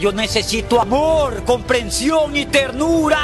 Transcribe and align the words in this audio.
Yo 0.00 0.12
necesito 0.12 0.80
amor, 0.80 1.42
comprensión 1.44 2.36
y 2.36 2.46
ternura. 2.46 3.18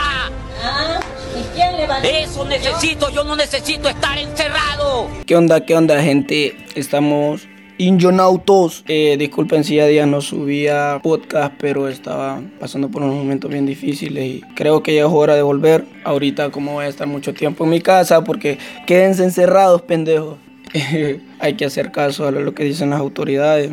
Ah, 0.62 1.00
¿y 1.38 1.56
quién 1.56 1.76
le 1.76 1.86
va 1.86 1.96
a 1.96 2.02
Eso 2.02 2.44
necesito, 2.44 3.10
yo 3.10 3.22
no 3.22 3.36
necesito 3.36 3.88
estar 3.88 4.18
encerrado. 4.18 5.08
¿Qué 5.24 5.36
onda, 5.36 5.64
qué 5.64 5.76
onda, 5.76 6.02
gente? 6.02 6.56
Estamos 6.74 7.46
Injonautos. 7.78 8.84
Eh, 8.88 9.16
disculpen 9.18 9.62
si 9.62 9.76
ya 9.76 9.86
día 9.86 10.04
no 10.06 10.20
subía 10.20 10.98
podcast, 11.00 11.54
pero 11.58 11.86
estaba 11.86 12.40
pasando 12.58 12.88
por 12.88 13.02
unos 13.02 13.16
momentos 13.16 13.50
bien 13.50 13.66
difíciles 13.66 14.24
y 14.24 14.40
creo 14.56 14.82
que 14.82 14.96
ya 14.96 15.02
es 15.02 15.12
hora 15.12 15.36
de 15.36 15.42
volver. 15.42 15.84
Ahorita, 16.02 16.50
como 16.50 16.72
voy 16.72 16.86
a 16.86 16.88
estar 16.88 17.06
mucho 17.06 17.34
tiempo 17.34 17.64
en 17.64 17.70
mi 17.70 17.80
casa, 17.80 18.24
porque 18.24 18.58
quédense 18.86 19.22
encerrados, 19.22 19.82
pendejos. 19.82 20.38
Hay 21.38 21.54
que 21.54 21.66
hacer 21.66 21.92
caso 21.92 22.26
a 22.26 22.32
lo 22.32 22.52
que 22.52 22.64
dicen 22.64 22.90
las 22.90 22.98
autoridades, 22.98 23.70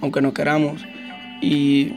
aunque 0.00 0.20
no 0.20 0.32
queramos. 0.34 0.82
Y 1.40 1.94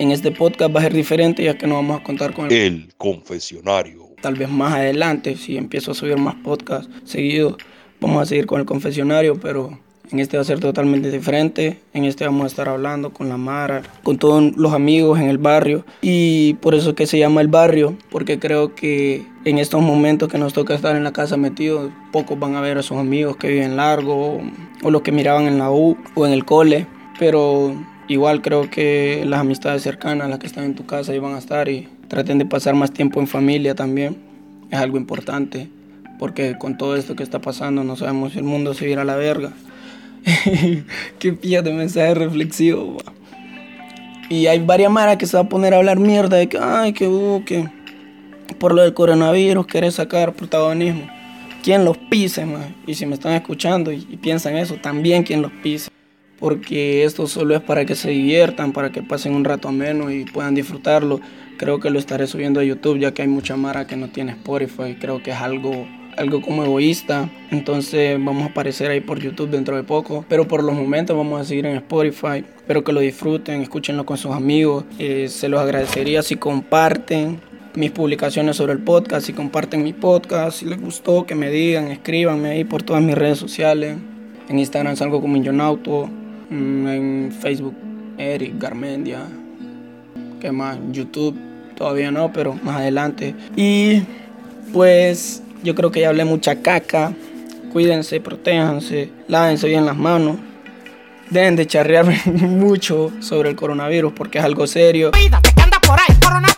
en 0.00 0.10
este 0.10 0.32
podcast 0.32 0.74
va 0.74 0.80
a 0.80 0.84
ser 0.84 0.94
diferente, 0.94 1.44
ya 1.44 1.58
que 1.58 1.66
no 1.66 1.74
vamos 1.74 2.00
a 2.00 2.02
contar 2.02 2.32
con 2.32 2.46
el 2.46 2.52
El 2.52 2.88
confesionario. 2.96 4.08
tal 4.22 4.34
vez 4.34 4.48
más 4.48 4.72
adelante, 4.72 5.36
si 5.36 5.58
empiezo 5.58 5.90
a 5.90 5.94
subir 5.94 6.16
más 6.16 6.36
podcasts 6.36 6.88
seguidos, 7.04 7.56
vamos 8.00 8.22
a 8.22 8.26
seguir 8.26 8.46
con 8.46 8.60
el 8.60 8.66
confesionario, 8.66 9.38
pero 9.38 9.78
en 10.10 10.18
este 10.18 10.38
va 10.38 10.40
a 10.40 10.46
ser 10.46 10.58
totalmente 10.58 11.10
diferente. 11.10 11.80
En 11.92 12.04
este 12.04 12.24
vamos 12.24 12.44
a 12.44 12.46
estar 12.46 12.68
hablando 12.68 13.10
con 13.10 13.28
la 13.28 13.36
Mara, 13.36 13.82
con 14.02 14.16
todos 14.16 14.56
los 14.56 14.72
amigos 14.72 15.20
en 15.20 15.28
el 15.28 15.36
barrio. 15.36 15.84
Y 16.00 16.54
por 16.54 16.74
eso 16.74 16.90
es 16.90 16.96
que 16.96 17.06
se 17.06 17.18
llama 17.18 17.42
el 17.42 17.48
barrio, 17.48 17.96
porque 18.10 18.38
creo 18.38 18.74
que 18.74 19.22
en 19.44 19.58
estos 19.58 19.82
momentos 19.82 20.30
que 20.30 20.38
nos 20.38 20.54
toca 20.54 20.74
estar 20.74 20.96
en 20.96 21.04
la 21.04 21.12
casa 21.12 21.36
metidos, 21.36 21.92
pocos 22.10 22.38
van 22.38 22.56
a 22.56 22.62
ver 22.62 22.78
a 22.78 22.82
sus 22.82 22.96
amigos 22.96 23.36
que 23.36 23.48
viven 23.48 23.76
largo, 23.76 24.14
o, 24.14 24.40
o 24.82 24.90
los 24.90 25.02
que 25.02 25.12
miraban 25.12 25.46
en 25.46 25.58
la 25.58 25.70
U 25.70 25.98
o 26.14 26.26
en 26.26 26.32
el 26.32 26.46
cole. 26.46 26.86
Pero 27.18 27.74
igual 28.10 28.42
creo 28.42 28.68
que 28.68 29.22
las 29.24 29.40
amistades 29.40 29.82
cercanas, 29.82 30.28
las 30.28 30.40
que 30.40 30.48
están 30.48 30.64
en 30.64 30.74
tu 30.74 30.84
casa, 30.84 31.12
ahí 31.12 31.20
van 31.20 31.34
a 31.34 31.38
estar 31.38 31.68
y 31.68 31.88
traten 32.08 32.38
de 32.38 32.44
pasar 32.44 32.74
más 32.74 32.90
tiempo 32.92 33.20
en 33.20 33.28
familia 33.28 33.76
también. 33.76 34.16
Es 34.68 34.80
algo 34.80 34.96
importante, 34.96 35.68
porque 36.18 36.58
con 36.58 36.76
todo 36.76 36.96
esto 36.96 37.14
que 37.14 37.22
está 37.22 37.40
pasando 37.40 37.84
no 37.84 37.94
sabemos 37.94 38.32
si 38.32 38.38
el 38.38 38.44
mundo 38.44 38.74
se 38.74 38.90
irá 38.90 39.02
a 39.02 39.04
la 39.04 39.14
verga. 39.14 39.52
Qué 41.20 41.32
pilla 41.32 41.62
de 41.62 41.72
mensaje 41.72 42.14
reflexivo. 42.14 42.98
Y 44.28 44.48
hay 44.48 44.58
varias 44.58 44.90
maras 44.90 45.16
que 45.16 45.26
se 45.26 45.36
va 45.36 45.44
a 45.44 45.48
poner 45.48 45.72
a 45.72 45.76
hablar 45.76 46.00
mierda 46.00 46.36
de 46.36 46.48
que, 46.48 46.58
ay, 46.58 46.92
que, 46.92 47.06
uh, 47.06 47.44
por 48.58 48.74
lo 48.74 48.82
del 48.82 48.92
coronavirus 48.92 49.68
querés 49.68 49.94
sacar 49.94 50.34
protagonismo. 50.34 51.08
¿Quién 51.62 51.84
los 51.84 51.96
pise, 51.96 52.44
man? 52.44 52.74
Y 52.88 52.94
si 52.94 53.06
me 53.06 53.14
están 53.14 53.34
escuchando 53.34 53.92
y, 53.92 54.04
y 54.10 54.16
piensan 54.16 54.56
eso, 54.56 54.76
también 54.76 55.22
quien 55.22 55.42
los 55.42 55.52
pise. 55.62 55.89
Porque 56.40 57.04
esto 57.04 57.26
solo 57.26 57.54
es 57.54 57.60
para 57.60 57.84
que 57.84 57.94
se 57.94 58.10
diviertan, 58.10 58.72
para 58.72 58.90
que 58.90 59.02
pasen 59.02 59.34
un 59.34 59.44
rato 59.44 59.68
ameno 59.68 60.10
y 60.10 60.24
puedan 60.24 60.54
disfrutarlo. 60.54 61.20
Creo 61.58 61.78
que 61.78 61.90
lo 61.90 61.98
estaré 61.98 62.26
subiendo 62.26 62.60
a 62.60 62.64
YouTube 62.64 62.98
ya 62.98 63.12
que 63.12 63.22
hay 63.22 63.28
mucha 63.28 63.56
mara 63.56 63.86
que 63.86 63.96
no 63.96 64.08
tiene 64.08 64.32
Spotify. 64.32 64.96
Creo 64.98 65.22
que 65.22 65.30
es 65.30 65.36
algo, 65.36 65.86
algo 66.16 66.40
como 66.40 66.64
egoísta. 66.64 67.28
Entonces 67.50 68.18
vamos 68.18 68.44
a 68.44 68.46
aparecer 68.46 68.90
ahí 68.90 69.02
por 69.02 69.20
YouTube 69.20 69.50
dentro 69.50 69.76
de 69.76 69.82
poco. 69.82 70.24
Pero 70.28 70.48
por 70.48 70.64
los 70.64 70.74
momentos 70.74 71.14
vamos 71.14 71.38
a 71.38 71.44
seguir 71.44 71.66
en 71.66 71.76
Spotify. 71.76 72.44
Espero 72.56 72.82
que 72.82 72.92
lo 72.92 73.00
disfruten, 73.00 73.60
escúchenlo 73.60 74.06
con 74.06 74.16
sus 74.16 74.32
amigos. 74.32 74.84
Eh, 74.98 75.28
se 75.28 75.50
los 75.50 75.60
agradecería 75.60 76.22
si 76.22 76.36
comparten 76.36 77.40
mis 77.74 77.90
publicaciones 77.90 78.56
sobre 78.56 78.72
el 78.72 78.80
podcast, 78.80 79.26
si 79.26 79.32
comparten 79.32 79.82
mi 79.82 79.92
podcast, 79.92 80.58
si 80.58 80.66
les 80.66 80.80
gustó, 80.80 81.24
que 81.26 81.34
me 81.34 81.50
digan, 81.50 81.88
escríbanme 81.88 82.50
ahí 82.50 82.64
por 82.64 82.82
todas 82.82 83.02
mis 83.02 83.14
redes 83.14 83.38
sociales. 83.38 83.96
En 84.48 84.58
Instagram 84.58 84.96
salgo 84.96 85.20
como 85.20 85.34
Millonauto, 85.34 86.06
mm, 86.06 86.19
en 86.50 87.32
Facebook 87.40 87.74
Eric 88.18 88.54
Garmendia, 88.58 89.20
¿qué 90.40 90.52
más? 90.52 90.78
YouTube 90.90 91.36
todavía 91.76 92.10
no, 92.10 92.32
pero 92.32 92.54
más 92.62 92.76
adelante. 92.76 93.34
Y 93.56 94.02
pues 94.72 95.42
yo 95.62 95.74
creo 95.74 95.90
que 95.90 96.00
ya 96.00 96.08
hablé 96.08 96.24
mucha 96.24 96.60
caca. 96.62 97.12
Cuídense, 97.72 98.20
protéjanse, 98.20 99.10
lávense 99.28 99.68
bien 99.68 99.86
las 99.86 99.96
manos. 99.96 100.36
Deben 101.30 101.56
de 101.56 101.66
charrearme 101.66 102.20
mucho 102.26 103.12
sobre 103.20 103.50
el 103.50 103.56
coronavirus 103.56 104.12
porque 104.12 104.38
es 104.38 104.44
algo 104.44 104.66
serio. 104.66 105.12
Cuídate 105.12 105.50
anda 105.62 105.78
por 105.80 105.98
ahí 105.98 106.14
coronavirus. 106.20 106.49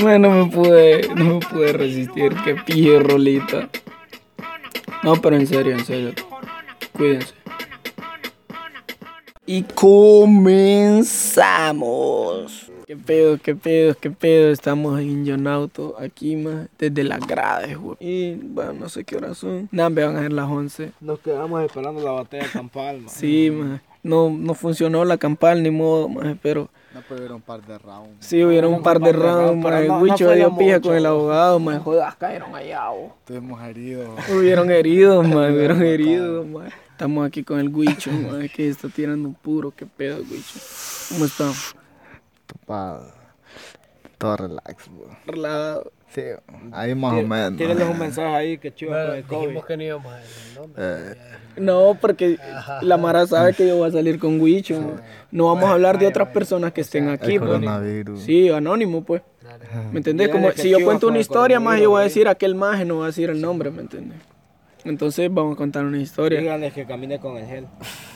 Bueno, 0.00 0.34
no 0.34 0.46
me 0.46 0.52
pude, 0.52 1.08
no 1.14 1.24
me 1.24 1.40
pude 1.40 1.72
resistir. 1.72 2.34
Qué 2.44 2.54
pije 2.54 2.98
rolita. 2.98 3.68
No, 5.02 5.16
pero 5.16 5.36
en 5.36 5.46
serio, 5.46 5.72
en 5.72 5.84
serio. 5.84 6.12
Cuídense. 6.92 7.34
Y 9.46 9.62
comenzamos. 9.62 11.10
Qué 12.86 12.96
pedo, 12.96 13.38
qué 13.38 13.54
pedo, 13.54 13.94
qué 13.94 14.10
pedo. 14.10 14.50
Estamos 14.50 14.98
en 15.00 15.26
Jonauto 15.26 15.96
aquí, 15.98 16.36
más 16.36 16.68
desde 16.78 17.04
las 17.04 17.26
grades, 17.26 17.76
güey. 17.78 17.96
Y 18.00 18.34
bueno, 18.34 18.72
no 18.72 18.88
sé 18.88 19.04
qué 19.04 19.16
horas 19.16 19.38
son. 19.38 19.68
Nada, 19.70 19.90
me 19.90 20.04
van 20.04 20.16
a 20.16 20.22
ser 20.22 20.32
las 20.32 20.48
11. 20.48 20.92
Nos 21.00 21.20
quedamos 21.20 21.62
esperando 21.62 22.02
la 22.02 22.12
batalla 22.12 22.48
campal, 22.50 23.00
man. 23.02 23.08
Sí, 23.08 23.50
más. 23.50 23.80
No, 24.02 24.30
no 24.30 24.54
funcionó 24.54 25.04
la 25.04 25.18
campal 25.18 25.62
ni 25.62 25.70
modo, 25.70 26.08
más, 26.08 26.36
pero. 26.42 26.70
No 26.94 27.02
pudieron 27.02 27.36
un 27.36 27.42
par 27.42 27.62
de 27.64 27.78
rounds. 27.78 28.26
Sí, 28.26 28.42
hubieron 28.42 28.74
un 28.74 28.82
par 28.82 28.98
de 28.98 29.12
rounds, 29.12 29.64
pero 29.64 29.76
más. 29.76 29.86
no- 29.86 29.98
Wicho 30.00 30.32
dio 30.32 30.56
pija 30.56 30.80
con 30.80 30.94
el 30.96 31.06
abogado, 31.06 31.58
más. 31.60 31.82
Jodas, 31.82 32.16
cayeron 32.16 32.54
allá, 32.54 32.88
bo. 32.88 33.14
Estuvimos 33.20 33.62
heridos. 33.62 34.08
Hubieron 34.30 34.70
heridos, 34.70 35.28
man, 35.28 35.52
hubieron 35.54 35.82
heridos, 35.82 36.46
man. 36.46 36.68
Estamos 36.90 37.26
aquí 37.26 37.44
con 37.44 37.58
el 37.60 37.72
Guicho, 37.72 38.10
man, 38.10 38.48
que 38.54 38.68
está 38.68 38.88
tirando 38.88 39.28
un 39.28 39.34
puro, 39.34 39.70
qué 39.76 39.86
pedo, 39.86 40.18
Guicho. 40.24 40.58
¿Cómo 41.10 41.24
está? 41.26 41.50
Pa- 42.66 43.00
Todo 44.18 44.36
relax, 44.36 44.88
bro. 44.88 45.08
Relajado. 45.26 45.92
Sí, 46.14 46.22
ahí 46.72 46.94
más 46.94 47.12
o 47.14 47.22
menos. 47.26 47.56
Tírenles 47.56 47.88
un 47.88 47.98
mensaje 47.98 48.34
ahí 48.34 48.58
que 48.58 48.74
chivo 48.74 48.92
con 48.92 49.14
el 49.14 49.22
COVID. 49.24 49.40
Dijimos 49.42 49.66
que 49.66 49.76
no 49.76 49.82
íbamos 49.84 50.12
a 50.12 50.16
decir 50.16 50.48
el 50.48 50.54
nombre. 50.60 50.82
Eh, 50.84 51.14
No, 51.56 51.98
porque 52.00 52.38
la 52.82 52.96
Mara 52.96 53.26
sabe 53.26 53.54
que 53.54 53.66
yo 53.68 53.76
voy 53.76 53.88
a 53.88 53.92
salir 53.92 54.18
con 54.18 54.44
Guicho. 54.44 54.80
man. 54.80 55.00
No 55.30 55.46
vamos 55.46 55.64
a 55.64 55.72
hablar 55.74 55.98
de 55.98 56.06
otras 56.06 56.28
personas 56.28 56.72
que 56.72 56.80
estén 56.80 57.08
aquí, 57.08 57.34
el 57.34 57.38
pues. 57.38 57.50
coronavirus. 57.50 58.20
Sí, 58.22 58.48
anónimo, 58.48 59.04
pues. 59.04 59.22
¿Me 59.92 59.98
entendés? 59.98 60.28
Como 60.30 60.50
si 60.52 60.70
yo 60.70 60.82
cuento 60.84 61.06
con 61.06 61.10
una 61.12 61.20
historia, 61.20 61.60
más 61.60 61.80
yo 61.80 61.90
voy 61.90 62.00
a 62.00 62.04
decir 62.04 62.26
aquel 62.28 62.54
maje, 62.54 62.84
no 62.84 62.96
voy 62.96 63.04
a 63.04 63.06
decir 63.08 63.30
el 63.30 63.40
nombre, 63.40 63.70
¿me 63.70 63.82
entendés? 63.82 64.18
Entonces 64.84 65.32
vamos 65.32 65.54
a 65.54 65.56
contar 65.56 65.84
una 65.84 65.98
historia. 65.98 66.40
Díganles 66.40 66.72
que 66.72 66.86
camine 66.86 67.18
con 67.20 67.36
el 67.36 67.46
gel. 67.46 67.66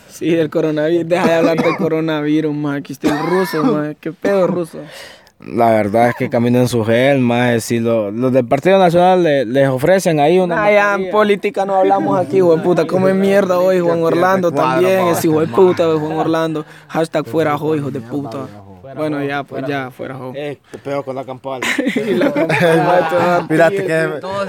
Sí, 0.09 0.31
del 0.31 0.49
coronavirus. 0.49 1.09
Deja 1.09 1.26
de 1.26 1.34
hablar 1.34 1.62
del 1.62 1.76
coronavirus, 1.76 2.55
más. 2.55 2.78
Aquí 2.78 2.93
está 2.93 3.21
el 3.21 3.26
ruso, 3.26 3.62
más. 3.65 3.97
¿Qué 4.00 4.12
pedo, 4.12 4.47
ruso? 4.47 4.78
La 5.47 5.71
verdad 5.71 6.09
es 6.09 6.15
que 6.15 6.31
caminen 6.31 6.69
su 6.69 6.84
gel, 6.84 7.19
más 7.21 7.65
si 7.65 7.78
lo- 7.78 8.10
los 8.10 8.32
del 8.32 8.47
Partido 8.47 8.78
Nacional 8.78 9.22
le- 9.22 9.44
les 9.44 9.69
ofrecen 9.69 10.19
ahí 10.19 10.38
una 10.38 10.56
Nah, 10.56 10.71
ya 10.71 10.94
en 10.94 11.10
política 11.10 11.66
no 11.66 11.75
hablamos 11.77 12.19
aquí, 12.19 12.38
hijo 12.38 12.56
de 12.56 12.62
puta. 12.62 12.87
Come 12.87 13.12
mierda 13.12 13.59
hoy, 13.59 13.78
Juan 13.81 14.03
Orlando 14.03 14.50
también. 14.53 15.09
Es 15.09 15.25
hijo 15.25 15.41
de 15.41 15.47
puta, 15.49 15.84
Juan 15.99 16.12
Orlando. 16.16 16.65
Hashtag 16.88 17.27
fuera 17.27 17.59
jo, 17.59 17.77
hijo 17.77 17.91
de 17.91 18.00
puta. 18.00 18.38
Bueno, 18.97 19.22
ya, 19.25 19.43
pues 19.45 19.65
ya, 19.67 19.91
fuera 19.91 20.15
jo. 20.17 20.33
Eh, 20.34 20.59
pedo 20.83 21.03
con 21.03 21.15
la 21.17 21.25
campal. 21.25 21.62
Y 21.95 22.15
la 22.15 22.31
campana, 22.33 23.47
Mírate 23.49 23.87
que 23.87 24.09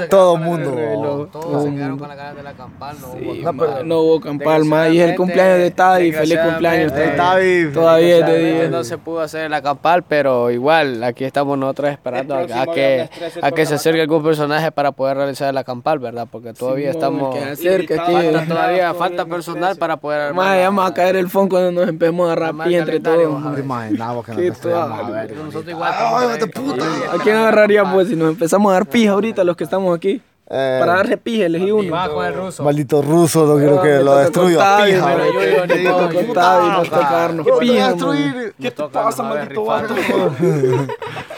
todo 0.09 0.37
mundo. 0.37 0.71
reloj. 0.75 1.29
Todos 1.31 1.63
se 1.63 1.71
quedaron 1.73 1.97
con 1.99 2.09
la 2.09 2.15
cara 2.15 2.33
de 2.33 2.43
la 2.43 2.53
campal, 2.53 2.95
no 3.01 3.07
hubo 3.13 3.33
Sí, 3.33 3.43
no 3.85 3.99
hubo 4.01 4.19
campal, 4.19 4.65
más. 4.65 4.91
Y 4.91 4.99
es 4.99 5.09
el 5.09 5.15
cumpleaños 5.15 5.59
de 5.59 5.71
Tavi. 5.71 6.11
Feliz 6.11 6.39
cumpleaños, 6.39 6.93
Tavi. 7.15 7.71
Todavía 7.73 8.17
Realmente 8.25 8.61
día. 8.61 8.69
no 8.69 8.83
se 8.83 8.97
pudo 8.97 9.21
hacer 9.21 9.49
la 9.49 9.61
campal, 9.61 10.03
pero 10.03 10.51
igual 10.51 11.03
aquí 11.03 11.23
estamos 11.23 11.57
nosotros 11.57 11.91
esperando 11.91 12.35
a, 12.35 12.45
que, 12.45 12.45
viernes 12.75 13.09
13 13.11 13.39
a 13.41 13.51
que 13.51 13.65
se 13.65 13.75
acerque 13.75 14.01
algún 14.01 14.23
personaje 14.23 14.71
para 14.71 14.91
poder 14.91 15.17
realizar 15.17 15.53
la 15.53 15.63
campal, 15.63 15.99
¿verdad? 15.99 16.27
Porque 16.29 16.53
todavía 16.53 16.91
estamos... 16.91 17.33
que 17.35 17.43
acerca 17.43 18.03
aquí. 18.03 18.13
Falta 18.13 18.45
todavía, 18.47 18.93
falta 18.93 19.25
personal 19.25 19.75
para 19.77 19.97
poder 19.97 20.21
armar 20.21 20.45
Más, 20.45 20.55
la- 20.55 20.61
ya 20.61 20.71
me 20.71 20.77
va 20.77 20.87
a 20.87 20.93
caer 20.93 21.15
el 21.15 21.29
phone 21.29 21.47
cuando 21.49 21.71
nos 21.71 21.87
empecemos 21.89 22.31
a 22.31 22.35
pija 22.63 22.79
entre 22.79 22.99
todos. 22.99 23.59
imaginaba 23.59 24.23
que 24.25 24.45
íbamos 24.45 24.59
a 24.59 24.61
toda- 25.01 25.09
ver. 25.11 25.35
Nosotros 25.35 25.67
igual 25.69 25.91
estamos 25.93 26.21
Ay, 26.21 26.27
ahí. 26.27 26.33
vete 26.33 26.47
puta. 26.47 26.85
¿A 27.13 27.17
quién 27.23 27.35
agarraría 27.35 27.83
pues 27.93 28.07
si 28.09 28.15
nos 28.15 28.29
empezamos 28.29 28.69
a 28.71 28.73
dar 28.73 28.85
pija 28.87 29.11
ahorita 29.13 29.43
los 29.43 29.55
que 29.55 29.63
estamos 29.63 29.95
aquí? 29.95 30.21
Eh, 30.47 30.77
Para 30.79 30.97
darle 30.97 31.17
pija, 31.17 31.47
elegí 31.47 31.71
uno. 31.71 31.91
Va 31.91 32.07
con 32.07 32.23
el 32.23 32.33
ruso. 32.35 32.63
Maldito 32.63 33.01
ruso, 33.01 33.47
no 33.47 33.55
quiero 33.57 33.79
Ah, 33.79 33.83
que 33.83 33.95
lo 34.03 34.15
destruya. 34.17 34.77
Pija, 34.85 35.05
me 35.07 35.13
toca 35.15 35.23
digo, 35.23 35.61
¿Qué 35.67 35.77
te 35.83 35.89
vas 35.89 37.57
a 37.57 37.59
pija, 37.59 37.87
destruir? 37.89 38.53
¿Qué 38.61 38.71
te 38.71 38.83
pasa, 38.83 39.23
maldito 39.23 39.65
vato? 39.65 39.95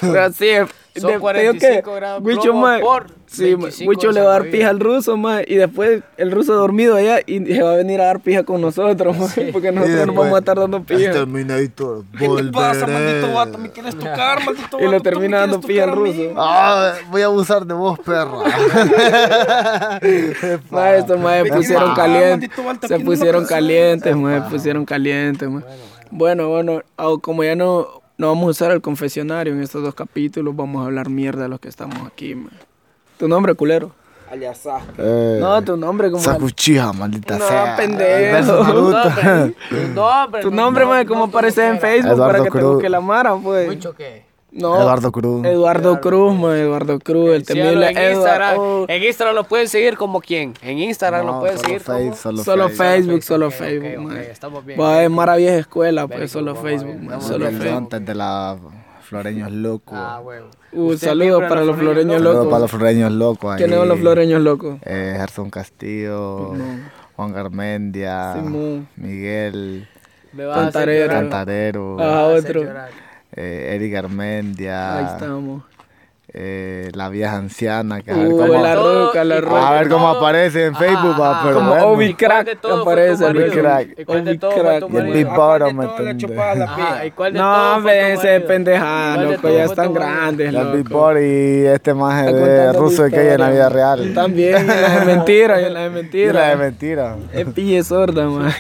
Pero 0.02 0.32
sí, 0.34 0.50
Son 1.02 1.12
de- 1.12 1.20
45 1.20 1.94
grados 1.96 2.24
Wicho, 2.24 2.54
por 2.82 3.08
Sí, 3.28 3.44
25 3.56 3.90
Wicho 3.90 4.12
le 4.14 4.22
va 4.22 4.30
a 4.36 4.40
dar 4.40 4.50
pija 4.50 4.70
al 4.70 4.80
ruso, 4.80 5.18
mae, 5.18 5.44
y 5.48 5.56
después 5.56 6.02
el 6.16 6.32
ruso 6.32 6.54
dormido 6.56 6.96
allá 6.96 7.20
y 7.26 7.46
se 7.46 7.62
va 7.62 7.74
a 7.74 7.76
venir 7.76 8.00
a 8.00 8.06
dar 8.06 8.22
pija 8.22 8.44
con 8.44 8.62
nosotros, 8.62 9.18
mae, 9.18 9.52
porque 9.52 9.72
nosotros 9.74 10.08
nos 10.08 10.16
vamos 10.16 10.34
a 10.36 10.40
estar 10.40 10.58
dando 10.58 10.82
pija. 10.84 11.12
Terminator, 11.12 12.06
¿Qué 12.18 12.28
te 12.28 12.44
pasa, 12.52 12.88
maldito 12.88 13.34
vato? 13.34 13.58
¿Me 13.58 13.70
quieres 13.70 13.96
tocar, 13.98 14.44
maldito 14.46 14.80
Y 14.80 14.84
vato? 14.84 14.92
lo 14.92 14.98
¿Tú 14.98 15.04
termina 15.04 15.40
dando 15.42 15.60
pija 15.60 15.84
al 15.84 15.92
ruso. 15.92 16.22
Ah, 16.38 16.94
voy 17.10 17.22
a 17.22 17.26
abusar 17.26 17.66
de 17.66 17.74
vos, 17.74 18.00
perra. 18.00 18.32
Mae, 20.72 21.00
estos 21.00 21.22
Vete 21.22 21.52
pusieron 21.56 21.94
calientes. 21.96 22.50
Se 22.88 22.98
lo 22.98 23.06
pusieron 23.06 23.46
calientes, 23.46 24.16
mae, 24.16 24.42
pusieron 24.50 24.86
calientes, 24.86 25.50
mae. 25.50 25.64
Bueno, 26.12 26.48
bueno, 26.50 26.82
como 27.22 27.44
ya 27.44 27.56
no, 27.56 27.88
no 28.18 28.28
vamos 28.28 28.48
a 28.48 28.50
usar 28.52 28.72
el 28.72 28.82
confesionario 28.82 29.54
en 29.54 29.62
estos 29.62 29.84
dos 29.84 29.94
capítulos, 29.96 30.56
vamos 30.56 30.82
a 30.84 30.86
hablar 30.86 31.10
mierda 31.10 31.44
de 31.44 31.50
los 31.50 31.60
que 31.60 31.70
estamos 31.70 31.98
aquí, 32.08 32.36
mae. 32.36 32.52
¿Tu 33.18 33.28
nombre, 33.28 33.54
culero? 33.56 33.92
Eh, 34.98 35.38
No, 35.40 35.64
tu 35.64 35.78
nombre 35.78 36.12
como... 36.12 36.22
Sacuchija, 36.22 36.92
maldita 36.92 37.38
No, 37.38 37.48
sea. 37.48 37.76
pendejo. 37.78 38.10
Verso 38.34 38.64
Naruto. 38.64 39.10
Tu 39.70 39.88
nombre. 39.96 40.42
Tu 40.42 40.50
no- 40.52 40.56
nombre, 40.64 40.84
no- 40.84 40.90
mae, 40.90 41.04
no 41.06 41.10
como 41.10 41.24
aparece 41.26 41.66
en. 41.66 41.80
Facebook 41.80 42.12
Eduardo 42.14 42.26
para 42.34 42.38
que 42.44 42.52
te 42.52 42.60
Cruz. 42.60 42.74
busque 42.74 42.90
la 42.90 43.00
mara, 43.02 43.36
pues. 43.36 43.68
Mucho 43.70 43.96
qué. 43.96 44.27
No. 44.58 44.76
Eduardo 44.82 45.12
Cruz. 45.12 45.46
Eduardo 45.46 46.02
Cruz, 46.02 46.34
Eduardo 46.56 47.00
Cruz, 47.00 47.30
el 47.36 47.46
temible 47.46 47.90
en 47.90 48.12
Instagram. 48.16 48.56
Eduardo. 48.56 48.86
En 48.90 49.04
Instagram 49.04 49.36
lo 49.36 49.44
pueden 49.44 49.68
seguir 49.68 49.98
como 49.98 50.20
quién. 50.20 50.54
En 50.64 50.80
Instagram 50.80 51.26
lo 51.28 51.32
No, 51.34 51.40
pueden 51.42 51.58
solo 51.58 51.68
seguir 51.68 51.82
Face, 51.82 52.04
como. 52.04 52.16
solo, 52.16 52.44
Solo 52.44 52.64
Face. 52.70 52.76
Facebook, 52.78 53.24
solo 53.24 53.48
ok, 53.48 53.54
ok, 53.54 53.60
Facebook, 53.60 54.00
ok, 54.00 54.12
mae. 54.12 54.32
estamos 54.32 54.66
bien. 54.66 54.80
Va, 54.82 55.04
es 55.04 55.10
Mara 55.12 55.36
Vieja 55.36 55.58
Escuela, 55.58 56.08
pues, 56.08 56.32
solo 56.32 56.56
Facebook, 56.56 57.22
solo. 57.22 57.46
Facebook. 57.46 57.68
Antes 57.78 58.06
de 58.06 58.16
la 58.16 58.58
Floreños 59.04 59.52
Locos. 59.52 59.98
Ah, 59.98 60.20
huevo. 60.24 60.48
Un 60.74 60.94
Usted 60.94 61.08
saludo 61.08 61.24
miembro 61.26 61.42
de 61.44 61.50
para 61.50 61.62
los 61.64 61.76
floreños 61.78 62.04
Floreños 62.18 62.18
Saludos 62.24 62.46
para 62.48 62.60
los 62.60 62.72
locos. 62.72 62.72
Floreños 62.72 63.12
Locos. 63.14 63.56
¿Quiénes 63.58 63.78
son 63.78 63.88
los 63.88 64.00
floreños 64.00 64.42
locos? 64.42 64.78
Eh, 64.86 65.14
Gerson 65.18 65.50
Castillo, 65.50 66.54
Juan 67.16 67.32
Garmendia, 67.32 68.34
Simón. 68.34 68.88
Miguel 68.96 69.88
Cantarero. 70.36 71.14
Cantarero, 71.14 71.98
Ah, 72.02 72.24
otro. 72.36 72.64
Eh, 73.38 73.76
Eric 73.76 73.94
Garmendia, 73.94 74.98
Ahí 74.98 75.06
estamos. 75.14 75.64
eh, 76.34 76.90
la 76.94 77.08
vieja 77.10 77.38
anciana, 77.38 78.02
que 78.02 78.12
a 78.12 78.16
ver 78.18 78.28
Uh, 78.28 78.38
cómo, 78.38 78.62
la 78.62 78.76
ruca, 78.76 79.24
la 79.24 79.42
cuál 79.42 79.64
a 79.64 79.72
ver 79.72 79.90
cómo 79.90 80.10
aparece 80.10 80.66
en 80.66 80.76
Ajá, 80.76 80.86
Facebook, 80.86 81.22
va, 81.22 81.32
ajá. 81.32 81.42
pero 81.46 81.56
Como 81.56 81.70
bueno. 81.70 81.88
Obi 81.88 82.06
¿Y 82.06 82.14
cuál 82.16 82.46
de 82.46 82.58
Crack 82.58 82.66
aparece? 82.82 83.26
Obi 83.26 83.50
Crack. 83.50 83.88
¿Y 84.00 84.06
cuál 84.06 84.26
de 84.26 84.32
Obi 84.32 84.38
Crack. 84.40 84.84
Y 84.92 84.98
el? 84.98 85.14
Big 85.14 85.28
Bottom, 85.28 85.76
¿me 85.78 85.86
Todo 85.86 86.00
le 86.00 86.10
entiendes? 86.12 86.18
chupaba 86.30 86.56
la 86.56 86.66
Ajá, 86.66 86.76
pija. 86.76 87.06
¿y 87.06 87.12
cuál 87.12 87.34
de 87.34 87.40
No, 87.40 87.82
vénse 87.82 88.28
marido? 88.28 88.48
pendejada, 88.48 89.16
¿Cuál 89.16 89.28
de 89.30 89.36
loco, 89.36 89.50
ya 89.50 89.64
están 89.66 89.94
grandes, 89.94 90.48
El 90.54 90.66
Big 90.74 90.90
loco. 90.90 91.00
Boy 91.06 91.24
y 91.26 91.66
este 91.68 91.94
más 91.94 92.26
de 92.26 92.74
ruso 92.74 93.08
que 93.10 93.20
hay 93.20 93.28
en 93.30 93.40
la 93.40 93.50
vida 93.50 93.70
real. 93.70 94.14
También, 94.14 94.56
y 94.64 94.68
las 94.68 95.00
de 95.00 95.16
mentira, 95.16 95.62
y 95.62 95.70
las 95.72 95.84
de 95.84 95.90
Y 95.90 95.94
mentira. 95.94 96.34
la 96.34 96.50
de 96.50 96.56
mentira. 96.58 97.16
Es 97.34 97.46
pille 97.48 97.84
sorda, 97.84 98.28
man. 98.28 98.52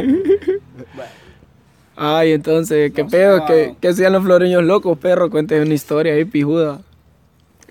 Ay, 1.97 2.31
entonces, 2.33 2.91
¿qué 2.93 3.03
pedo? 3.05 3.43
¿Qué, 3.45 3.75
¿Qué 3.81 3.87
hacían 3.89 4.13
los 4.13 4.23
floreños 4.23 4.63
locos, 4.63 4.97
perro? 4.99 5.29
Cuéntame 5.31 5.61
una 5.63 5.73
historia 5.73 6.13
ahí, 6.13 6.25
pijuda. 6.25 6.79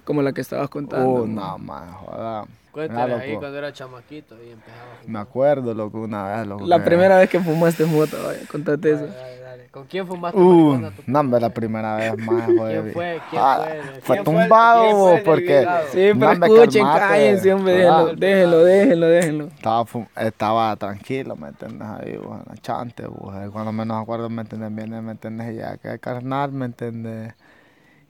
Como 0.05 0.21
la 0.23 0.33
que 0.33 0.41
estabas 0.41 0.69
contando. 0.69 1.23
Oh, 1.23 1.27
no, 1.27 1.59
man, 1.59 1.93
joda. 1.93 2.45
Cuéntale 2.73 3.15
ahí 3.15 3.29
loco, 3.31 3.41
cuando 3.41 3.59
era 3.59 3.73
chamaquito 3.73 4.35
y 4.43 4.51
empezaba 4.51 4.83
a 4.83 4.97
fumar. 4.97 5.07
Me 5.11 5.19
acuerdo, 5.19 5.75
loco, 5.75 6.01
una 6.01 6.37
vez, 6.37 6.47
loco. 6.47 6.67
La 6.67 6.79
que- 6.79 6.85
primera 6.85 7.19
vez 7.19 7.31
que 7.31 7.41
fumaste 7.41 7.85
moto, 7.87 8.17
vaya, 8.25 8.41
contate 8.51 8.93
eso. 8.93 9.07
Dale, 9.07 9.15
dale, 9.17 9.39
dale. 9.39 9.46
¿Con 9.77 9.85
quién 9.85 10.07
fumaste 10.07 10.39
Uh, 10.41 10.91
no, 11.07 11.21
hombre, 11.21 11.39
la 11.39 11.51
primera 11.51 11.97
vez 11.97 12.17
más, 12.25 12.47
joder. 12.47 12.81
¿Quién 12.81 12.95
fue? 12.95 13.21
¿Quién 13.29 13.43
Ah, 13.45 13.57
fue? 13.59 14.01
Fue 14.01 14.17
¿Quién 14.17 14.25
fue? 14.25 14.43
tumbado, 14.43 14.81
¿Quién 14.81 14.97
fue 14.97 15.15
el 15.17 15.23
porque... 15.23 15.69
Sí, 15.93 16.19
pero 16.19 16.33
escuchen, 16.33 16.83
calmate. 16.85 17.07
cállense, 17.07 17.53
hombre, 17.53 17.73
déjenlo, 17.75 18.09
Ah, 18.09 18.13
déjenlo, 18.17 18.65
déjenlo, 18.65 19.07
déjenlo. 19.09 19.45
Estaba, 19.49 19.85
fu- 19.85 20.07
estaba 20.17 20.77
tranquilo, 20.77 21.37
¿me 21.37 21.49
entiendes? 21.49 21.87
Ahí, 21.89 22.17
bueno, 22.17 22.45
chante, 22.63 23.03
pues, 23.07 23.51
cuando 23.51 23.71
menos 23.73 24.01
acuerdo, 24.01 24.31
¿me 24.31 24.41
entiendes? 24.41 24.75
Viene, 24.75 25.03
¿me 25.03 25.13
entiendes? 25.13 25.55
Ya 25.55 25.77
que 25.77 25.99
carnal, 25.99 26.53
¿me 26.53 26.65
entiendes? 26.65 27.35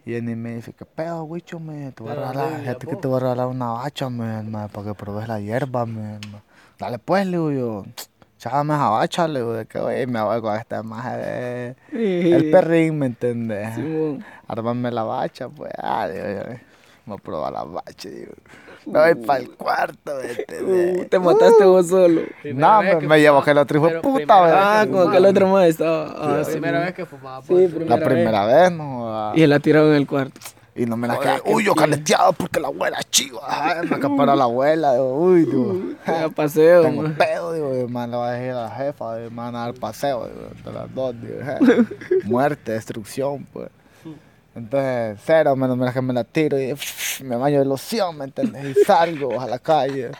Y 0.04 0.14
él 0.14 0.22
me 0.22 0.54
dice, 0.54 0.72
¿qué 0.72 0.84
pedo, 0.84 1.24
güicho, 1.24 1.58
me? 1.58 1.90
Te 1.90 2.00
voy 2.04 2.12
a 2.12 2.14
regalar, 2.14 2.60
fíjate 2.60 2.86
que 2.86 2.94
te 2.94 3.08
voy 3.08 3.16
a 3.16 3.20
regalar 3.20 3.48
una 3.48 3.72
bacha, 3.72 4.08
me, 4.08 4.68
para 4.68 4.86
que 4.86 4.94
pruebes 4.94 5.26
la 5.26 5.40
hierba, 5.40 5.84
me. 5.84 6.20
Dale 6.78 7.00
pues, 7.00 7.26
le 7.26 7.32
digo 7.38 7.50
yo, 7.50 7.84
chágame 8.48 8.74
esa 8.74 8.88
bacha, 8.90 9.28
le 9.28 9.40
digo, 9.40 9.52
de 9.54 9.66
que, 9.66 9.78
güey, 9.80 10.06
me 10.06 10.20
voy 10.22 10.40
con 10.40 10.56
esta 10.56 10.80
imagen 10.80 11.12
de... 11.20 11.76
El 11.92 12.50
perrín, 12.50 12.98
¿me 12.98 13.06
entiendes? 13.06 13.74
Simón. 13.74 14.24
Armarme 14.48 14.90
la 14.90 15.02
bacha, 15.02 15.48
pues, 15.48 15.72
ah, 15.82 16.08
digo 16.08 16.24
yo, 16.26 16.56
voy 17.06 17.16
a 17.16 17.22
probar 17.22 17.52
la 17.52 17.64
bacha, 17.64 18.08
digo. 18.08 18.32
Me 18.86 19.00
voy 19.00 19.14
para 19.26 19.40
el 19.40 19.50
cuarto, 19.56 20.12
¿me 20.22 20.30
entiendes? 20.30 21.00
Uh, 21.00 21.04
te 21.08 21.18
mataste 21.18 21.64
vos 21.64 21.88
solo. 21.88 22.20
Primera 22.40 22.68
No, 22.74 22.78
vez 22.82 22.94
me, 22.94 23.00
que 23.00 23.06
me 23.08 23.18
llevo 23.20 23.40
fumaba- 23.40 23.44
que 23.44 23.50
el 23.50 23.58
otro 23.58 23.78
hijo 23.78 23.88
de 23.88 23.94
puta, 24.00 24.14
primera 24.16 24.40
¿verdad? 24.42 24.56
vez 24.60 24.64
Ah, 24.80 24.84
que 24.86 24.90
como 24.92 25.10
que 25.10 25.16
el 25.16 25.26
otro 25.26 25.48
más 25.48 25.66
estaba. 25.66 26.14
Ah, 26.16 26.36
La 26.36 26.44
sí, 26.44 26.50
primera 26.52 26.78
man. 26.78 26.86
vez 26.86 26.94
que 26.94 27.04
fumaba. 27.06 27.42
Sí, 27.42 27.48
por 27.48 27.58
fin. 27.58 27.70
primera 27.74 27.96
La 27.96 28.04
primera 28.06 28.46
vez, 28.46 28.70
¿no? 28.72 29.32
Y 29.34 29.40
se 29.40 29.46
la 29.48 29.58
tiraron 29.58 29.88
en 29.90 29.96
el 29.96 30.06
cuarto. 30.06 30.40
Y 30.76 30.84
no 30.84 30.96
me 30.96 31.08
la 31.08 31.18
quedé, 31.18 31.40
uy, 31.46 31.64
yo 31.64 31.74
caleteado 31.74 32.32
porque 32.34 32.60
la 32.60 32.68
abuela 32.68 32.98
es 32.98 33.10
chiva. 33.10 33.40
Me 33.88 33.96
acaparó 33.96 34.36
la 34.36 34.44
abuela, 34.44 34.92
digo, 34.92 35.16
uy, 35.16 35.46
digo. 35.46 35.74
A 36.06 36.28
paseo, 36.28 36.82
Tengo 36.82 37.02
man. 37.02 37.14
pedo, 37.14 37.52
digo, 37.54 37.72
le 37.72 37.84
voy 37.84 38.28
a 38.28 38.30
decir 38.32 38.50
a 38.50 38.62
la 38.64 38.70
jefa, 38.70 39.20
y, 39.20 39.30
me 39.30 39.36
van 39.36 39.56
a 39.56 39.60
dar 39.60 39.74
paseo, 39.74 40.26
digo, 40.26 40.48
entre 40.54 40.72
las 40.72 40.94
dos, 40.94 41.14
digo, 41.20 41.38
je. 41.40 42.24
muerte, 42.24 42.72
destrucción, 42.72 43.46
pues. 43.52 43.70
Entonces, 44.54 45.18
cero, 45.24 45.54
menos 45.54 45.76
mira 45.76 45.92
que 45.92 46.00
me 46.00 46.14
la 46.14 46.24
tiro 46.24 46.58
y 46.58 46.74
me 47.22 47.36
baño 47.36 47.58
de 47.58 47.66
loción, 47.66 48.16
¿me 48.16 48.24
entiendes? 48.24 48.76
Y 48.76 48.84
salgo 48.84 49.38
a 49.38 49.46
la 49.46 49.58
calle, 49.58 50.12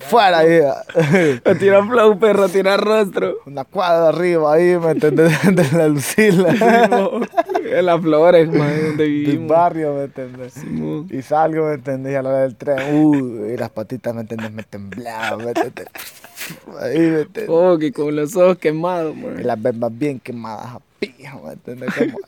fuera 0.00 0.38
ahí, 0.38 0.60
A 1.44 1.54
tirar 1.54 1.86
flow, 1.88 2.18
perro, 2.18 2.44
a 2.44 2.48
tirar 2.48 2.80
rostro. 2.80 3.38
una 3.46 3.64
cuadra 3.64 4.08
arriba 4.08 4.54
ahí, 4.54 4.78
¿me 4.78 4.92
entiendes? 4.92 5.32
De 5.56 5.78
la 5.78 5.88
Lucila, 5.88 6.54
En 7.78 7.86
las 7.86 8.00
flores, 8.00 8.48
man, 8.48 8.58
donde 8.82 9.04
del 9.04 9.10
vivimos. 9.12 9.48
barrio, 9.48 9.94
¿me 9.94 10.04
entiendes? 10.04 10.52
Simón. 10.54 11.06
Y 11.10 11.22
salgo, 11.22 11.66
¿me 11.68 11.74
entiendes? 11.74 12.12
Y 12.12 12.16
a 12.16 12.22
la 12.22 12.28
hora 12.30 12.38
del 12.42 12.56
tren, 12.56 12.78
uh, 12.94 13.46
y 13.52 13.56
las 13.56 13.70
patitas, 13.70 14.14
¿me 14.14 14.20
entiendes? 14.22 14.52
Me 14.52 14.62
temblaban, 14.62 15.38
¿me? 15.44 15.52
Ahí, 16.80 16.98
¿me? 16.98 17.26
Oh, 17.48 17.78
que 17.78 17.92
con 17.92 18.14
los 18.16 18.34
ojos 18.36 18.58
quemados, 18.58 19.16
Y 19.16 19.20
man. 19.20 19.46
las 19.46 19.60
bembas 19.62 19.96
bien 19.96 20.18
quemadas 20.20 20.66
a 20.76 20.80
pija, 20.98 21.36
¿me 21.66 21.76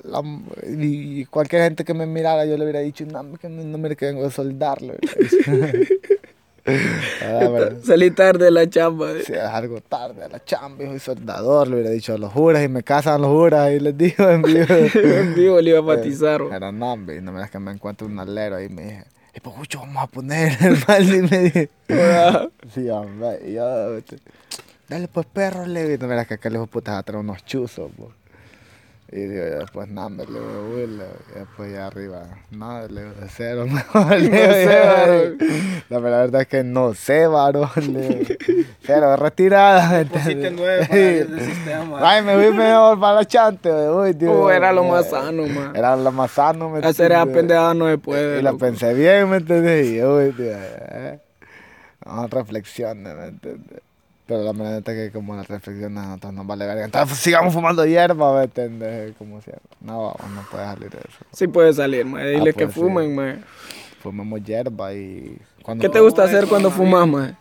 la- 0.05 0.23
y 0.69 1.25
cualquier 1.27 1.63
gente 1.63 1.85
que 1.85 1.95
me 1.95 2.07
mirara, 2.07 2.45
yo 2.45 2.57
le 2.57 2.65
hubiera 2.65 2.81
dicho, 2.81 3.05
no, 3.07 3.35
que 3.39 3.49
no, 3.49 3.63
no 3.63 3.79
mire 3.79 3.95
que 3.97 4.07
vengo 4.07 4.25
a 4.27 4.31
soldarlo. 4.31 4.95
Ah, 6.67 7.71
Salí 7.85 8.11
tarde 8.11 8.47
de 8.47 8.51
la 8.51 8.69
chamba. 8.69 9.13
si 9.25 9.33
es 9.33 9.39
algo 9.39 9.81
tarde 9.83 10.25
a 10.25 10.29
la 10.29 10.43
chamba, 10.45 10.85
soy 10.87 10.99
soldador, 10.99 11.69
le 11.69 11.75
hubiera 11.75 11.91
dicho 11.91 12.15
a 12.15 12.19
los 12.19 12.33
juras 12.33 12.65
y 12.65 12.69
me 12.69 12.83
casan 12.83 13.21
los 13.21 13.31
juras 13.31 13.71
y 13.73 13.81
les 13.81 13.97
digo 13.97 14.29
en 14.31 14.43
vivo. 14.43 14.65
En 14.95 15.35
vivo 15.35 15.61
le 15.61 15.71
iba 15.71 15.79
a 15.79 15.83
batizar. 15.83 16.41
man. 16.41 16.51
Pero 16.51 16.73
no, 16.73 16.93
hombre, 16.93 17.21
no 17.21 17.33
me 17.33 17.41
das 17.41 17.51
que 17.51 17.59
me 17.59 17.71
encuentro 17.73 18.07
un 18.07 18.19
alero 18.19 18.57
ahí 18.57 18.67
y 18.67 18.69
me 18.71 18.83
dije, 18.83 19.05
¿y 19.35 19.41
por 19.41 19.57
mucho 19.57 19.81
vamos 19.81 20.03
a 20.03 20.07
poner 20.07 20.57
el 20.63 20.79
mal? 20.89 21.05
Y 21.15 21.23
me 21.23 21.39
dije, 21.41 21.71
sí, 22.73 22.89
hombre, 22.89 23.41
y 23.47 23.53
yo, 23.55 24.01
dale 24.89 25.09
pues 25.09 25.27
perro, 25.27 25.67
le 25.67 25.83
digo, 25.83 25.95
y 25.95 25.99
no 25.99 26.07
me 26.09 26.15
das 26.17 26.27
que 26.27 26.35
aquel 26.35 26.55
hijo 26.55 26.63
de 26.63 26.69
puta 26.69 26.93
va 26.93 26.99
a 26.99 27.03
traer 27.03 27.21
unos 27.21 27.45
chuzos, 27.45 27.91
pues. 27.97 28.11
Y 29.17 29.29
digo, 29.29 29.45
yo 29.45 29.59
después, 29.61 29.89
hombre, 29.97 30.27
le 30.27 30.41
digo, 30.41 30.77
digo, 30.77 31.05
y 31.31 31.39
después 31.39 31.73
ya 31.73 31.87
arriba, 31.87 32.25
no, 32.51 32.81
le 32.89 33.03
digo, 33.05 33.15
cero, 33.29 33.65
mejor, 33.71 34.11
le 34.11 34.29
digo, 34.29 34.53
sé, 34.53 34.81
varón. 34.85 35.39
No, 35.39 35.97
pero 35.99 36.11
la 36.11 36.17
verdad 36.17 36.41
es 36.41 36.49
que 36.49 36.65
no 36.65 36.95
sé, 36.95 37.29
varón, 37.29 37.71
le 37.77 38.09
digo, 38.09 38.35
cero, 38.83 39.15
retirada, 39.15 39.99
¿me 39.99 40.07
Pusiste 40.07 40.51
nueve 40.51 40.87
para 40.89 41.01
el 41.01 41.41
sistema. 41.43 41.99
Ay, 42.03 42.23
me 42.25 42.35
fui 42.35 42.59
mejor 42.59 42.99
para 42.99 43.15
la 43.15 43.25
chante, 43.25 43.71
uy, 43.71 44.15
Dios. 44.15 44.33
Oh, 44.35 44.51
era 44.51 44.73
lo 44.73 44.83
más 44.83 45.09
sano, 45.09 45.47
man. 45.47 45.77
Era 45.77 45.95
lo 45.95 46.11
más 46.11 46.33
sano, 46.33 46.71
¿me 46.71 46.85
Hacer 46.85 47.13
esa 47.13 47.25
pendejada 47.25 47.73
no 47.73 47.89
se 47.89 47.99
puede. 47.99 48.41
Y 48.41 48.43
la 48.43 48.51
loco. 48.51 48.65
pensé 48.65 48.95
bien, 48.95 49.31
¿me 49.31 49.37
entiendes? 49.37 49.87
Y 49.93 50.03
uy, 50.03 50.33
tío, 50.33 50.47
eh, 50.51 51.21
no 52.05 52.27
reflexiones, 52.27 53.15
¿me 53.15 53.27
entiendes? 53.27 53.81
Pero 54.27 54.43
la 54.43 54.53
verdad 54.53 54.89
es 54.89 55.11
que 55.11 55.11
como 55.13 55.37
las 55.37 55.49
reflexiones 55.49 55.99
a 55.99 56.07
nosotros 56.07 56.33
nos 56.33 56.47
vale 56.47 56.67
verga. 56.67 56.85
Entonces 56.85 57.19
sigamos 57.19 57.53
fumando 57.53 57.85
hierba, 57.85 58.39
¿me 58.39 58.45
entiendes? 58.45 59.15
Como 59.19 59.41
siempre. 59.43 59.65
No, 59.81 60.15
vamos, 60.19 60.35
no 60.35 60.43
puede 60.51 60.65
salir 60.65 60.91
de 60.91 60.99
eso. 60.99 61.19
Sí 61.33 61.47
puede 61.47 61.73
salir, 61.75 62.07
man. 62.07 62.23
Dile 62.25 62.51
Ah, 62.51 62.53
que 62.53 62.65
pues, 62.65 62.75
sí. 62.75 62.81
fumen, 62.81 63.15
man. 63.15 63.45
Fumamos 64.01 64.43
hierba 64.43 64.95
y... 64.95 65.39
Cuando 65.63 65.83
¿Qué 65.83 65.89
te 65.89 66.01
gusta 66.01 66.25
hacer 66.25 66.47
cuando 66.47 66.71
fumas, 66.71 67.07
man? 67.07 67.37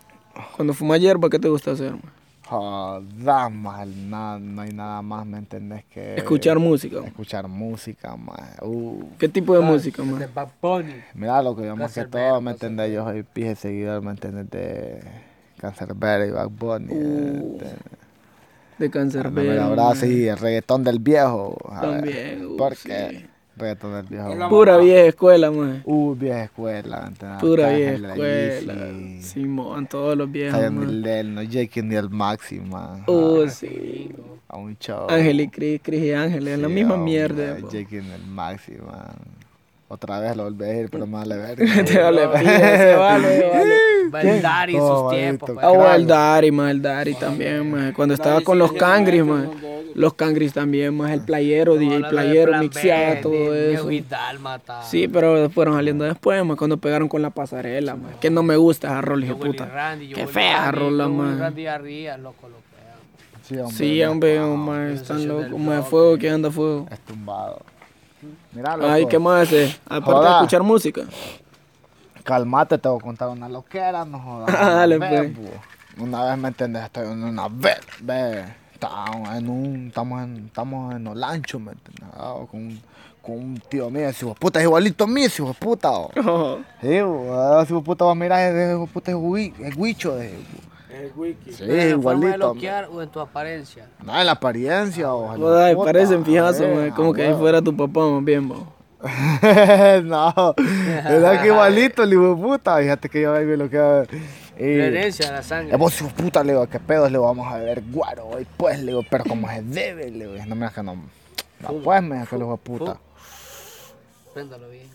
Cuando 0.56 0.74
fumas 0.74 1.00
hierba, 1.00 1.28
¿qué 1.30 1.38
te 1.38 1.48
gusta 1.48 1.70
hacer, 1.72 1.92
man? 1.92 2.12
Joder, 2.46 3.02
nada, 3.22 4.38
no 4.38 4.60
hay 4.60 4.72
nada 4.72 5.00
más, 5.00 5.24
¿me 5.24 5.38
entiendes? 5.38 5.84
Que... 5.92 6.16
Escuchar 6.16 6.58
música. 6.58 6.98
Escuchar 7.04 7.48
música, 7.48 8.14
man. 8.16 8.36
Uh. 8.60 9.04
¿Qué 9.18 9.28
tipo 9.28 9.54
de 9.54 9.60
música, 9.60 10.02
De 10.02 10.10
man? 10.10 10.30
Bad 10.34 10.48
Bunny. 10.60 10.94
Mira, 11.14 11.42
lo 11.42 11.56
que 11.56 11.64
yo 11.64 11.74
más 11.76 11.94
que 11.94 12.04
todo, 12.04 12.40
¿me 12.42 12.50
entiendes? 12.50 12.92
Yo 12.92 13.04
soy 13.04 13.22
pije 13.22 13.54
seguidor, 13.56 14.02
¿me 14.02 14.10
entiendes? 14.10 14.50
De 14.50 15.00
Cancerbero 15.64 16.26
y 16.26 16.30
Bad 16.30 16.50
Bunny. 16.50 16.92
Uh, 16.92 17.58
¿entiendes? 17.58 17.74
De 18.78 19.30
me 19.30 19.44
lo 19.54 19.62
abrazo 19.62 20.04
y 20.06 20.26
el 20.26 20.36
reggaetón 20.36 20.84
del 20.84 20.98
viejo. 20.98 21.56
a 21.70 21.80
ver, 21.86 21.90
También, 22.00 22.46
uh, 22.46 22.56
Porque 22.56 23.08
sí. 23.10 23.26
Reggaetón 23.56 23.92
del 23.94 24.06
viejo. 24.06 24.48
Pura 24.48 24.76
vieja 24.78 25.06
escuela, 25.06 25.50
man. 25.50 25.82
Uh, 25.86 26.14
vieja 26.14 26.44
escuela. 26.44 27.12
Pura 27.40 27.70
vieja 27.70 27.98
la 27.98 28.14
escuela. 28.14 28.74
Simón, 29.22 29.86
todos 29.86 30.16
los 30.16 30.30
viejos. 30.30 30.70
Milel, 30.72 31.34
no 31.34 31.42
Jake 31.42 31.82
ni 31.82 31.94
el 31.94 32.10
Máxima. 32.10 33.04
Uh, 33.06 33.48
sí. 33.48 34.10
A 34.48 34.56
un 34.58 34.76
show. 34.78 35.06
Ángel 35.08 35.40
y 35.40 35.48
Cris, 35.48 35.80
Cris 35.82 36.02
y 36.02 36.12
Ángel, 36.12 36.46
es 36.48 36.58
la 36.58 36.68
Sí, 36.68 36.74
misma 36.74 36.94
hombre, 36.94 37.12
mierda. 37.12 37.58
Jake 37.70 38.02
ni 38.02 38.10
el 38.10 38.26
Máxima. 38.26 39.14
Otra 39.94 40.18
vez 40.18 40.36
lo 40.36 40.42
volví 40.42 40.64
a 40.64 40.74
ir, 40.80 40.90
pero 40.90 41.06
más 41.06 41.24
le 41.24 41.36
ver. 41.36 41.54
Te 41.56 42.00
vale 42.00 42.22
se 42.22 42.94
vale, 42.96 43.46
vale. 43.48 43.74
Va 44.12 44.20
el 44.22 44.42
Dari 44.42 44.74
en 44.74 44.80
Oh, 44.82 45.02
sus 45.02 45.10
tiempos. 45.16 45.50
pues. 45.54 45.64
Ah, 45.64 45.68
bueno, 45.70 45.94
el. 45.94 46.06
Dari, 46.08 46.50
más 46.50 46.70
el 46.72 46.82
Dari 46.82 47.14
también, 47.14 47.70
man. 47.70 47.92
Cuando 47.92 48.12
estaba 48.14 48.40
con 48.40 48.58
los 48.58 48.72
cangris, 48.72 49.24
man. 49.24 49.50
Los 49.94 50.14
cangris 50.14 50.52
también, 50.52 50.96
más 50.96 51.12
el 51.12 51.20
playero, 51.20 51.76
DJ 51.76 52.00
playero, 52.10 52.52
B, 52.60 53.20
todo 53.22 53.52
de 53.52 53.74
eso. 53.74 53.88
Sí, 54.82 55.06
pero 55.06 55.48
fueron 55.50 55.76
saliendo 55.76 56.04
después, 56.04 56.44
man, 56.44 56.56
cuando 56.56 56.76
pegaron 56.76 57.08
con 57.08 57.22
la 57.22 57.30
pasarela, 57.30 57.94
man. 57.94 58.14
Que 58.20 58.30
no 58.30 58.42
me 58.42 58.56
gusta 58.56 58.88
esa 58.88 59.00
rola, 59.00 59.26
Willy 59.26 59.38
puta. 59.38 59.96
Qué 60.12 60.26
fea 60.26 60.72
rola, 60.72 61.06
fea. 61.06 61.52
Sí, 63.70 64.02
hombre. 64.02 64.40
Están 64.94 65.28
locos. 65.28 65.52
bloque. 65.76 65.88
fuego, 65.90 66.18
que 66.18 66.30
anda 66.30 66.50
fuego. 66.50 66.88
Es 66.90 66.98
tumbado. 66.98 67.60
Mira, 68.52 68.76
loco. 68.76 68.90
Ay, 68.90 69.06
¿qué 69.06 69.18
más 69.18 69.42
hace? 69.48 69.76
Aparte 69.86 70.10
de 70.10 70.16
Joda. 70.16 70.32
escuchar 70.36 70.62
música. 70.62 71.02
Calmate, 72.22 72.78
te 72.78 72.88
voy 72.88 72.98
a 72.98 73.02
contar 73.02 73.28
una 73.28 73.48
loquera, 73.48 74.04
no 74.04 74.18
jodas. 74.18 74.52
Dale, 74.52 74.96
Una 74.96 75.08
pues. 75.08 75.20
vez, 75.20 75.36
bo. 75.36 76.02
Una 76.04 76.24
vez, 76.24 76.38
¿me 76.38 76.48
entiendes? 76.48 76.84
Estoy 76.84 77.06
en 77.06 77.22
una 77.24 77.48
vez, 77.48 77.80
ve. 78.00 78.44
Estamos 78.72 79.34
en 79.36 79.48
un, 79.48 79.86
estamos 79.88 80.22
en, 80.24 80.46
estamos 80.46 80.94
en 80.94 81.06
Olancho, 81.06 81.58
¿me 81.58 81.72
entiendes? 81.72 82.04
Ah, 82.16 82.34
Con, 82.50 82.80
con 83.22 83.34
un 83.38 83.62
tío 83.68 83.88
mío, 83.90 84.08
ese 84.08 84.24
hijo 84.24 84.34
de 84.34 84.40
puta, 84.40 84.58
es 84.58 84.64
igualito 84.64 85.04
a 85.04 85.06
mí, 85.06 85.22
ese 85.24 85.42
hijo 85.42 85.52
de 85.52 85.58
puta. 85.58 85.90
oh. 85.92 86.10
Oh, 86.26 86.58
Sí, 86.80 86.98
ah, 86.98 87.60
ese 87.62 87.72
hijo 87.72 87.80
de 87.80 87.84
puta 87.86 88.04
va 88.04 88.12
a 88.12 88.14
mirar, 88.14 88.40
ese 88.52 88.72
hijo 88.72 88.80
de 88.80 88.86
puta 88.92 89.10
es 89.12 89.16
gui- 89.16 89.54
es 89.60 89.76
guicho. 91.16 91.44
de- 91.46 91.52
Sí, 91.52 91.64
¿En 91.90 92.02
forma 92.02 92.20
de 92.20 92.26
igualito. 92.26 92.38
loquear 92.54 92.88
o 92.90 93.02
en 93.02 93.08
tu 93.08 93.20
apariencia? 93.20 93.88
No, 94.02 94.18
en 94.18 94.26
la 94.26 94.32
apariencia, 94.32 95.12
ojalá. 95.12 95.38
Joder, 95.42 95.76
parecen 95.76 96.24
fijazo, 96.24 96.64
eh. 96.64 96.92
Como 96.94 97.12
que 97.12 97.22
ahí 97.26 97.34
fuera 97.34 97.60
tu 97.62 97.76
papá, 97.76 98.00
más 98.08 98.24
bien, 98.24 98.48
bo. 98.48 98.72
no, 100.04 100.54
era 101.06 101.42
que 101.42 101.48
igualito 101.48 102.02
el 102.04 102.12
hijo 102.14 102.34
de 102.34 102.42
puta. 102.42 102.78
Fíjate 102.78 103.08
que 103.08 103.20
yo 103.20 103.32
vengo 103.32 103.52
y 103.52 103.56
lo 103.56 103.68
que. 103.68 103.76
La 103.76 104.06
Y, 104.58 104.64
herencia, 104.80 105.30
la 105.32 105.42
sangre. 105.42 105.72
es 105.74 105.78
vos, 105.78 105.94
hijo 106.00 106.08
de 106.16 106.22
puta, 106.22 106.42
le 106.44 106.52
digo, 106.52 106.66
¿qué 106.68 106.78
pedos? 106.80 107.10
Le 107.10 107.18
vamos 107.18 107.46
a 107.52 107.58
beber 107.58 107.82
guaro 107.90 108.26
hoy, 108.28 108.46
pues, 108.56 108.78
le 108.78 108.92
digo, 108.92 109.02
pero 109.10 109.24
como 109.24 109.48
se 109.48 109.62
debe, 109.62 110.10
le 110.10 110.26
digo, 110.28 110.46
no 110.46 110.54
me 110.54 110.70
que 110.70 110.82
no. 110.82 110.94
No, 111.60 111.68
pues, 111.82 112.02
me 112.02 112.24
que 112.26 112.36
el 112.36 112.42
hijo 112.42 112.52
de 112.52 112.56
puta. 112.58 112.96
Préndalo 114.32 114.68
bien. 114.70 114.88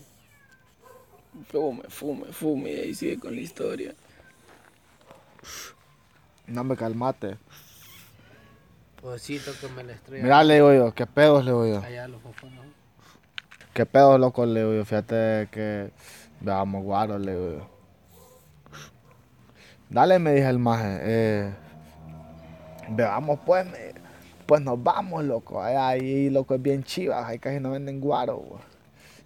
Fume, 1.50 1.82
fume, 1.88 2.24
fume. 2.32 2.70
Y 2.72 2.80
ahí 2.80 2.94
sigue 2.94 3.18
con 3.18 3.34
la 3.34 3.40
historia. 3.40 3.94
No 6.50 6.64
me 6.64 6.76
calmate. 6.76 7.36
Pobrecito 9.00 9.52
que 9.60 9.68
me 9.68 9.84
la 9.84 9.92
estrella. 9.92 10.22
Mira, 10.24 10.44
le 10.44 10.54
digo 10.54 10.72
yo, 10.74 10.94
¿qué 10.94 11.06
pedos, 11.06 11.44
le 11.44 11.52
digo 11.52 11.66
yo? 11.66 11.78
Allá 11.82 12.08
los 12.08 12.20
fofos, 12.20 12.50
¿no? 12.52 12.62
¿Qué 13.72 13.86
pedos, 13.86 14.18
loco, 14.20 14.44
le 14.44 14.60
digo 14.60 14.74
yo? 14.74 14.84
Fíjate 14.84 15.48
que 15.50 15.90
veamos 16.40 16.82
guaro, 16.84 17.18
le 17.18 17.32
digo 17.32 17.50
yo. 17.58 17.70
Dale, 19.88 20.18
me 20.18 20.32
dije 20.34 20.48
el 20.48 20.58
maje, 20.58 20.98
eh, 21.02 21.54
veamos 22.90 23.40
pues, 23.44 23.64
me- 23.66 23.94
pues 24.46 24.60
nos 24.60 24.80
vamos, 24.82 25.24
loco. 25.24 25.62
Ahí, 25.62 25.74
ahí, 25.76 26.30
loco, 26.30 26.54
es 26.54 26.62
bien 26.62 26.84
chivas, 26.84 27.24
ahí 27.26 27.38
casi 27.38 27.58
no 27.60 27.70
venden 27.70 28.00
guaro, 28.00 28.36
güey. 28.36 28.60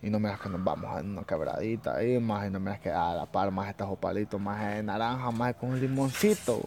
Y 0.04 0.10
no 0.10 0.20
me 0.20 0.28
das 0.28 0.38
que 0.38 0.50
nos 0.50 0.62
vamos 0.62 0.94
a 0.94 1.00
una 1.00 1.22
quebradita 1.22 1.96
ahí, 1.96 2.18
más 2.18 2.46
y 2.46 2.50
no 2.50 2.60
me 2.60 2.72
das 2.72 2.80
que 2.80 2.90
a 2.90 3.14
la 3.14 3.24
par, 3.24 3.50
más 3.50 3.70
estos 3.70 3.96
palitos, 3.98 4.38
más 4.38 4.60
de 4.60 4.82
naranja, 4.82 5.30
más 5.30 5.54
con 5.54 5.70
un 5.70 5.80
limoncito. 5.80 6.60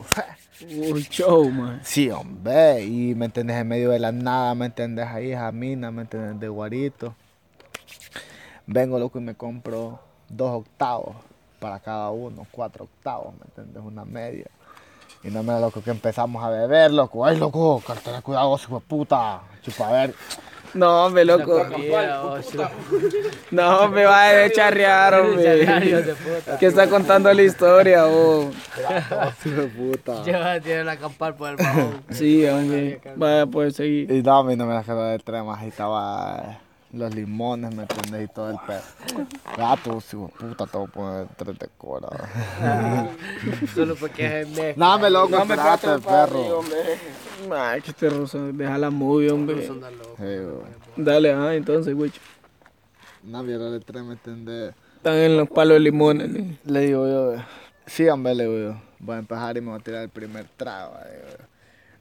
Un 0.60 1.02
show, 1.02 1.48
man. 1.52 1.80
Sí, 1.84 2.10
hombre, 2.10 2.84
y 2.84 3.14
me 3.14 3.26
entendés 3.26 3.58
en 3.58 3.68
medio 3.68 3.92
de 3.92 4.00
la 4.00 4.12
nada, 4.12 4.56
me 4.56 4.66
entendés 4.66 5.06
ahí, 5.06 5.36
jamina, 5.36 5.92
me 5.92 6.02
entendés 6.02 6.40
de 6.40 6.48
guarito. 6.50 7.14
Vengo 8.66 8.98
loco 8.98 9.20
y 9.20 9.22
me 9.22 9.36
compro 9.36 10.00
dos 10.28 10.62
octavos 10.62 11.16
para 11.60 11.80
cada 11.80 12.10
uno, 12.10 12.48
cuatro 12.50 12.86
octavos, 12.86 13.36
me 13.36 13.46
entendés, 13.46 13.84
una 13.84 14.04
media. 14.04 14.48
Y 15.24 15.30
no 15.30 15.44
me 15.44 15.54
da 15.54 15.60
loco 15.60 15.84
que 15.84 15.92
empezamos 15.92 16.44
a 16.44 16.50
beber, 16.50 16.92
loco. 16.92 17.24
Ay, 17.24 17.38
loco, 17.38 17.84
cartera, 17.86 18.20
cuidado, 18.24 18.58
hijo 18.58 18.80
de 18.80 18.82
puta. 18.82 19.42
Chupa, 19.62 19.90
a 19.90 19.92
ver. 19.92 20.16
No, 20.74 21.06
hombre, 21.06 21.26
loco. 21.26 21.66
No, 23.52 23.90
me 23.90 24.06
va 24.06 24.30
a 24.30 24.50
charrear, 24.52 25.14
hombre. 25.16 25.66
de. 25.66 26.16
Que 26.60 26.68
está 26.68 26.88
contando 26.88 27.34
la 27.34 27.42
historia, 27.42 28.08
oh. 28.08 28.52
De 29.44 29.68
puta. 29.68 30.24
Lleva, 30.26 30.60
tiene 30.60 30.84
la 30.84 30.94
acampar 30.94 31.36
por 31.36 31.50
el 31.50 31.56
bajón. 31.58 32.02
Sí, 32.10 32.46
hombre. 32.46 33.00
Vaya, 33.16 33.46
pues 33.46 33.76
seguir. 33.76 34.12
Y 34.12 34.22
no, 34.22 34.38
a 34.38 34.44
mí 34.44 34.56
no 34.56 34.66
me 34.66 34.74
la 34.74 34.84
quedó 34.84 35.06
del 35.06 35.24
tren, 35.24 35.46
más 35.46 35.62
ahí 35.62 35.70
estaba 35.70 36.60
los 36.92 37.14
limones, 37.14 37.76
¿me 37.76 37.84
entendés? 37.84 38.30
Y 38.30 38.34
todo 38.34 38.52
el 38.52 38.58
pedo. 38.66 39.26
Gato, 39.58 39.98
hijo 39.98 40.32
de 40.40 40.48
puta, 40.48 40.66
te 40.66 40.78
voy 40.78 40.88
a 40.88 40.92
poner 40.92 41.28
tres 41.36 41.60
de 41.60 41.68
cora. 41.78 42.08
Solo 43.74 43.96
porque 43.96 44.42
es 44.42 44.58
el 44.58 44.78
No, 44.78 44.98
me 45.00 45.10
loco, 45.10 45.38
espérate, 45.38 46.00
perro. 46.00 46.64
Ay, 47.56 47.82
que 47.82 47.92
este 47.92 48.10
rosa. 48.10 48.40
Deja 48.40 48.78
la 48.78 48.90
movie, 48.90 49.32
hombre. 49.32 49.70
Dale, 50.96 51.34
ah, 51.34 51.54
entonces, 51.54 51.94
güey. 51.94 52.12
No, 53.24 53.44
mira 53.44 53.68
el 53.68 53.84
tren, 53.84 54.08
¿me 54.08 54.14
entendés? 54.14 54.74
Están 54.98 55.16
en 55.16 55.38
los 55.38 55.50
palos 55.50 55.76
de 55.76 55.80
limones. 55.82 56.30
¿no? 56.30 56.58
Le 56.66 56.80
digo 56.82 57.08
yo, 57.08 57.44
sí, 57.86 58.08
hombre, 58.08 58.34
le 58.36 58.46
digo 58.46 58.58
yo. 58.74 58.82
Voy 59.00 59.16
a 59.16 59.20
empezar 59.20 59.58
y 59.58 59.62
me 59.62 59.72
voy 59.72 59.80
a 59.80 59.84
tirar 59.84 60.04
el 60.04 60.10
primer 60.10 60.48
trago. 60.56 60.94
digo. 60.96 61.44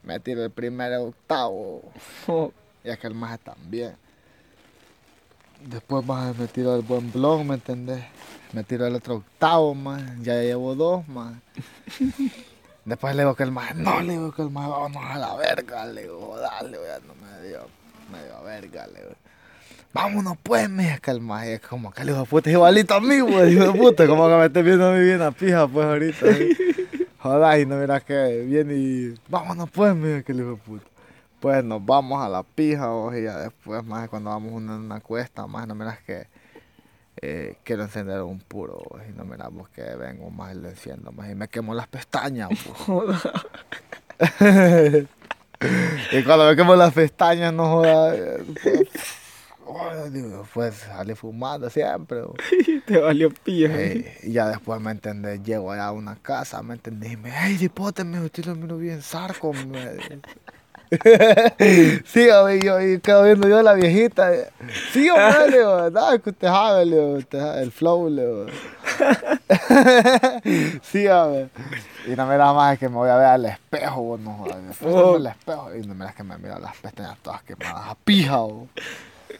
Me 0.02 0.20
tiro 0.20 0.44
el 0.44 0.50
primer 0.50 0.92
octavo. 0.94 1.82
Oh, 2.28 2.52
Y 2.84 2.90
es 2.90 2.98
que 2.98 3.08
el 3.08 3.14
más 3.14 3.40
también. 3.40 3.96
Después 5.64 6.04
más 6.06 6.36
me 6.36 6.46
tiro 6.46 6.76
el 6.76 6.82
buen 6.82 7.10
blog, 7.12 7.44
¿me 7.44 7.54
entendés? 7.54 8.04
Me 8.52 8.62
tiro 8.64 8.86
el 8.86 8.94
otro 8.94 9.16
octavo, 9.16 9.74
más. 9.74 10.02
Ya 10.22 10.34
llevo 10.40 10.74
dos, 10.74 11.06
más. 11.08 11.34
Después 12.86 13.16
le 13.16 13.22
digo 13.22 13.34
que 13.34 13.42
el 13.42 13.50
más, 13.50 13.74
no, 13.74 14.00
le 14.00 14.12
digo 14.12 14.30
que 14.30 14.42
el 14.42 14.50
más, 14.50 14.68
vámonos 14.68 15.02
a 15.04 15.18
la 15.18 15.34
verga, 15.34 15.86
le 15.86 16.02
digo, 16.02 16.38
dale, 16.38 16.78
ya 16.86 17.00
no 17.04 17.14
me 17.16 17.48
dio, 17.48 17.66
me 18.12 18.22
dio 18.24 18.42
verga, 18.44 18.86
le 18.86 19.00
digo. 19.00 19.12
Vámonos 19.92 20.36
pues, 20.40 20.70
me 20.70 20.84
dice 20.84 21.00
que 21.00 21.10
el 21.10 21.20
más, 21.20 21.46
es 21.46 21.60
como 21.60 21.90
que 21.90 22.02
el 22.02 22.10
hijo 22.10 22.20
de 22.20 22.26
puta 22.26 22.48
es 22.48 22.54
igualito 22.54 22.94
a 22.94 23.00
mí, 23.00 23.18
güey, 23.18 23.54
hijo 23.54 23.72
de 23.72 23.78
puta, 23.78 24.06
como 24.06 24.28
que 24.28 24.34
me 24.36 24.46
estés 24.46 24.64
viendo 24.64 24.88
a 24.88 24.92
mí 24.92 25.04
bien 25.04 25.20
a 25.20 25.32
pija, 25.32 25.66
pues 25.66 25.84
ahorita. 25.84 26.26
¿eh? 26.28 26.56
Joder, 27.18 27.60
y 27.60 27.66
no 27.66 27.76
miras 27.76 28.04
que 28.04 28.44
viene 28.46 28.74
y, 28.74 29.14
vámonos 29.28 29.68
pues, 29.70 29.92
me 29.96 30.08
dice 30.08 30.24
que 30.24 30.30
el 30.30 30.40
hijo 30.40 30.50
de 30.50 30.56
puta. 30.56 30.95
Pues 31.40 31.62
nos 31.62 31.84
vamos 31.84 32.22
a 32.24 32.28
la 32.28 32.42
pija, 32.42 32.88
vos, 32.88 33.14
y 33.14 33.22
ya 33.24 33.38
después, 33.38 33.84
más 33.84 34.08
cuando 34.08 34.30
vamos 34.30 34.52
a 34.52 34.56
una, 34.56 34.76
una 34.76 35.00
cuesta, 35.00 35.46
más 35.46 35.66
no 35.68 35.74
miras 35.74 36.00
que 36.00 36.26
eh, 37.20 37.56
quiero 37.62 37.82
encender 37.82 38.22
un 38.22 38.40
puro, 38.40 38.82
y 39.08 39.12
no 39.16 39.24
miramos 39.24 39.68
que 39.68 39.82
vengo 39.96 40.30
más 40.30 40.54
y 40.54 40.58
lo 40.58 40.68
enciendo, 40.68 41.12
más 41.12 41.30
y 41.30 41.34
me 41.34 41.48
quemo 41.48 41.74
las 41.74 41.88
pestañas, 41.88 42.50
y 46.12 46.22
cuando 46.24 46.46
me 46.48 46.56
quemo 46.56 46.74
las 46.74 46.94
pestañas, 46.94 47.52
no 47.52 47.68
jodas, 47.68 48.18
eh, 48.18 48.88
pues, 49.66 50.12
digo, 50.12 50.46
pues 50.54 50.74
salí 50.76 51.14
fumando 51.14 51.68
siempre, 51.68 52.22
te 52.86 52.98
valió. 52.98 53.32
Eh, 53.46 54.18
y 54.22 54.32
ya 54.32 54.48
después, 54.48 54.80
¿me 54.80 54.92
entendés? 54.92 55.42
Llego 55.42 55.72
allá 55.72 55.86
a 55.86 55.92
una 55.92 56.16
casa, 56.16 56.62
¿me 56.62 56.74
entendés? 56.74 57.12
Y 57.12 57.16
me, 57.16 57.32
hey, 57.32 57.56
dipote, 57.56 58.04
me 58.04 58.20
usted 58.20 58.44
lo 58.46 58.54
miro 58.54 58.78
bien 58.78 59.02
zarco, 59.02 59.52
me. 59.52 59.80
sí, 62.04 62.28
hombre, 62.30 62.60
yo 62.64 62.80
y 62.80 63.00
quedo 63.00 63.22
viendo 63.24 63.48
yo 63.48 63.58
a 63.58 63.62
la 63.62 63.74
viejita. 63.74 64.32
eh, 64.34 64.48
Sí, 64.92 65.08
hombre, 65.10 65.50
le 65.50 65.58
digo, 65.58 65.90
no, 65.90 66.22
que 66.22 66.30
usted 66.30 66.48
sabe, 66.48 66.86
le 66.86 66.96
digo, 66.96 67.08
usted 67.18 67.38
sabe, 67.38 67.62
el 67.62 67.72
flow, 67.72 68.08
le 68.10 68.26
digo. 68.26 68.46
sí, 70.82 71.06
hombre. 71.08 71.48
Y 72.06 72.10
no 72.10 72.26
me 72.26 72.36
da 72.36 72.52
más 72.52 72.78
que 72.78 72.88
me 72.88 72.96
voy 72.96 73.10
a 73.10 73.16
ver 73.16 73.26
al 73.26 73.44
espejo, 73.46 74.02
vos, 74.02 74.20
no 74.20 74.34
jodas. 74.34 74.56
Oh. 74.84 75.16
al 75.16 75.26
espejo 75.26 75.74
y 75.74 75.86
no 75.86 75.94
me 75.94 76.04
das 76.04 76.14
que 76.14 76.22
me 76.22 76.38
miro 76.38 76.58
las 76.58 76.76
pestañas 76.76 77.18
todas 77.22 77.42
quemadas 77.42 77.88
a 77.88 77.94
pija, 77.94 78.36
vos. 78.38 78.68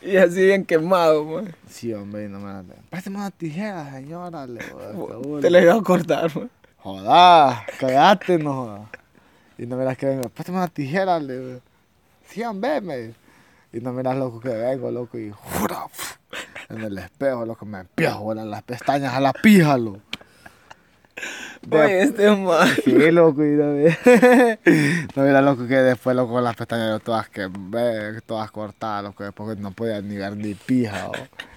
Y 0.03 0.17
así 0.17 0.45
bien 0.45 0.65
quemado, 0.65 1.25
man. 1.25 1.55
Sí, 1.69 1.93
hombre, 1.95 2.25
y 2.25 2.29
no 2.29 2.38
me 2.41 2.53
das. 2.53 2.65
Préstame 2.91 3.17
una 3.19 3.31
tijera, 3.31 3.91
señora, 3.93 4.47
le. 4.47 4.61
Te 5.41 5.50
la 5.50 5.61
iba 5.61 5.75
a 5.75 5.83
cortar, 5.83 6.35
man. 6.37 6.50
Joda, 6.79 7.65
cagaste, 7.81 8.38
no 8.38 8.53
joda. 8.55 8.81
Y 9.59 9.67
no 9.67 9.77
miras 9.77 9.97
que 9.97 10.07
vengo, 10.07 10.29
préstame 10.29 10.59
una 10.59 10.69
tijera, 10.69 11.19
le 11.19 11.39
digo. 11.39 11.61
Sí, 12.29 12.43
hombre. 12.43 13.15
Y 13.73 13.81
no 13.81 13.93
miras, 13.93 14.17
loco, 14.17 14.41
que 14.41 14.49
vengo, 14.49 14.91
loco, 14.91 15.19
y 15.19 15.31
jura, 15.31 15.87
en 16.69 16.83
el 16.83 16.99
espejo, 16.99 17.45
loco, 17.45 17.65
me 17.65 17.81
empiezo 17.81 18.17
a 18.17 18.21
volar 18.21 18.47
las 18.47 18.63
pestañas 18.63 19.15
a 19.15 19.21
la 19.21 19.33
pija. 19.33 19.77
Oye, 21.71 22.03
este 22.03 22.31
man. 22.31 22.69
Sí, 22.85 23.11
loco, 23.11 23.43
y 23.45 23.57
ve- 23.57 24.59
no 25.17 25.25
era 25.25 25.41
loco 25.43 25.67
que 25.67 25.75
después, 25.77 26.15
loco, 26.15 26.41
las 26.41 26.55
pestañas 26.57 27.01
todas 27.03 27.29
que 27.29 27.49
todas 28.27 28.51
cortadas, 28.51 29.05
loco, 29.05 29.25
después 29.25 29.59
no 29.59 29.71
podía 29.73 30.01
ni 30.01 30.17
ver 30.17 30.37
ni 30.37 30.55
pija, 30.55 31.09
o 31.09 31.13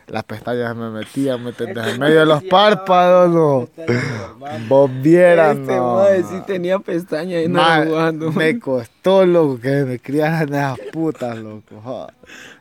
las 0.08 0.24
pestañas 0.24 0.76
me 0.76 0.90
metían, 0.90 1.44
me 1.44 1.50
entendés, 1.52 1.86
en 1.88 2.00
medio 2.00 2.22
de 2.22 2.26
los 2.26 2.44
párpados, 2.46 3.30
no. 3.30 3.70
Vos 4.68 4.90
vieras, 5.02 5.58
Este 5.58 5.76
no. 5.76 5.96
man 5.96 6.24
sí 6.28 6.42
tenía 6.48 6.80
pestañas 6.80 7.44
y 7.46 7.48
no 7.48 7.62
jugando. 7.86 8.32
me 8.32 8.58
costó, 8.60 9.26
loco, 9.26 9.60
que 9.60 9.84
me 9.86 10.00
criaran 10.00 10.50
esas 10.54 10.80
putas, 10.92 11.38
loco. 11.38 12.08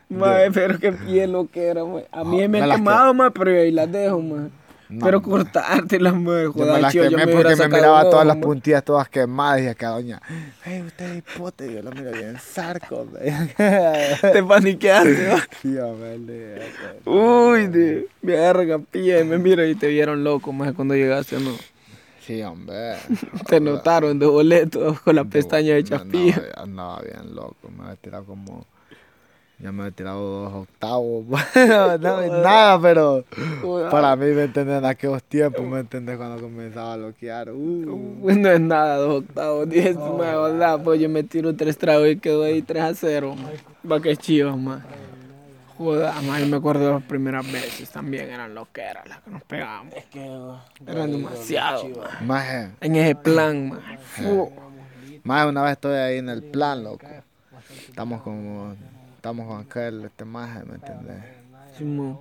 Mae, 0.09 0.51
pero 0.51 0.77
qué 0.79 0.91
piel 0.91 1.31
lo 1.31 1.47
que 1.49 1.67
era, 1.67 1.85
mae. 1.85 2.05
A 2.11 2.23
mí 2.23 2.37
me 2.47 2.61
me 2.61 2.69
quemado, 2.69 3.13
mae, 3.13 3.31
pero 3.31 3.51
yo 3.51 3.61
ahí 3.61 3.71
las 3.71 3.91
dejo, 3.91 4.19
mae. 4.21 4.49
No, 4.89 5.05
pero 5.05 5.21
mae. 5.21 5.29
cortártelas, 5.29 6.15
mae, 6.15 6.45
Yo 6.45 6.65
me 6.65 6.79
las 6.79 6.91
chido, 6.91 7.05
yo 7.05 7.11
quemé 7.17 7.25
me 7.27 7.31
porque 7.33 7.55
me 7.55 7.67
miraba 7.67 8.09
todas 8.09 8.25
las 8.25 8.37
puntillas 8.37 8.83
todas 8.83 9.07
quemadas 9.09 9.61
y 9.61 9.67
acá 9.67 9.89
doña, 9.89 10.21
hey, 10.65 10.83
usted 10.85 11.05
es 11.11 11.17
hipote, 11.19 11.71
yo 11.71 11.81
lo 11.83 11.91
miro 11.91 12.11
bien 12.11 12.37
sarco, 12.39 13.05
me. 13.05 13.29
Te 14.33 14.43
paniqueaste, 14.43 15.11
le- 15.11 16.99
Uy, 17.05 17.67
de 17.67 18.07
verga, 18.21 18.79
pilla, 18.79 19.19
y 19.19 19.23
me 19.23 19.37
mira 19.37 19.65
y 19.67 19.75
te 19.75 19.87
vieron 19.87 20.23
loco, 20.23 20.51
mae, 20.51 20.73
cuando 20.73 20.95
llegaste, 20.95 21.35
¿o 21.35 21.39
¿no? 21.39 21.57
Sí, 22.25 22.41
hombre. 22.43 22.95
Te 23.47 23.59
notaron 23.59 24.19
de 24.19 24.25
boleto 24.27 24.99
con 25.03 25.15
las 25.15 25.25
pestañas 25.27 25.79
hechas 25.79 26.05
No, 26.05 26.11
pilla. 26.11 26.35
Andaba, 26.55 26.63
andaba 26.63 27.01
bien 27.01 27.35
loco, 27.35 27.69
me 27.75 27.83
había 27.83 27.95
tirado 27.95 28.25
como. 28.25 28.65
Ya 29.61 29.73
me 29.73 29.83
había 29.83 29.91
tirado 29.91 30.21
dos 30.21 30.53
octavos. 30.53 31.25
Bueno, 31.25 31.97
no, 31.99 32.41
nada, 32.41 32.81
pero 32.81 33.25
para 33.91 34.15
mí, 34.15 34.27
¿me 34.27 34.43
entiendes? 34.43 34.77
En 34.77 34.85
aquellos 34.85 35.21
tiempos, 35.23 35.65
¿me 35.65 35.81
entiendes? 35.81 36.15
Cuando 36.15 36.41
comenzaba 36.41 36.93
a 36.93 36.97
bloquear. 36.97 37.51
Uh, 37.51 38.19
Pues 38.21 38.37
no 38.37 38.49
es 38.49 38.61
nada, 38.61 38.95
dos 38.97 39.23
octavos, 39.23 39.67
diez, 39.69 39.97
mae, 39.97 40.35
¿verdad? 40.37 40.79
Pues 40.81 41.01
yo 41.01 41.09
me 41.09 41.23
tiro 41.23 41.53
tres 41.55 41.77
tragos 41.77 42.07
y 42.07 42.17
quedo 42.17 42.43
ahí 42.43 42.61
3 42.61 42.83
a 42.83 42.93
0, 42.93 43.35
mae. 43.35 43.59
Va 43.89 44.01
que 44.01 44.15
chido, 44.15 44.55
mae. 44.55 44.79
Joder, 45.77 46.11
yo 46.39 46.47
me 46.47 46.57
acuerdo 46.57 46.87
de 46.87 46.93
las 46.93 47.03
primeras 47.03 47.49
veces 47.49 47.89
también 47.89 48.29
eran 48.29 48.53
lo 48.53 48.67
que 48.71 48.81
eran 48.81 49.07
las 49.07 49.21
que 49.21 49.31
nos 49.31 49.43
pegábamos. 49.43 49.93
Eran 50.85 51.11
demasiado. 51.11 51.85
Maje, 52.21 52.71
En 52.81 52.95
ese 52.95 53.15
plan. 53.15 53.79
Fu. 54.01 54.51
maje, 55.23 55.47
una 55.47 55.63
vez 55.63 55.71
estoy 55.73 55.95
ahí 55.95 56.17
en 56.17 56.29
el 56.29 56.43
plan, 56.43 56.83
loco. 56.83 57.05
Estamos 57.87 58.21
como. 58.21 58.75
Estamos 59.19 59.47
con 59.47 59.59
aquel, 59.59 60.05
este 60.05 60.23
maje, 60.23 60.63
¿me 60.63 60.75
entiendes? 60.75 61.17
Simón. 61.77 62.17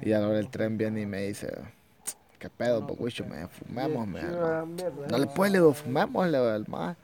Y 0.00 0.12
a 0.12 0.20
la 0.20 0.28
hora 0.28 0.38
el 0.38 0.48
tren 0.48 0.78
viene 0.78 1.00
y 1.00 1.06
me 1.06 1.22
dice, 1.22 1.52
¿qué 2.38 2.48
pedo, 2.48 2.82
bocucho? 2.82 3.24
Me 3.24 3.48
fumemos, 3.48 4.06
me. 4.06 4.22
No 4.22 5.18
le 5.18 5.26
puedes, 5.26 5.52
le 5.52 5.58
digo, 5.58 5.74
fumemos, 5.74 6.28
le 6.28 6.38
digo, 6.38 6.52
el 6.52 6.68
maje. 6.68 6.94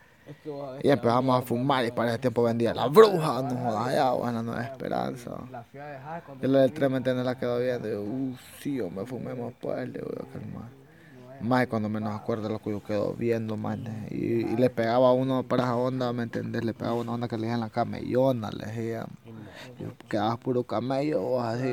Y 0.85 0.90
empezamos 0.90 1.43
a 1.43 1.45
fumar 1.45 1.85
y 1.87 1.90
para 1.90 2.11
ese 2.11 2.19
tiempo 2.21 2.45
vendía 2.45 2.73
la 2.73 2.87
bruja, 2.87 3.43
no 3.43 3.57
jodas 3.57 3.88
allá, 3.88 4.12
bueno, 4.12 4.45
no 4.45 4.55
hay 4.55 4.67
esperanza. 4.67 5.33
Y 6.40 6.47
lo 6.47 6.61
del 6.61 6.73
tren, 6.73 6.93
¿me 6.93 6.99
entiendes? 6.99 7.26
La 7.26 7.37
quedó 7.37 7.59
viendo 7.59 7.88
y 7.88 7.90
yo, 7.90 8.02
uh, 8.02 8.37
sí, 8.61 8.81
me 8.81 9.05
fumemos 9.05 9.52
pues, 9.61 9.88
le 9.88 9.99
digo, 9.99 10.09
maje. 10.55 10.80
Más 11.41 11.67
cuando 11.69 11.89
menos 11.89 12.15
acuerdo 12.15 12.49
lo 12.49 12.59
que 12.59 12.71
yo 12.71 12.83
quedo 12.83 13.15
viendo, 13.15 13.57
man. 13.57 14.07
Y, 14.11 14.17
y 14.17 14.57
le 14.57 14.69
pegaba 14.71 15.09
a 15.09 15.13
uno 15.13 15.43
para 15.43 15.65
esa 15.65 15.77
onda, 15.77 16.13
¿me 16.13 16.23
entendés? 16.23 16.65
Le 16.65 16.75
pegaba 16.75 16.97
una 16.97 17.13
onda 17.13 17.29
que 17.29 17.37
le 17.37 17.43
decían 17.43 17.61
la 17.61 17.71
camellona, 17.71 18.51
le 18.51 18.67
decían. 18.67 19.07
Y 19.79 20.09
quedabas 20.09 20.39
puro 20.39 20.63
camello, 20.65 21.41
así, 21.41 21.73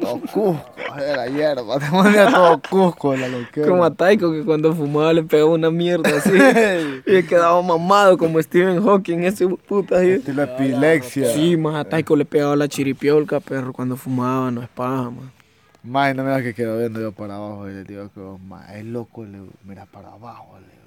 todo 0.00 0.20
cusco, 0.20 0.60
era 0.96 1.26
hierba, 1.26 1.78
te 1.80 1.86
ponía 1.86 2.30
todo 2.30 2.60
cusco 2.68 3.16
la 3.16 3.28
loquera. 3.28 3.68
Como 3.68 3.84
a 3.84 3.92
Taiko 3.92 4.32
que 4.32 4.44
cuando 4.44 4.74
fumaba 4.74 5.12
le 5.12 5.22
pegaba 5.22 5.50
una 5.50 5.70
mierda 5.70 6.10
así. 6.16 6.30
y 7.06 7.22
quedaba 7.24 7.60
mamado 7.62 8.18
como 8.18 8.40
Stephen 8.42 8.82
Hawking, 8.82 9.18
ese 9.20 9.48
puta 9.48 9.98
así. 9.98 10.10
Estilo 10.10 10.42
epilepsia. 10.42 11.32
Sí, 11.32 11.56
más 11.56 11.74
a 11.76 11.84
Taiko 11.84 12.16
le 12.16 12.24
pegaba 12.24 12.56
la 12.56 12.68
chiripiolca, 12.68 13.40
perro, 13.40 13.72
cuando 13.72 13.96
fumaba, 13.96 14.50
no 14.50 14.62
es 14.62 14.68
paja, 14.68 15.10
man. 15.10 15.39
Más 15.82 16.14
no 16.14 16.24
mira 16.24 16.42
que 16.42 16.52
quedo 16.52 16.78
viendo 16.78 17.00
yo 17.00 17.12
para 17.12 17.36
abajo 17.36 17.68
y 17.68 17.72
le 17.72 17.84
digo 17.84 18.10
que 18.12 18.20
más 18.44 18.70
es 18.70 18.84
loco, 18.84 19.24
le 19.24 19.38
digo, 19.38 19.48
mira 19.64 19.86
para 19.86 20.08
abajo, 20.08 20.58
le 20.60 20.66
digo. 20.66 20.80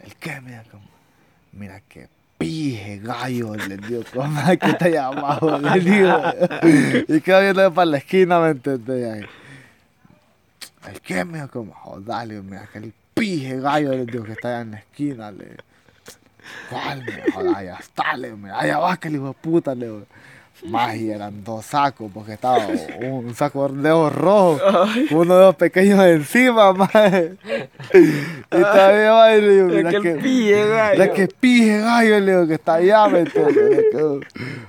¿El 0.00 0.16
qué? 0.16 0.40
Mira 0.40 0.64
como, 0.70 0.88
mira 1.52 1.80
que 1.88 2.08
pije 2.38 2.98
gallo, 2.98 3.54
le 3.54 3.76
digo, 3.76 4.02
como 4.12 4.40
que 4.60 4.66
está 4.66 4.84
allá 4.86 5.06
abajo, 5.06 5.58
le 5.58 5.80
digo. 5.80 6.22
Y 7.08 7.20
quedo 7.20 7.40
viendo 7.40 7.72
para 7.72 7.86
la 7.86 7.98
esquina, 7.98 8.40
¿me 8.40 8.50
entendés? 8.50 9.26
¿El 10.88 11.00
qué? 11.00 11.24
Mira 11.24 11.46
como, 11.46 11.72
joder, 11.72 12.26
le 12.26 12.34
digo, 12.34 12.46
mira 12.46 12.68
que 12.72 12.78
el 12.78 12.92
pije 13.14 13.60
gallo, 13.60 13.92
le 13.92 14.06
digo, 14.06 14.24
que 14.24 14.32
está 14.32 14.48
allá 14.48 14.60
en 14.62 14.70
la 14.72 14.78
esquina, 14.78 15.30
le 15.30 15.44
digo. 15.44 15.62
¿Cuál? 16.68 17.04
Dijo, 17.06 17.18
joder, 17.32 17.54
allá 17.54 17.76
está, 17.78 18.16
le 18.16 18.28
digo, 18.28 18.38
mira, 18.38 18.58
allá 18.58 18.78
va 18.78 18.96
que 18.96 19.06
el 19.06 19.14
hijo 19.14 19.28
de 19.28 19.34
puta, 19.34 19.74
le 19.76 19.86
digo. 19.86 20.06
Más 20.64 20.96
y 20.96 21.10
eran 21.10 21.44
dos 21.44 21.66
sacos, 21.66 22.10
porque 22.12 22.32
estaba 22.32 22.66
un, 23.00 23.34
saco 23.34 23.68
de 23.68 23.82
dedos 23.82 24.14
rojos, 24.14 24.60
uno 25.10 25.36
de 25.36 25.44
los 25.46 25.54
pequeños 25.54 26.04
encima, 26.04 26.72
más. 26.72 26.90
Y 27.94 28.56
todavía 28.56 29.12
va 29.12 29.36
y 29.36 29.40
le 29.40 29.52
digo, 29.52 29.66
mira 29.68 29.88
Aquel 29.88 30.02
que, 30.02 30.14
pille, 30.14 30.68
gallo. 30.68 30.92
mira 30.98 31.12
que 31.12 31.28
pije 31.28 31.80
gallo, 31.80 32.20
le 32.20 32.32
digo, 32.32 32.46
que 32.46 32.54
está 32.54 32.74
allá, 32.74 33.08
¿me 33.08 33.20
entiendes? 33.20 33.84
Que, 33.92 34.20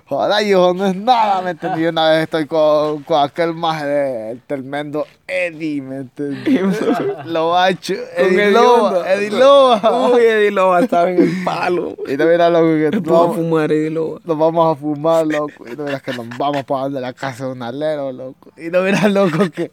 Joder, 0.05 0.47
hijo, 0.47 0.73
no 0.73 0.85
es 0.85 0.95
nada, 0.95 1.41
¿me 1.41 1.51
entiendes? 1.51 1.89
Una 1.89 2.09
vez 2.11 2.23
estoy 2.23 2.45
con, 2.45 3.03
con 3.03 3.23
aquel 3.23 3.53
más 3.53 3.83
el 3.83 4.41
tremendo 4.45 5.05
Eddie, 5.31 5.81
¿me 5.81 5.97
entiendes? 5.97 6.79
Lo 7.25 7.49
bacho, 7.51 7.93
Eddie 8.17 8.43
Eddie 8.45 8.51
Loba. 8.51 9.13
Eddie 9.13 9.29
Loba. 9.31 10.09
Uy, 10.11 10.21
Eddie 10.23 10.51
Loba 10.51 10.79
estaba 10.81 11.09
en 11.11 11.21
el 11.21 11.43
palo. 11.43 11.95
Y 12.07 12.17
no 12.17 12.25
mira 12.25 12.49
loco 12.49 12.65
que 12.67 12.89
nos 12.91 13.01
puso 13.03 13.15
a 13.15 13.19
vamos, 13.21 13.35
fumar 13.35 13.71
Eddie 13.71 13.89
Loba. 13.89 14.19
nos 14.23 14.37
vamos 14.37 14.77
a 14.77 14.79
fumar, 14.79 15.27
loco. 15.27 15.65
Y 15.71 15.75
no 15.75 15.83
verás 15.83 16.01
que 16.01 16.13
nos 16.13 16.27
vamos 16.37 16.63
para 16.65 16.81
donde 16.83 17.01
la 17.01 17.13
casa 17.13 17.45
de 17.45 17.51
un 17.51 17.61
alero, 17.63 18.11
loco. 18.11 18.51
Y 18.57 18.69
no 18.69 18.81
verás, 18.81 19.11
loco, 19.11 19.49
que 19.51 19.71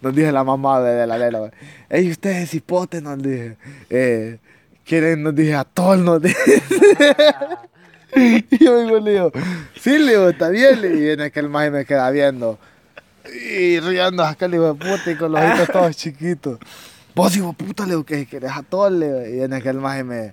nos 0.00 0.14
dice 0.14 0.30
la 0.32 0.44
mamá 0.44 0.80
de- 0.80 0.94
del 0.94 1.10
alero. 1.10 1.50
Ey, 1.88 2.10
ustedes 2.10 2.54
hipotes, 2.54 3.02
nos 3.02 3.20
dije. 3.22 3.56
Eh, 3.90 4.38
quieren, 4.84 5.22
nos 5.22 5.34
dije, 5.34 5.54
atol, 5.54 6.04
nos 6.04 6.22
dije. 6.22 6.36
y 8.16 8.64
yo 8.64 8.78
digo, 8.84 8.98
le 9.00 9.10
digo, 9.12 9.32
sí, 9.80 9.98
le 9.98 10.12
digo, 10.12 10.28
está 10.28 10.48
bien. 10.50 10.78
Y 10.84 11.00
viene 11.00 11.24
aquel 11.24 11.48
maje 11.48 11.70
me 11.70 11.84
queda 11.84 12.10
viendo. 12.10 12.58
Y 13.30 13.80
riendo 13.80 14.22
a 14.22 14.30
aquel 14.30 14.54
hijo 14.54 14.72
de 14.72 14.74
puta 14.74 15.10
y 15.10 15.16
con 15.16 15.32
los 15.32 15.40
ojitos 15.40 15.68
todos 15.68 15.96
chiquitos. 15.96 16.58
Vos, 17.14 17.36
hijo 17.36 17.52
puta, 17.52 17.84
le 17.84 17.90
digo, 17.90 18.04
que 18.04 18.26
querés 18.26 18.52
le 18.90 19.06
digo. 19.06 19.26
Y 19.26 19.32
viene 19.32 19.56
aquel 19.56 19.78
maje 19.78 20.04
me... 20.04 20.32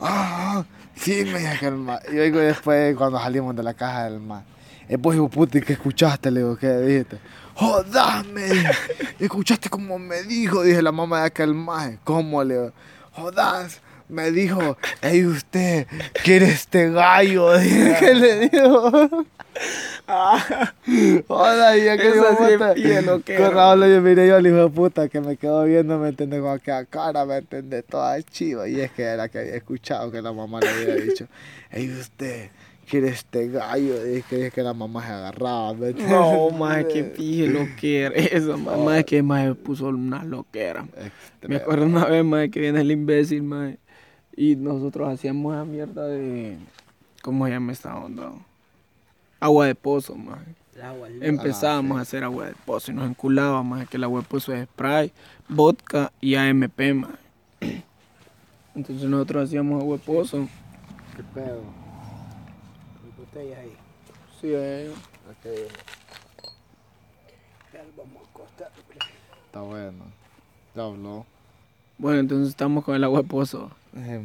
Ah, 0.00 0.64
sí, 0.94 1.24
me 1.24 1.38
dijo 1.38 1.52
aquel 1.52 1.74
maje. 1.74 2.14
Y 2.14 2.18
oigo 2.18 2.40
después 2.40 2.96
cuando 2.96 3.18
salimos 3.18 3.54
de 3.54 3.62
la 3.62 3.74
caja 3.74 4.04
del 4.04 4.20
maje. 4.20 4.44
Eh, 4.88 4.96
vos, 4.96 5.14
hijo 5.14 5.28
puta, 5.28 5.58
¿y 5.58 5.62
qué 5.62 5.74
escuchaste? 5.74 6.30
Le 6.30 6.40
digo, 6.40 6.56
¿qué 6.56 6.68
dijiste? 6.78 7.18
Jodame, 7.54 8.64
escuchaste 9.20 9.68
como 9.68 9.98
me 9.98 10.22
dijo, 10.22 10.62
dije 10.62 10.82
la 10.82 10.92
mamá 10.92 11.20
de 11.20 11.26
aquel 11.26 11.54
maje. 11.54 11.98
¿Cómo 12.04 12.42
le 12.42 12.54
digo? 12.54 12.72
Jodas, 13.12 13.80
me 14.08 14.30
dijo, 14.30 14.76
ey 15.02 15.24
usted, 15.26 15.86
¿quiere 16.22 16.46
este 16.46 16.90
gallo? 16.90 17.48
Que 18.00 18.14
le 18.14 18.48
digo. 18.48 18.90
Joda, 21.28 21.78
y 21.78 21.88
aquel 21.88 22.14
Eso 22.14 22.32
hijo 22.32 22.36
sí 22.38 22.44
de 22.44 22.54
es 22.54 23.04
puta. 23.04 23.24
que 23.24 23.36
Con. 23.36 23.52
Raúl 23.54 23.80
yo 23.88 24.00
miré 24.02 24.26
yo 24.28 24.36
al 24.36 24.46
hijo 24.46 24.56
de 24.56 24.68
puta 24.70 25.08
que 25.08 25.20
me 25.20 25.36
quedó 25.36 25.64
viendo, 25.64 25.98
me 25.98 26.08
entiende, 26.08 26.40
con 26.40 26.50
aquella 26.50 26.84
cara, 26.84 27.24
me 27.24 27.36
entiende, 27.36 27.82
toda 27.82 28.20
chiva. 28.22 28.68
Y 28.68 28.80
es 28.80 28.90
que 28.92 29.02
era 29.02 29.28
que 29.28 29.38
había 29.38 29.54
escuchado 29.56 30.10
que 30.10 30.20
la 30.20 30.32
mamá 30.32 30.60
le 30.60 30.68
había 30.68 30.96
dicho, 30.96 31.26
ey 31.70 31.90
usted, 31.90 32.50
¿quiere 32.88 33.08
este 33.08 33.48
gallo? 33.48 34.06
Y 34.06 34.16
es 34.18 34.24
que, 34.26 34.46
es 34.46 34.52
que 34.52 34.62
la 34.62 34.74
mamá 34.74 35.06
se 35.06 35.12
agarraba, 35.12 35.72
¿me? 35.74 35.92
No, 35.94 36.50
más 36.50 36.84
que 36.86 37.04
pije 37.04 37.46
lo 37.46 37.66
que 37.80 38.02
era 38.02 38.14
eso, 38.16 38.58
más, 38.58 38.78
más 38.78 39.04
que 39.04 39.22
más 39.22 39.56
puso 39.56 39.86
una 39.86 40.24
loquera. 40.24 40.84
Me 41.46 41.56
acuerdo 41.56 41.86
una 41.86 42.04
vez, 42.06 42.24
más 42.24 42.48
que 42.50 42.60
viene 42.60 42.80
el 42.80 42.90
imbécil, 42.90 43.42
más 43.42 43.74
y 44.36 44.56
nosotros 44.56 45.08
hacíamos 45.08 45.54
esa 45.54 45.64
mierda 45.64 46.06
de, 46.06 46.58
¿cómo 47.22 47.46
se 47.46 47.52
llama 47.52 47.72
esta 47.72 47.96
onda? 47.96 48.32
Agua 49.40 49.66
de 49.66 49.74
pozo, 49.74 50.16
más. 50.16 50.40
Empezábamos 51.20 51.98
a 51.98 52.00
hacer 52.00 52.24
agua 52.24 52.46
de 52.46 52.54
pozo 52.66 52.90
y 52.90 52.94
nos 52.94 53.08
enculábamos, 53.08 53.88
que 53.88 53.96
el 53.96 54.04
agua 54.04 54.20
de 54.20 54.26
pozo 54.26 54.52
es 54.52 54.64
spray, 54.64 55.12
vodka 55.48 56.12
y 56.20 56.34
AMP, 56.34 56.80
más. 56.94 57.18
Entonces 58.74 59.08
nosotros 59.08 59.44
hacíamos 59.44 59.80
agua 59.80 59.96
de 59.96 60.02
pozo. 60.02 60.48
¿Qué 61.16 61.22
pedo? 61.22 61.62
Sí, 64.40 64.48
eh, 64.52 64.90
Está 69.46 69.60
bueno. 69.60 70.04
Ya 70.74 70.82
habló. 70.82 71.24
Bueno, 71.98 72.18
entonces 72.18 72.48
estamos 72.48 72.84
con 72.84 72.96
el 72.96 73.04
agua 73.04 73.22
de 73.22 73.28
pozo. 73.28 73.70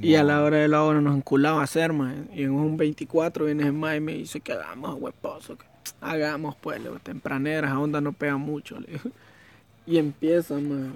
Y 0.01 0.15
a 0.15 0.23
la 0.23 0.41
hora 0.41 0.58
de 0.58 0.67
la 0.67 0.84
hora 0.84 0.99
nos 0.99 1.15
enculaba 1.15 1.62
a 1.62 1.63
hacer, 1.63 1.93
más. 1.93 2.15
Y 2.34 2.43
en 2.43 2.51
un 2.51 2.75
24 2.75 3.45
viene 3.45 3.65
el 3.65 3.73
más 3.73 3.97
y 3.97 3.99
me 3.99 4.13
dice 4.13 4.39
que 4.39 4.53
hagamos 4.53 4.97
pozo. 5.21 5.58
que 5.58 5.65
hagamos, 6.01 6.55
pues, 6.55 6.79
le 6.79 6.86
digo, 6.86 6.99
tempraneras, 6.99 7.71
a 7.71 7.79
onda 7.79 8.01
no 8.01 8.13
pega 8.13 8.38
mucho, 8.38 8.79
le 8.79 8.88
digo. 8.88 9.12
Y 9.86 9.97
empieza, 9.97 10.55
más. 10.55 10.91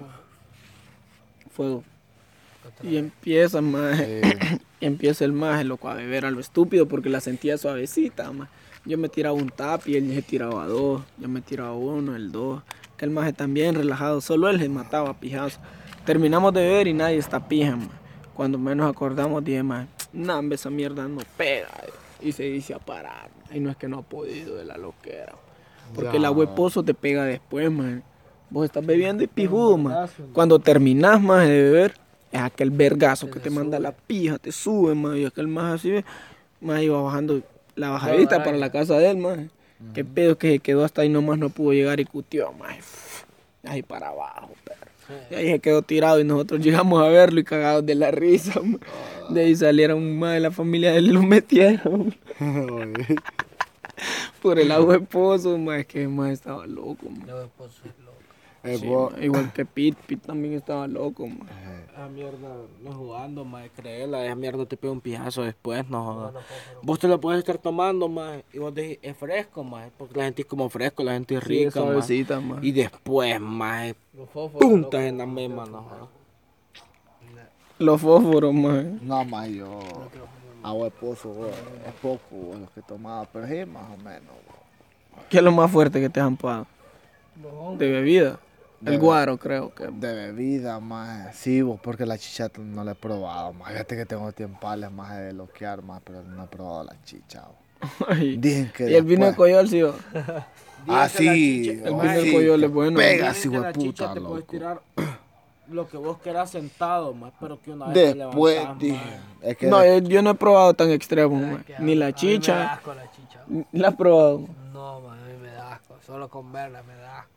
fuego. 1.50 1.84
Y 2.82 2.96
empieza, 2.96 3.60
más 3.60 4.00
y 4.80 4.86
empieza 4.86 5.24
el 5.24 5.32
maje, 5.32 5.64
loco, 5.64 5.88
a 5.88 5.94
beber 5.94 6.24
a 6.24 6.30
lo 6.30 6.40
estúpido 6.40 6.88
porque 6.88 7.10
la 7.10 7.20
sentía 7.20 7.58
suavecita, 7.58 8.32
más. 8.32 8.48
Yo 8.86 8.98
me 8.98 9.08
tiraba 9.08 9.34
un 9.34 9.48
tap 9.48 9.86
y 9.88 9.96
él 9.96 10.12
se 10.14 10.22
tiraba 10.22 10.66
dos. 10.66 11.02
Yo 11.18 11.28
me 11.28 11.40
tiraba 11.40 11.74
uno, 11.74 12.14
el 12.16 12.32
dos. 12.32 12.62
Que 12.98 13.06
el 13.06 13.10
maje 13.10 13.32
también 13.32 13.74
relajado. 13.74 14.20
Solo 14.20 14.48
él 14.50 14.60
se 14.60 14.68
mataba 14.68 15.10
a 15.10 15.14
pijazo. 15.14 15.58
Terminamos 16.04 16.52
de 16.52 16.60
beber 16.60 16.88
y 16.88 16.92
nadie 16.92 17.16
está 17.16 17.48
pija, 17.48 17.76
ma. 17.76 17.88
Cuando 18.34 18.58
menos 18.58 18.90
acordamos, 18.90 19.44
dije, 19.44 19.62
más, 19.62 19.86
nah, 20.12 20.42
esa 20.50 20.70
mierda 20.70 21.06
no 21.08 21.20
pega. 21.36 21.68
Y 22.20 22.32
se 22.32 22.44
dice 22.44 22.74
a 22.74 22.78
parar. 22.78 23.28
Y 23.52 23.60
no 23.60 23.70
es 23.70 23.76
que 23.76 23.88
no 23.88 23.98
ha 23.98 24.02
podido 24.02 24.56
de 24.56 24.64
la 24.64 24.76
loquera. 24.76 25.34
Porque 25.94 26.16
el 26.16 26.28
hueposo 26.28 26.82
te 26.82 26.94
pega 26.94 27.24
después, 27.24 27.70
man. 27.70 28.02
Vos 28.50 28.64
estás 28.64 28.84
bebiendo 28.84 29.22
y 29.22 29.26
pijudo, 29.26 29.76
man. 29.76 30.08
Cuando 30.32 30.58
terminás, 30.58 31.20
más 31.20 31.46
de 31.46 31.62
beber, 31.62 31.94
es 32.32 32.40
aquel 32.40 32.70
vergazo 32.70 33.30
que 33.30 33.40
te 33.40 33.50
manda 33.50 33.78
la 33.78 33.92
pija, 33.92 34.38
te 34.38 34.52
sube, 34.52 34.94
man. 34.94 35.16
Y 35.16 35.24
aquel 35.26 35.48
más 35.48 35.74
así, 35.74 36.04
más 36.60 36.82
iba 36.82 37.00
bajando 37.00 37.42
la 37.76 37.90
bajadita 37.90 38.42
para 38.42 38.56
la 38.56 38.70
casa 38.70 38.98
de 38.98 39.10
él, 39.10 39.18
man. 39.18 39.50
Qué 39.92 40.04
pedo 40.04 40.38
que 40.38 40.52
se 40.52 40.58
quedó 40.60 40.84
hasta 40.84 41.02
ahí 41.02 41.08
nomás 41.08 41.38
no 41.38 41.50
pudo 41.50 41.72
llegar 41.72 42.00
y 42.00 42.04
cutió, 42.04 42.52
man. 42.52 42.76
Ahí 43.64 43.82
para 43.82 44.08
abajo, 44.08 44.50
perro. 44.64 44.83
Y 45.30 45.34
ahí 45.34 45.50
se 45.52 45.58
quedó 45.60 45.82
tirado 45.82 46.20
y 46.20 46.24
nosotros 46.24 46.60
llegamos 46.64 47.02
a 47.02 47.08
verlo 47.08 47.40
y 47.40 47.44
cagados 47.44 47.84
de 47.86 47.94
la 47.94 48.10
risa, 48.10 48.60
man. 48.60 48.80
De 49.30 49.40
ahí 49.42 49.56
salieron 49.56 50.18
más 50.18 50.34
de 50.34 50.40
la 50.40 50.50
familia 50.50 50.92
de 50.92 50.98
él 50.98 51.06
y 51.06 51.10
lo 51.12 51.22
metieron. 51.22 52.14
Por 54.42 54.58
el 54.58 54.70
agua 54.72 54.94
de 54.94 55.00
pozo, 55.00 55.56
ma, 55.56 55.78
es 55.78 55.86
que 55.86 56.06
más 56.08 56.30
estaba 56.30 56.66
loco, 56.66 57.08
ma. 57.08 57.24
Eh, 58.64 58.78
Sí, 58.78 58.86
vos- 58.86 59.12
ma, 59.16 59.24
igual 59.24 59.52
que 59.52 59.64
Pete, 59.64 59.96
Pete 60.06 60.26
también 60.26 60.54
estaba 60.54 60.86
loco, 60.86 61.26
ma. 61.26 61.46
Esa 61.94 62.08
mierda 62.08 62.48
no 62.82 62.92
jugando, 62.92 63.44
más 63.44 63.70
créela, 63.70 64.24
esa 64.26 64.34
mierda 64.34 64.66
te 64.66 64.76
pega 64.76 64.92
un 64.92 65.00
pijazo 65.00 65.44
después, 65.44 65.88
no 65.88 66.02
jodas. 66.04 66.44
Vos 66.82 66.98
te 66.98 67.06
lo 67.06 67.20
puedes 67.20 67.38
estar 67.38 67.56
tomando, 67.56 68.08
más, 68.08 68.42
y 68.52 68.58
vos 68.58 68.74
decís, 68.74 68.98
es 69.00 69.16
fresco, 69.16 69.62
más, 69.62 69.92
porque 69.96 70.18
la 70.18 70.24
gente 70.24 70.42
es 70.42 70.48
como 70.48 70.68
fresco, 70.68 71.04
la 71.04 71.12
gente 71.12 71.36
es 71.36 71.44
Sí, 71.44 71.62
es 71.62 71.72
rica, 71.72 72.34
más. 72.40 72.64
Y 72.64 72.72
después, 72.72 73.40
más, 73.40 73.94
puntas 74.58 75.02
en 75.02 75.18
la 75.18 75.26
misma, 75.26 75.66
no 75.66 75.82
jodas. 75.82 76.08
Los 77.78 78.00
fósforos, 78.00 78.52
ma. 78.52 78.82
No, 79.00 79.24
más 79.24 79.48
yo. 79.50 79.80
Agua 80.64 80.86
de 80.86 80.90
pozo, 80.90 81.46
es 81.86 81.92
poco 82.02 82.20
güey, 82.32 82.60
lo 82.60 82.72
que 82.74 82.82
tomaba, 82.82 83.24
pero 83.26 83.46
sí, 83.46 83.64
más 83.70 83.84
o 83.84 83.96
menos. 83.98 84.22
güey. 84.26 85.26
¿Qué 85.30 85.36
es 85.36 85.44
lo 85.44 85.52
más 85.52 85.70
fuerte 85.70 86.00
que 86.00 86.08
te 86.08 86.18
han 86.18 86.36
pagado? 86.36 86.66
De 87.78 87.88
bebida. 87.88 88.40
El 88.84 88.98
guaro, 88.98 89.38
creo 89.38 89.74
que. 89.74 89.86
De 89.86 90.12
bebida, 90.14 90.78
más. 90.80 91.34
Sí, 91.36 91.62
vos, 91.62 91.80
porque 91.82 92.04
la 92.06 92.18
chicha 92.18 92.50
no 92.58 92.84
la 92.84 92.92
he 92.92 92.94
probado, 92.94 93.52
más. 93.52 93.70
Fíjate 93.72 93.96
que 93.96 94.06
tengo 94.06 94.30
tiempales 94.32 94.90
más 94.92 95.16
de 95.16 95.32
bloquear, 95.32 95.82
más, 95.82 96.00
pero 96.04 96.22
no 96.22 96.44
he 96.44 96.46
probado 96.46 96.84
la 96.84 96.96
chicha. 97.04 97.44
Dicen 98.38 98.70
que. 98.76 98.90
Y 98.90 98.94
el 98.94 99.04
vino 99.04 99.26
de 99.26 99.34
Coyol, 99.34 99.68
sí, 99.68 99.82
va. 99.82 99.94
Ah, 100.86 101.08
sí. 101.08 101.70
El 101.70 101.94
vino 101.94 102.12
de 102.12 102.32
Coyol 102.32 102.64
es 102.64 102.70
bueno. 102.70 102.96
Pega, 102.98 103.32
sí, 103.32 103.48
güey, 103.48 103.62
la 103.62 103.72
chicha 103.72 104.08
puta, 104.08 104.14
te 104.14 104.20
puedes 104.20 104.40
loco. 104.40 104.50
tirar 104.50 104.82
lo 105.68 105.88
que 105.88 105.96
vos 105.96 106.18
querás 106.18 106.50
sentado, 106.50 107.14
más, 107.14 107.32
pero 107.40 107.58
que 107.62 107.70
una 107.70 107.86
vez 107.86 107.94
te 107.94 108.14
Después, 108.18 108.60
levantás. 108.60 108.88
Es 109.40 109.56
que 109.56 109.66
No, 109.66 109.82
yo, 109.82 109.98
yo 110.06 110.20
no 110.20 110.30
he 110.30 110.34
probado 110.34 110.74
tan 110.74 110.90
extremo, 110.90 111.36
ma. 111.40 111.62
que 111.64 111.74
Ni 111.78 111.94
la 111.94 112.08
a 112.08 112.08
mí 112.08 112.12
me 112.12 112.12
da 112.12 112.12
chicha. 112.12 112.72
asco 112.74 112.92
la 112.92 113.10
chicha. 113.12 113.40
La 113.72 113.88
he 113.88 113.92
probado. 113.92 114.46
No, 114.74 115.00
man, 115.00 115.18
a 115.20 115.26
mí 115.26 115.32
me 115.40 115.48
da 115.52 115.72
asco. 115.72 115.96
Solo 116.06 116.28
con 116.28 116.52
verla 116.52 116.82
me 116.82 116.94
da 116.96 117.20
asco. 117.20 117.33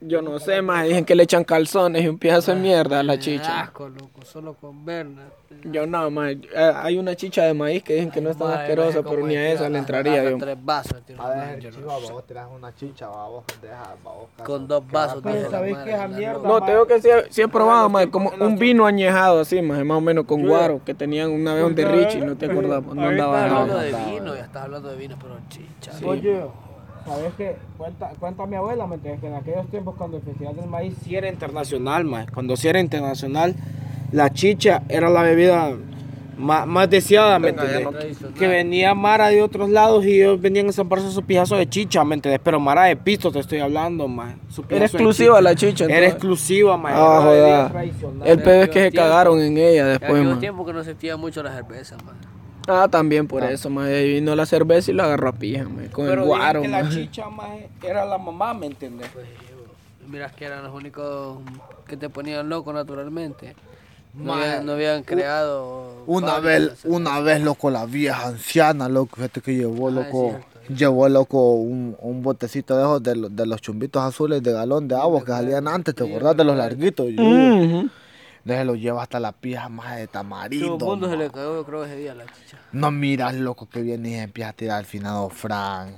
Yo 0.00 0.20
no 0.22 0.38
sé, 0.38 0.60
ma. 0.62 0.82
Dicen 0.82 1.04
que 1.04 1.14
le 1.14 1.22
echan 1.22 1.42
calzones 1.44 2.04
y 2.04 2.08
un 2.08 2.18
pedazo 2.18 2.52
de 2.54 2.60
mierda 2.60 3.00
a 3.00 3.02
la 3.02 3.18
chicha. 3.18 3.62
asco, 3.62 3.88
loco. 3.88 4.24
Solo 4.24 4.54
con 4.54 4.84
verla. 4.84 5.22
Yo 5.64 5.86
no, 5.86 6.10
ma. 6.10 6.30
eh, 6.30 6.38
Hay 6.76 6.98
una 6.98 7.14
chicha 7.16 7.44
de 7.44 7.54
maíz 7.54 7.82
que 7.82 7.94
dicen 7.94 8.10
que 8.10 8.20
no 8.20 8.30
es 8.30 8.36
tan 8.36 8.50
asquerosa, 8.52 9.02
pero 9.02 9.26
ni 9.26 9.34
a 9.36 9.40
que 9.40 9.52
esa 9.52 9.68
le 9.70 9.78
entraría 9.78 10.22
yo. 10.30 10.36
Tres 10.38 10.56
vasos, 10.62 11.02
tío, 11.06 11.20
A 11.20 11.30
ver, 11.30 11.64
no- 11.64 11.70
chiva, 11.70 11.96
vos 11.98 12.26
tiras 12.26 12.46
una 12.54 12.74
chicha, 12.74 13.08
va, 13.08 13.26
vos 13.28 13.44
dejas, 13.62 13.88
va, 14.06 14.12
vos. 14.12 14.28
Con 14.44 14.68
dos 14.68 14.82
vasos, 14.90 15.22
tío, 15.22 15.50
¿sabéis 15.50 15.78
es 15.78 15.94
esa 15.94 16.08
mierda? 16.08 16.46
No, 16.46 16.62
te 16.62 16.72
digo 16.72 16.86
que 16.86 17.00
sí, 17.00 17.08
sí 17.30 17.42
he 17.42 17.48
probado, 17.48 17.88
ma. 17.88 18.06
Como 18.10 18.30
un 18.38 18.56
vino 18.58 18.84
añejado 18.86 19.40
así, 19.40 19.62
ma. 19.62 19.82
Más 19.82 19.98
o 19.98 20.00
menos 20.02 20.26
con 20.26 20.46
guaro, 20.46 20.82
que 20.84 20.94
tenían 20.94 21.30
una 21.30 21.54
vez 21.54 21.64
un 21.64 21.74
de 21.74 21.84
Richie, 21.84 22.20
no 22.20 22.36
te 22.36 22.46
acordás, 22.46 22.82
no 22.84 23.08
andaba 23.08 23.38
Estás 23.46 23.50
hablando 23.52 23.78
de 23.78 23.92
vino, 24.12 24.36
ya 24.36 24.44
estás 24.44 24.62
hablando 24.64 24.88
de 24.90 24.96
vino, 24.96 25.16
pero 25.20 25.38
chicha. 25.48 25.92
Oye, 26.04 26.44
¿sabes 27.06 27.32
qué? 27.36 27.56
Cuenta, 27.78 28.10
cuenta 28.18 28.46
mi 28.46 28.56
abuela, 28.56 28.86
¿me 28.86 28.96
entiendes? 28.96 29.20
Que 29.20 29.26
en 29.28 29.34
aquellos 29.34 29.66
tiempos 29.70 29.94
cuando 29.96 30.16
el 30.18 30.22
Festival 30.22 30.56
del 30.56 30.66
Maíz 30.66 30.94
sí 31.04 31.14
era 31.16 31.28
internacional, 31.28 32.04
más. 32.04 32.30
Cuando 32.30 32.56
sí 32.56 32.68
era 32.68 32.80
internacional, 32.80 33.54
la 34.12 34.30
chicha 34.32 34.82
era 34.88 35.08
la 35.10 35.22
bebida 35.22 35.72
más, 36.38 36.66
más 36.66 36.90
deseada, 36.90 37.38
¿me 37.38 37.48
entiendes? 37.48 38.18
Que 38.38 38.46
venía 38.46 38.94
Mara 38.94 39.28
de 39.28 39.40
otros 39.42 39.70
lados 39.70 40.04
y 40.04 40.20
ellos 40.20 40.38
venían 40.40 40.68
a 40.68 40.72
zamparse 40.72 41.10
su 41.10 41.22
pijazo 41.22 41.56
de 41.56 41.66
chicha, 41.66 42.04
¿me 42.04 42.14
entiendes? 42.14 42.40
Pero 42.44 42.60
Mara 42.60 42.84
de 42.84 42.96
pisto 42.96 43.32
te 43.32 43.38
estoy 43.38 43.60
hablando, 43.60 44.06
más. 44.06 44.34
Era 44.68 44.84
exclusiva 44.84 45.40
la 45.40 45.54
chicha. 45.54 45.86
Era 45.86 46.06
exclusiva, 46.06 46.76
más. 46.76 46.92
Ah, 46.94 47.32
era 47.32 47.68
tradicional. 47.70 48.28
El 48.28 48.42
peor 48.42 48.62
es 48.64 48.68
que 48.68 48.80
se 48.82 48.90
Tiempo. 48.90 49.08
cagaron 49.08 49.40
en 49.40 49.56
ella 49.56 49.82
En 49.82 49.88
después, 49.92 50.10
aquellos 50.12 50.34
ma. 50.34 50.40
tiempos 50.40 50.66
que 50.66 50.72
no 50.74 50.84
sentía 50.84 51.16
mucho 51.16 51.42
la 51.42 51.54
cerveza, 51.54 51.96
man. 52.04 52.16
Ah, 52.66 52.88
también 52.90 53.26
por 53.28 53.44
eso, 53.44 53.70
ma. 53.70 53.84
Ahí 53.84 54.14
vino 54.14 54.34
la 54.34 54.46
cerveza 54.46 54.90
y 54.90 54.94
la 54.94 55.04
agarró 55.04 55.28
a 55.28 55.32
pija, 55.32 55.64
ma. 55.68 55.82
Con 55.92 56.06
Pero 56.06 56.22
el 56.22 56.26
guaro, 56.28 56.62
que 56.62 56.68
la 56.68 56.88
chicha, 56.88 57.28
más, 57.28 57.48
era 57.82 58.04
la 58.04 58.18
mamá, 58.18 58.54
¿me 58.54 58.66
entiendes? 58.66 59.08
Pues, 59.12 59.26
miras 60.08 60.32
que 60.32 60.44
eran 60.46 60.64
los 60.64 60.74
únicos 60.74 61.38
que 61.86 61.96
te 61.96 62.08
ponían 62.08 62.48
loco 62.48 62.72
naturalmente. 62.72 63.54
No, 64.14 64.34
no 64.62 64.72
habían 64.72 65.02
creado. 65.02 66.02
Una 66.06 66.38
vez, 66.38 66.84
una 66.84 67.20
vez, 67.20 67.40
loco, 67.42 67.70
la 67.70 67.84
vieja 67.84 68.28
anciana, 68.28 68.88
loco, 68.88 69.16
fíjate 69.16 69.40
que 69.40 69.54
llevó, 69.56 69.88
Ah, 69.88 69.90
loco, 69.92 70.40
llevó, 70.68 71.08
loco, 71.08 71.52
un, 71.54 71.96
un 72.00 72.22
botecito 72.22 72.76
de 72.76 72.82
esos 72.82 73.02
de, 73.02 73.16
los- 73.16 73.36
de 73.36 73.44
los 73.46 73.60
chumbitos 73.60 74.02
azules 74.02 74.42
de 74.42 74.52
galón 74.52 74.88
de 74.88 74.94
agua 74.94 75.24
que 75.24 75.32
salían 75.32 75.68
antes, 75.68 75.94
¿te 75.94 76.04
acordás 76.04 76.36
de 76.36 76.44
los 76.44 76.56
larguitos? 76.56 77.06
Entonces 78.46 78.64
lo 78.66 78.76
lleva 78.76 79.02
hasta 79.02 79.18
la 79.18 79.32
pija 79.32 79.68
más 79.68 79.96
de 79.96 80.06
Todo 80.06 80.12
tamarindo. 80.22 80.74
el 80.76 80.84
mundo 80.84 81.10
se 81.10 81.16
le 81.16 81.30
cagó, 81.32 81.56
yo 81.56 81.64
creo, 81.64 81.84
ese 81.84 81.96
día 81.96 82.12
a 82.12 82.14
la 82.14 82.26
chicha. 82.26 82.58
No 82.70 82.92
miras, 82.92 83.34
loco, 83.34 83.68
que 83.68 83.82
viene 83.82 84.10
y 84.10 84.14
empieza 84.14 84.50
a 84.50 84.52
tirar 84.52 84.78
al 84.78 84.84
finado 84.84 85.28
Frank, 85.30 85.90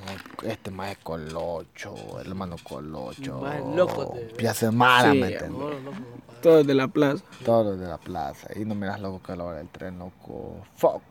este 0.45 0.71
más 0.71 0.93
es 0.93 0.99
Colocho, 0.99 1.95
el 2.19 2.27
hermano 2.29 2.57
Colocho. 2.63 3.41
Más 3.43 3.61
loco 3.77 4.07
te- 4.15 4.31
Empieza 4.31 4.51
a 4.53 4.55
ser 4.55 4.73
mala, 4.73 5.13
Sí, 5.13 5.19
¿me 5.19 5.27
entiendes? 5.27 5.51
No, 5.61 5.69
loco. 5.69 5.97
Todos 6.41 6.67
de 6.67 6.73
la 6.75 6.89
plaza. 6.89 7.23
Todos 7.45 7.67
los 7.67 7.81
de 7.81 7.87
la 7.87 7.99
plaza. 7.99 8.49
Y 8.57 8.65
no 8.65 8.75
miras, 8.75 8.99
loco, 8.99 9.21
que 9.23 9.33
a 9.33 9.37
la 9.37 9.45
hora 9.45 9.59
del 9.59 9.69
tren, 9.69 9.99
loco, 9.99 10.57
fuck. 10.75 11.03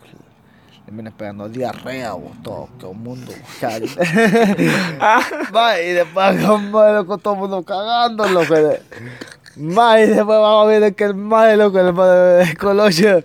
Le 0.87 0.91
viene 0.93 1.11
pegando 1.11 1.47
diarrea, 1.49 2.13
vos, 2.13 2.31
todo, 2.41 2.67
que 2.79 2.85
un 2.87 3.03
mundo. 3.03 3.31
Va, 5.55 5.79
y 5.81 5.91
después, 5.91 6.41
loco, 6.41 7.17
todo 7.19 7.33
el 7.35 7.39
mundo 7.41 7.61
cagando, 7.63 8.27
loco. 8.27 8.55
De- 9.57 9.75
Va, 9.75 9.99
y 9.99 10.07
después 10.07 10.27
vamos 10.27 10.65
a 10.65 10.67
ver 10.79 10.95
que 10.95 11.03
el 11.05 11.15
más, 11.15 11.57
loco, 11.57 11.79
el 11.79 11.93
más 11.93 12.09
de 12.47 12.55
Colocho. 12.57 13.21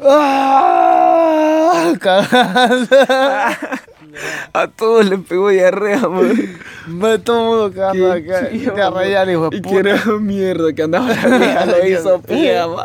¡Ah! 0.00 1.92
Cagando. 2.00 2.86
A 4.52 4.68
todos 4.68 5.04
les 5.06 5.18
pegó 5.20 5.48
diarrea, 5.48 5.98
ma. 6.08 6.20
Va, 7.02 7.18
todo 7.18 7.44
mundo 7.44 7.72
cagando 7.74 8.12
acá. 8.12 8.48
chido, 8.50 8.74
Diarrea, 8.74 9.32
hijo 9.32 9.50
de 9.50 9.56
Y 9.56 9.60
que 9.60 9.68
puta. 9.68 9.90
era 9.90 10.04
mierda 10.20 10.72
que 10.72 10.82
andaba 10.84 11.08
la 11.08 11.38
vieja, 11.38 11.66
lo 11.66 11.86
hizo 11.86 12.22
pija, 12.22 12.68
ma. 12.68 12.84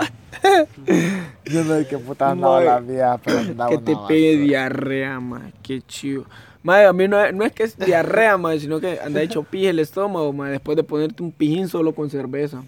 Yo 1.45 1.63
no 1.65 1.75
sé 1.77 1.87
qué 1.87 1.97
puta 1.99 2.31
andaba 2.31 2.61
la 2.61 2.79
vieja, 2.79 3.19
pero 3.23 3.39
andaba 3.39 3.69
Que 3.69 3.77
te 3.77 3.95
pegue 4.07 4.37
diarrea, 4.37 5.19
ma. 5.19 5.41
Qué 5.61 5.81
chido. 5.87 6.25
Ma, 6.61 6.87
a 6.87 6.93
mí 6.93 7.07
no 7.07 7.23
es, 7.23 7.33
no 7.33 7.45
es 7.45 7.53
que 7.53 7.63
es 7.63 7.77
diarrea, 7.77 8.37
ma, 8.37 8.57
sino 8.57 8.79
que 8.79 8.99
anda 8.99 9.21
hecho 9.23 9.43
pija 9.43 9.69
el 9.69 9.79
estómago, 9.79 10.33
ma, 10.33 10.49
después 10.49 10.75
de 10.75 10.83
ponerte 10.83 11.23
un 11.23 11.31
pijín 11.31 11.67
solo 11.69 11.93
con 11.93 12.09
cerveza. 12.09 12.63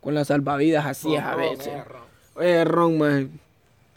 Con 0.00 0.14
las 0.14 0.28
salvavidas 0.28 0.86
así 0.86 1.14
es 1.14 1.22
a 1.22 1.34
veces. 1.36 1.72
Oye, 2.34 2.64
ron, 2.64 2.98
ma, 2.98 3.26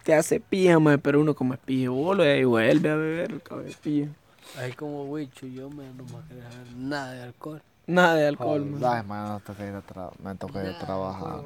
te 0.04 0.14
hace 0.16 0.40
pija, 0.40 0.80
ma, 0.80 0.98
pero 0.98 1.22
uno 1.22 1.34
como 1.36 1.54
es 1.54 1.60
pijolo 1.60 2.24
y 2.26 2.28
ahí 2.28 2.44
vuelve 2.44 2.90
a 2.90 2.96
beber, 2.96 3.42
cabe 3.42 3.72
pija. 3.82 4.10
Ahí 4.58 4.74
como 4.74 5.06
Wicho, 5.06 5.46
yo 5.48 5.70
me 5.70 5.86
no 5.94 6.04
me 6.04 6.28
quería 6.28 6.52
saber 6.52 6.74
nada 6.76 7.12
de 7.14 7.24
alcohol. 7.24 7.62
Nada 7.88 8.16
de 8.16 8.28
alcohol, 8.28 8.66
ma. 8.66 8.98
Ay, 8.98 9.04
man, 9.06 9.28
no 9.30 9.40
toca 9.40 9.66
ir 9.68 9.74
a 9.74 9.82
tra- 9.86 10.12
me 10.24 10.36
toca 10.36 10.62
ir 10.64 10.70
a 10.76 10.80
trabajar. 10.80 11.42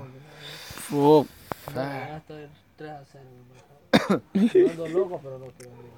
Fuck. 0.89 1.27
Estoy 2.17 2.47
3 2.77 2.91
a 2.91 3.03
0. 3.11 3.23
Ando 4.71 4.87
loco, 4.89 5.19
pero 5.23 5.39
no 5.39 5.45
quiero 5.57 5.71
ir. 5.71 5.94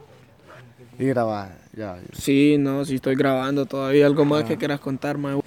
Y 0.99 1.05
grabar, 1.05 1.55
ya, 1.73 1.99
Sí, 2.13 2.57
no, 2.57 2.83
sí 2.85 2.95
estoy 2.95 3.15
grabando 3.15 3.65
todavía. 3.65 4.05
Algo 4.07 4.25
más 4.25 4.43
que 4.45 4.57
quieras 4.57 4.79
contar, 4.79 5.17
ma. 5.17 5.39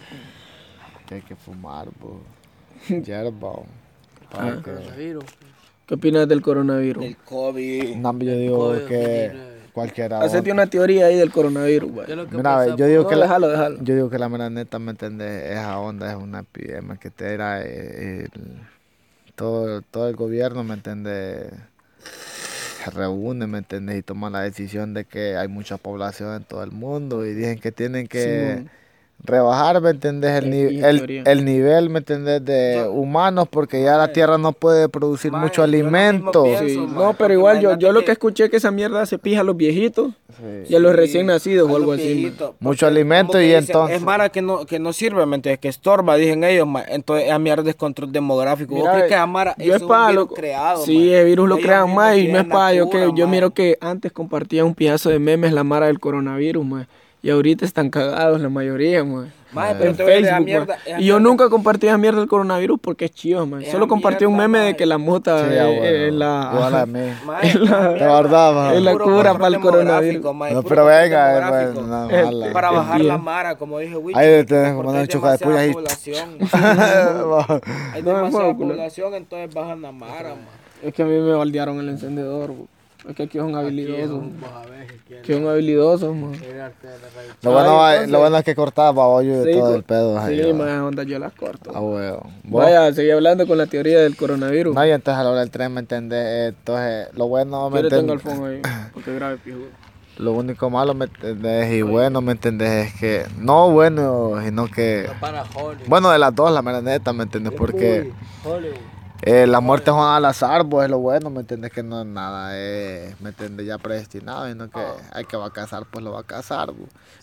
que 1.06 1.16
hay 1.16 1.22
que 1.22 1.34
fumar, 1.34 1.88
bo. 2.00 2.20
Yerba. 2.88 3.52
Coronavirus. 4.62 5.24
¿Qué 5.86 5.94
opinas 5.94 6.28
del 6.28 6.40
coronavirus? 6.40 7.04
El 7.04 7.16
COVID. 7.16 7.96
No, 7.96 8.16
yo 8.20 8.32
digo 8.36 8.74
COVID-19. 8.76 8.86
que 8.86 9.32
cualquiera. 9.72 10.20
Hacete 10.20 10.52
una 10.52 10.66
teoría 10.68 11.06
ahí 11.06 11.16
del 11.16 11.32
coronavirus, 11.32 11.90
güey. 11.90 12.06
¿Qué 12.06 12.12
es 12.12 12.18
lo 12.18 12.28
que 12.28 12.36
Mira, 12.36 12.54
pasa? 12.54 12.76
yo 12.76 12.86
digo 12.86 13.02
No, 13.02 13.08
que 13.08 13.16
la, 13.16 13.22
déjalo, 13.22 13.48
déjalo. 13.48 13.78
yo 13.82 13.94
digo 13.96 14.10
que 14.10 14.18
la 14.20 14.28
mera 14.28 14.50
neta, 14.50 14.78
¿me 14.78 14.92
entiendes? 14.92 15.50
Esa 15.50 15.80
onda 15.80 16.10
es 16.12 16.16
una 16.16 16.40
epidemia 16.40 16.96
que 16.96 17.10
te 17.10 17.34
era 17.34 17.60
el 17.62 18.30
todo, 19.34 19.82
todo 19.82 20.08
el 20.08 20.14
gobierno, 20.14 20.62
¿me 20.62 20.74
entiendes? 20.74 21.52
Se 22.82 22.90
reúne, 22.90 23.46
¿me 23.46 23.58
entiendes? 23.58 23.98
Y 23.98 24.02
toma 24.02 24.30
la 24.30 24.40
decisión 24.40 24.94
de 24.94 25.04
que 25.04 25.36
hay 25.36 25.48
mucha 25.48 25.76
población 25.76 26.34
en 26.34 26.44
todo 26.44 26.62
el 26.64 26.70
mundo 26.70 27.26
y 27.26 27.34
dicen 27.34 27.58
que 27.58 27.72
tienen 27.72 28.08
que. 28.08 28.64
Rebajar, 29.22 29.80
¿me 29.80 29.90
entiendes? 29.90 30.42
El, 30.42 30.50
ni- 30.50 30.80
el, 30.83 31.22
el 31.26 31.44
nivel, 31.44 31.90
¿me 31.90 31.98
entiendes? 31.98 32.44
De 32.44 32.87
humanos 32.90 33.46
porque 33.50 33.83
ya 33.83 33.96
la 33.96 34.12
tierra 34.12 34.38
no 34.38 34.52
puede 34.52 34.88
producir 34.88 35.33
mucho 35.33 35.62
alimento. 35.62 36.42
pienso. 36.44 36.64
Sí, 36.66 36.76
no, 36.94 37.12
pero 37.14 37.35
igual 37.35 37.61
yo, 37.61 37.76
yo 37.78 37.92
lo 37.92 38.04
que 38.04 38.12
escuché 38.12 38.44
es 38.44 38.50
que 38.50 38.56
esa 38.56 38.70
mierda 38.70 39.04
se 39.06 39.18
pija 39.18 39.40
a 39.40 39.44
los 39.44 39.56
viejitos 39.56 40.12
Sí. 40.40 40.72
y 40.72 40.74
a 40.76 40.78
los 40.78 40.92
Sí, 40.92 40.96
recién 40.96 41.26
nacidos 41.26 41.68
o 41.70 41.74
a 41.74 41.76
algo 41.76 41.92
así. 41.92 42.33
man. 42.38 42.50
Mucho 42.61 42.87
alimento 42.87 43.38
y 43.40 43.46
dicen, 43.46 43.64
entonces- 43.66 43.96
Es 43.96 44.02
mara 44.02 44.30
que 44.30 44.40
no, 44.40 44.64
que 44.64 44.78
no 44.78 44.92
sirve, 44.94 45.26
¿me 45.26 45.37
entiendes? 45.37 45.59
Que 45.61 45.68
estorba, 45.68 46.16
dicen 46.16 46.44
ellos, 46.44 46.66
ma. 46.66 46.83
Entonces, 46.88 47.26
esa 47.26 47.38
mierda 47.38 47.68
es 47.68 47.76
control 47.76 48.11
demográfico. 48.12 48.72
¿Vos 48.74 48.83
Mira, 48.85 48.92
crees 48.94 49.09
que 49.09 49.14
esa 49.14 49.26
mara 49.26 49.54
yo 49.59 49.74
es 49.74 49.83
es 49.83 49.87
para 49.88 50.09
virus 50.11 50.28
lo- 50.30 50.35
creado, 50.35 50.85
Sí, 50.85 51.12
el 51.12 51.26
virus 51.26 51.48
lo 51.48 51.56
Ellos 51.56 51.66
crean 51.66 51.94
más 51.94 52.16
y 52.16 52.28
no 52.28 52.38
es 52.38 52.44
para 52.46 52.72
yo 52.72 52.88
que 52.88 53.11
yo 53.14 53.28
miro 53.28 53.50
que 53.50 53.76
antes 53.83 54.12
compartía 54.12 54.64
un 54.64 54.74
piazo 54.74 55.11
de 55.11 55.18
memes 55.18 55.52
la 55.52 55.64
mara 55.64 55.87
del 55.88 56.00
coronavirus, 56.00 56.64
ma, 56.64 56.88
y 57.22 57.30
ahorita 57.30 57.64
están 57.64 57.90
cagados 57.90 58.40
la 58.40 58.48
mayoría, 58.48 59.04
ma. 59.04 59.26
Ma, 59.52 59.72
En 59.72 59.78
pero 59.78 59.94
te 59.96 60.02
esa 60.04 60.37
Facebook, 60.37 60.44
mierda- 60.46 60.78
Y 61.00 61.06
yo 61.06 61.18
nunca 61.18 61.48
compartí 61.48 61.88
esa 61.88 61.98
mierda 61.98 62.20
del 62.20 62.28
coronavirus 62.28 62.78
porque 62.80 63.06
es 63.06 63.11
chido, 63.11 63.44
ma. 63.46 63.61
Esa 63.61 63.72
Solo 63.72 63.88
compartí 63.88 64.24
un 64.24 64.37
meme 64.37 64.61
de 64.61 64.76
que 64.76 64.87
la 64.87 64.96
mota 64.96 65.40
Sí, 65.44 65.52
eh, 65.54 65.59
ah, 65.61 65.66
bueno. 65.66 65.83
eh, 65.85 66.11
la 66.12 66.50
Igual 66.54 66.74
a 66.76 66.87
mí. 66.87 67.00
Ma, 67.26 67.40
es 67.40 67.54
la- 67.56 67.88
verdad, 67.90 68.54
ma. 68.54 68.74
es 68.74 68.83
la 68.83 68.92
cura 68.96 69.33
para 69.35 69.48
el 69.48 69.61
coronavirus. 69.61 70.24
es 70.24 70.54
No, 70.54 70.62
pero 70.62 70.85
venga, 70.85 71.48
pues, 71.50 71.85
no, 71.85 72.11
Eh, 72.11 72.22
mala. 72.24 72.52
Para 72.52 72.70
bajar 72.70 73.00
la 73.00 73.18
mara, 73.18 73.56
como 73.56 73.78
dije 73.80 73.96
Wicho. 73.96 74.16
Ahí 74.16 74.46
una 74.76 75.00
hay 75.00 75.06
chuca 75.09 75.33
de 75.33 75.38
puya 75.38 75.59
ahí. 75.59 75.72
Hay 77.92 78.02
No, 78.02 78.16
demasiada 78.16 78.54
población, 78.54 79.14
entonces 79.14 79.52
bajan 79.52 79.83
la 79.83 79.90
mara, 79.92 80.30
ma. 80.30 80.48
Es 80.83 80.94
que 80.94 81.02
a 81.02 81.06
mí 81.06 81.18
me 81.18 81.33
baldearon 81.33 81.78
el 81.80 81.88
encendedor, 81.88 82.50
bo. 82.50 82.68
Es 83.08 83.16
que 83.16 83.22
aquí 83.24 83.38
ver 83.38 84.88
si 84.88 84.98
quieren 85.06 85.24
Aquí 85.24 85.32
son 85.32 85.48
habilidosos, 85.48 86.14
ma. 86.14 86.32
tirarte 86.32 86.86
de 86.86 86.92
la 86.98 87.08
radio. 87.16 87.30
Lo 87.42 87.52
bueno, 87.52 87.84
Ay, 87.84 87.98
es- 88.04 88.10
lo 88.10 88.18
bueno 88.20 88.36
es 88.36 88.44
que 88.44 88.54
cortaba 88.54 89.06
hoyo 89.08 89.42
de 89.42 89.52
Sí, 89.52 89.58
todo 89.58 89.70
co- 89.70 89.74
el 89.76 89.82
pedo. 89.82 90.26
Sí, 90.28 90.52
más 90.52 90.80
onda 90.82 91.02
yo 91.04 91.18
las 91.18 91.32
corto. 91.32 91.70
Ah. 91.74 91.80
¿Vos? 91.80 92.62
Vaya, 92.64 92.92
seguí 92.92 93.10
hablando 93.10 93.46
con 93.46 93.58
la 93.58 93.66
teoría 93.66 94.00
del 94.00 94.16
coronavirus. 94.16 94.74
No, 94.74 94.86
y 94.86 94.90
entonces 94.90 95.18
a 95.20 95.24
la 95.24 95.30
hora 95.30 95.40
del 95.40 95.50
tren, 95.50 95.72
¿me 95.74 95.80
entendés? 95.80 96.50
Entonces, 96.50 97.08
lo 97.14 97.26
bueno, 97.28 97.70
¿me 97.70 97.78
Yo 97.78 97.82
le 97.84 97.88
tengo 97.90 98.12
el 98.12 98.20
fondo 98.20 98.46
ahí, 98.46 98.60
porque 98.94 99.14
grave 99.14 99.38
pijudo. 99.38 99.66
Lo 100.18 100.32
único 100.32 100.68
malo, 100.68 100.92
¿me 100.92 101.06
entendés? 101.06 101.72
Y 101.72 101.80
bueno, 101.82 102.20
¿me 102.20 102.32
entendés? 102.32 102.88
Es 102.88 103.00
que, 103.00 103.22
no 103.38 103.70
bueno, 103.70 104.34
sino 104.44 104.66
que, 104.66 105.08
Para 105.18 105.42
Hollywood. 105.44 105.88
bueno, 105.88 106.10
de 106.10 106.18
las 106.18 106.34
dos, 106.34 106.52
la 106.52 106.60
mera 106.60 106.82
neta, 106.82 107.14
¿me 107.14 107.22
entendés? 107.22 107.54
Porque 107.56 108.10
Hollywood. 108.44 108.76
Eh, 109.22 109.46
las 109.46 109.62
muertes 109.62 109.92
son 109.92 110.00
al 110.02 110.24
azar, 110.24 110.66
pues 110.68 110.85
es 110.85 110.90
lo 110.90 110.98
bueno, 110.98 111.30
¿me 111.30 111.40
entendés? 111.40 111.70
Que 111.72 111.83
no 111.83 112.00
es 112.00 112.06
nada, 112.06 112.50
eh, 112.54 113.14
¿me 113.20 113.30
entendés? 113.30 113.66
Ya 113.66 113.78
predestinado, 113.78 114.48
sino 114.48 114.70
que 114.70 114.80
hay 115.12 115.24
que 115.24 115.37
va 115.37 115.46
a 115.46 115.52
casar, 115.52 115.85
pues 115.90 116.04
lo 116.04 116.12
va 116.12 116.20
a 116.20 116.24
casar. 116.24 116.72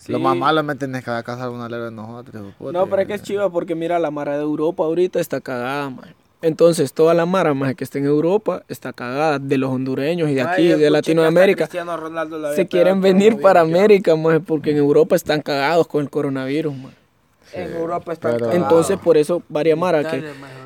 Lo 0.06 0.18
más 0.18 0.36
malo, 0.36 0.62
¿me 0.62 0.72
entendés? 0.72 1.04
Que 1.04 1.10
va 1.10 1.18
a 1.18 1.22
casar 1.22 1.50
una 1.50 1.68
leve 1.68 1.86
de 1.86 1.90
nosotros, 1.90 2.54
puta, 2.58 2.72
No, 2.72 2.86
pero 2.86 3.02
es 3.02 3.08
que 3.08 3.14
es 3.14 3.22
chiva 3.22 3.50
porque 3.50 3.74
mira, 3.74 3.98
la 3.98 4.10
mara 4.10 4.36
de 4.36 4.42
Europa 4.42 4.84
ahorita 4.84 5.20
está 5.20 5.40
cagada, 5.40 5.90
man. 5.90 6.14
Entonces, 6.40 6.92
toda 6.92 7.14
la 7.14 7.26
mara 7.26 7.52
más 7.52 7.74
que 7.74 7.82
está 7.82 7.98
en 7.98 8.04
Europa 8.04 8.62
está 8.68 8.92
cagada 8.92 9.40
de 9.40 9.58
los 9.58 9.70
hondureños 9.70 10.30
y 10.30 10.34
de 10.34 10.42
aquí, 10.42 10.68
de 10.68 10.88
Latinoamérica. 10.88 11.68
la 11.72 12.54
Se 12.54 12.68
quieren 12.68 13.00
venir 13.00 13.40
para. 13.40 13.58
América, 13.58 14.14
más 14.14 14.40
porque 14.46 14.70
en 14.70 14.76
Europa 14.76 15.16
están 15.16 15.42
cagados 15.42 15.88
con 15.88 16.00
el 16.02 16.10
coronavirus, 16.10 16.76
man. 16.76 16.92
En 17.52 17.72
Europa 17.74 18.12
está 18.12 18.30
pero-. 18.32 18.52
Entonces, 18.52 18.98
por 18.98 19.16
eso, 19.16 19.42
varias 19.48 19.78
maras 19.78 20.06
que, 20.06 20.22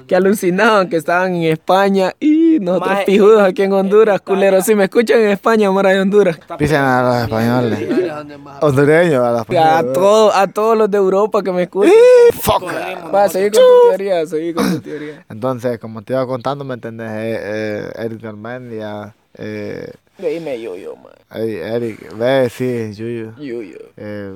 que 0.06 0.16
alucinaban 0.16 0.88
que 0.88 0.96
estaban 0.96 1.34
en 1.36 1.44
España 1.52 2.12
y 2.18 2.58
nosotros 2.60 2.90
Maje, 2.90 3.04
pijudos 3.06 3.42
aquí 3.42 3.62
en 3.62 3.72
Honduras, 3.72 4.16
Italia- 4.16 4.24
culeros. 4.36 4.64
Si 4.64 4.74
me 4.74 4.84
escuchan 4.84 5.20
en 5.20 5.28
España, 5.30 5.70
mara 5.70 5.90
de 5.90 6.00
Honduras. 6.00 6.38
Pisen 6.58 6.80
a 6.80 7.02
los 7.02 7.22
españoles. 7.24 7.78
Hondureños, 8.60 9.22
a 9.24 9.30
los 9.30 9.38
A, 9.40 9.42
españoles. 9.42 9.92
todo, 9.92 10.32
a 10.34 10.46
todos 10.48 10.76
los 10.76 10.90
de 10.90 10.98
Europa 10.98 11.42
que 11.42 11.52
me 11.52 11.62
escuchan. 11.64 11.92
Fuck. 12.40 12.64
Va, 13.14 13.28
seguí 13.28 13.50
con 13.50 13.60
tu 13.62 13.88
teoría, 13.90 14.26
seguí 14.26 14.52
con 14.54 14.70
tu 14.70 14.80
teoría. 14.80 15.24
Entonces, 15.30 15.78
como 15.78 16.02
te 16.02 16.12
iba 16.12 16.26
contando, 16.26 16.64
¿me 16.64 16.74
entendés? 16.74 17.10
Eh, 17.10 17.40
eh, 17.42 17.92
Eric 18.04 18.20
Garmendia, 18.22 19.14
eh, 19.38 19.90
Dime 20.18 20.60
yo, 20.60 20.76
yo, 20.76 20.94
man. 20.96 21.12
Eric, 21.34 22.14
ve, 22.16 22.48
sí, 22.50 22.92
Yuyu. 22.94 23.32
Yo, 23.38 23.62
yo. 23.62 23.78
Eh, 23.96 24.34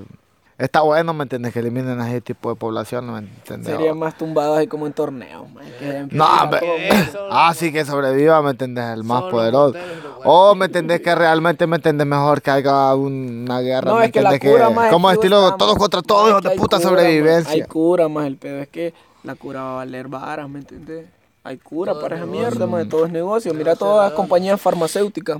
está 0.58 0.80
bueno, 0.80 1.12
¿me 1.14 1.24
entiendes? 1.24 1.52
Que 1.52 1.58
eliminen 1.60 2.00
a 2.00 2.08
ese 2.08 2.20
tipo 2.20 2.50
de 2.50 2.56
población, 2.56 3.12
¿me 3.12 3.18
entiendes? 3.18 3.66
Sería 3.74 3.94
más 3.94 4.16
tumbado 4.16 4.54
así 4.56 4.66
como 4.66 4.86
en 4.86 4.92
torneos, 4.92 5.50
man. 5.52 5.64
que 5.78 6.06
No, 6.10 6.44
empieza 6.44 6.58
me- 7.18 7.28
ah, 7.30 7.52
sí, 7.54 7.72
que 7.72 7.84
sobreviva, 7.84 8.40
¿me 8.42 8.50
entendés? 8.50 8.84
El 8.94 9.04
más 9.04 9.22
poderoso. 9.24 9.78
O, 10.24 10.54
¿me 10.54 10.66
entendés? 10.66 11.00
Que 11.02 11.14
realmente, 11.14 11.66
¿me 11.66 11.76
entendés? 11.76 12.06
Mejor 12.06 12.42
que 12.42 12.50
haya 12.50 12.94
una 12.94 13.60
guerra, 13.60 13.90
No, 13.92 13.98
¿me 13.98 14.06
es 14.06 14.12
que 14.12 14.22
la 14.22 14.34
entendés? 14.34 14.52
cura 14.56 14.70
más 14.70 14.90
como 14.92 15.10
estilo 15.10 15.54
todos 15.56 15.76
contra 15.76 16.02
todos, 16.02 16.28
hijos 16.30 16.42
de 16.42 16.50
puta 16.50 16.80
sobrevivencia. 16.80 17.52
Hay 17.52 17.62
cura 17.62 18.08
más, 18.08 18.26
el 18.26 18.36
pedo 18.36 18.60
es 18.60 18.68
que 18.68 18.92
la 19.22 19.34
cura 19.34 19.62
va 19.62 19.72
a 19.72 19.76
valer 19.76 20.08
varas, 20.08 20.48
¿me 20.48 20.58
entiendes? 20.60 21.06
Hay 21.46 21.58
cura 21.58 21.94
para 22.00 22.16
esa 22.16 22.26
mierda, 22.26 22.66
más. 22.66 22.88
Todo 22.88 23.06
es 23.06 23.12
negocio. 23.12 23.54
Mira 23.54 23.76
todas 23.76 24.08
las 24.08 24.12
compañías 24.16 24.60
farmacéuticas. 24.60 25.38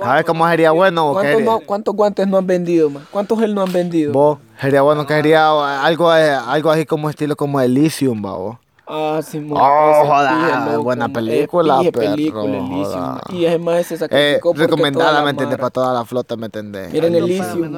A 0.00 0.14
ver 0.14 0.24
cómo 0.24 0.48
sería 0.48 0.70
bueno. 0.70 1.12
¿Cuántos, 1.12 1.34
haría- 1.34 1.44
no- 1.44 1.60
¿Cuántos 1.60 1.94
guantes 1.94 2.26
no 2.26 2.38
han 2.38 2.46
vendido, 2.46 2.88
más? 2.88 3.02
¿Cuántos 3.10 3.38
gel 3.38 3.54
no 3.54 3.60
han 3.60 3.70
vendido? 3.70 4.14
Vos, 4.14 4.38
sería 4.58 4.80
bueno 4.80 5.06
que 5.06 5.12
sería 5.12 5.84
algo, 5.84 6.14
eh, 6.16 6.30
algo 6.32 6.70
así 6.70 6.86
como 6.86 7.10
estilo 7.10 7.36
como 7.36 7.60
Elysium, 7.60 8.24
va 8.24 8.32
vos. 8.34 8.56
Ah, 8.86 9.20
sí, 9.22 9.40
mo, 9.40 9.56
Oh, 9.56 10.04
joda, 10.06 10.66
loco, 10.70 10.82
buena 10.84 11.08
película, 11.10 11.82
Es 11.82 11.92
perro, 11.92 12.10
película, 12.14 12.44
Elysium. 12.56 13.18
Y 13.38 13.44
es 13.44 13.60
más, 13.60 13.86
se 13.86 13.94
Eh, 13.94 13.98
sacrificó 13.98 14.52
toda 14.54 14.64
recomendada, 14.66 15.22
¿me 15.22 15.30
entiendes? 15.30 15.58
mara- 15.58 15.70
Para 15.70 15.70
toda 15.70 15.94
la 15.94 16.04
flota, 16.06 16.36
¿me 16.36 16.46
entendés? 16.46 16.90
Miren 16.90 17.14
Elysium. 17.14 17.70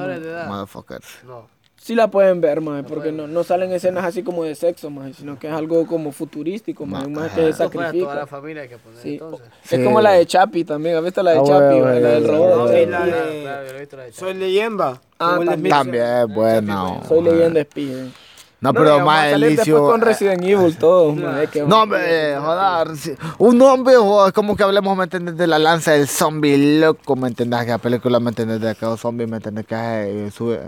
Motherfuckers. 0.49 1.07
No. 1.27 1.53
Sí 1.85 1.95
la 1.95 2.09
pueden 2.09 2.41
ver, 2.41 2.63
más, 2.63 2.83
porque 2.87 3.13
no, 3.13 3.27
no 3.27 3.45
salen 3.45 3.71
escenas 3.71 4.07
así 4.07 4.23
como 4.23 4.43
de 4.43 4.55
sexo, 4.55 4.89
más, 4.89 5.17
sino 5.17 5.39
que 5.39 5.49
es 5.49 5.53
algo 5.53 5.87
como 5.87 6.13
futurístico, 6.13 6.87
más, 6.87 7.07
más 7.11 7.31
que 7.33 7.53
se 7.53 7.69
para 7.69 7.69
toda 7.69 7.83
la 7.83 7.91
sacrifica. 7.91 8.27
familia 8.27 8.63
hay 8.63 8.69
que 8.71 8.79
poner 8.79 8.99
Sí. 9.03 9.13
entonces. 9.13 9.47
Es 9.71 9.85
como 9.85 10.01
la 10.01 10.13
de 10.13 10.25
Chapi 10.25 10.65
también, 10.65 10.97
¿has 10.97 11.05
visto 11.05 11.23
la 11.23 11.33
de 11.33 11.39
Ah, 11.41 11.43
Chapi? 11.45 11.81
bueno, 11.81 12.01
la 12.01 12.09
del 12.09 12.23
bueno, 12.25 12.39
robot. 12.39 14.13
Soy 14.13 14.33
leyenda. 14.33 14.99
Ah, 15.19 15.39
también. 15.45 15.77
También 15.77 16.05
es 16.07 16.27
bueno. 16.29 17.03
Soy 17.07 17.21
leyenda 17.23 17.61
espía. 17.61 18.07
No, 18.65 18.73
pero 18.75 19.05
más 19.05 19.27
Elysium. 19.27 19.79
con 19.87 20.01
Resident 20.01 20.43
Evil 20.43 20.77
es 21.43 21.51
que- 21.51 21.63
No, 21.63 21.83
hombre, 21.83 22.37
joder. 22.39 22.89
Un 23.39 23.61
hombre, 23.63 23.95
joder, 23.97 24.33
como 24.33 24.57
que 24.57 24.63
hablemos, 24.63 24.97
¿me 24.97 25.05
entiendes? 25.05 25.37
De 25.37 25.47
la 25.47 25.59
lanza 25.59 25.93
del 25.93 26.09
zombie 26.09 26.79
loco, 26.81 27.15
¿me 27.15 27.29
entiendes? 27.29 27.61
Que 27.65 27.71
la 27.71 27.79
película, 27.79 28.21
¿me 28.21 28.31
entiendes? 28.31 28.61
De 28.61 28.71
aquellos 28.71 29.01
zombies, 29.01 29.29
¿me 29.29 29.37
entiendes? 29.37 29.67
Que 29.67 29.75
hay, 29.75 30.31
sube, 30.31 30.61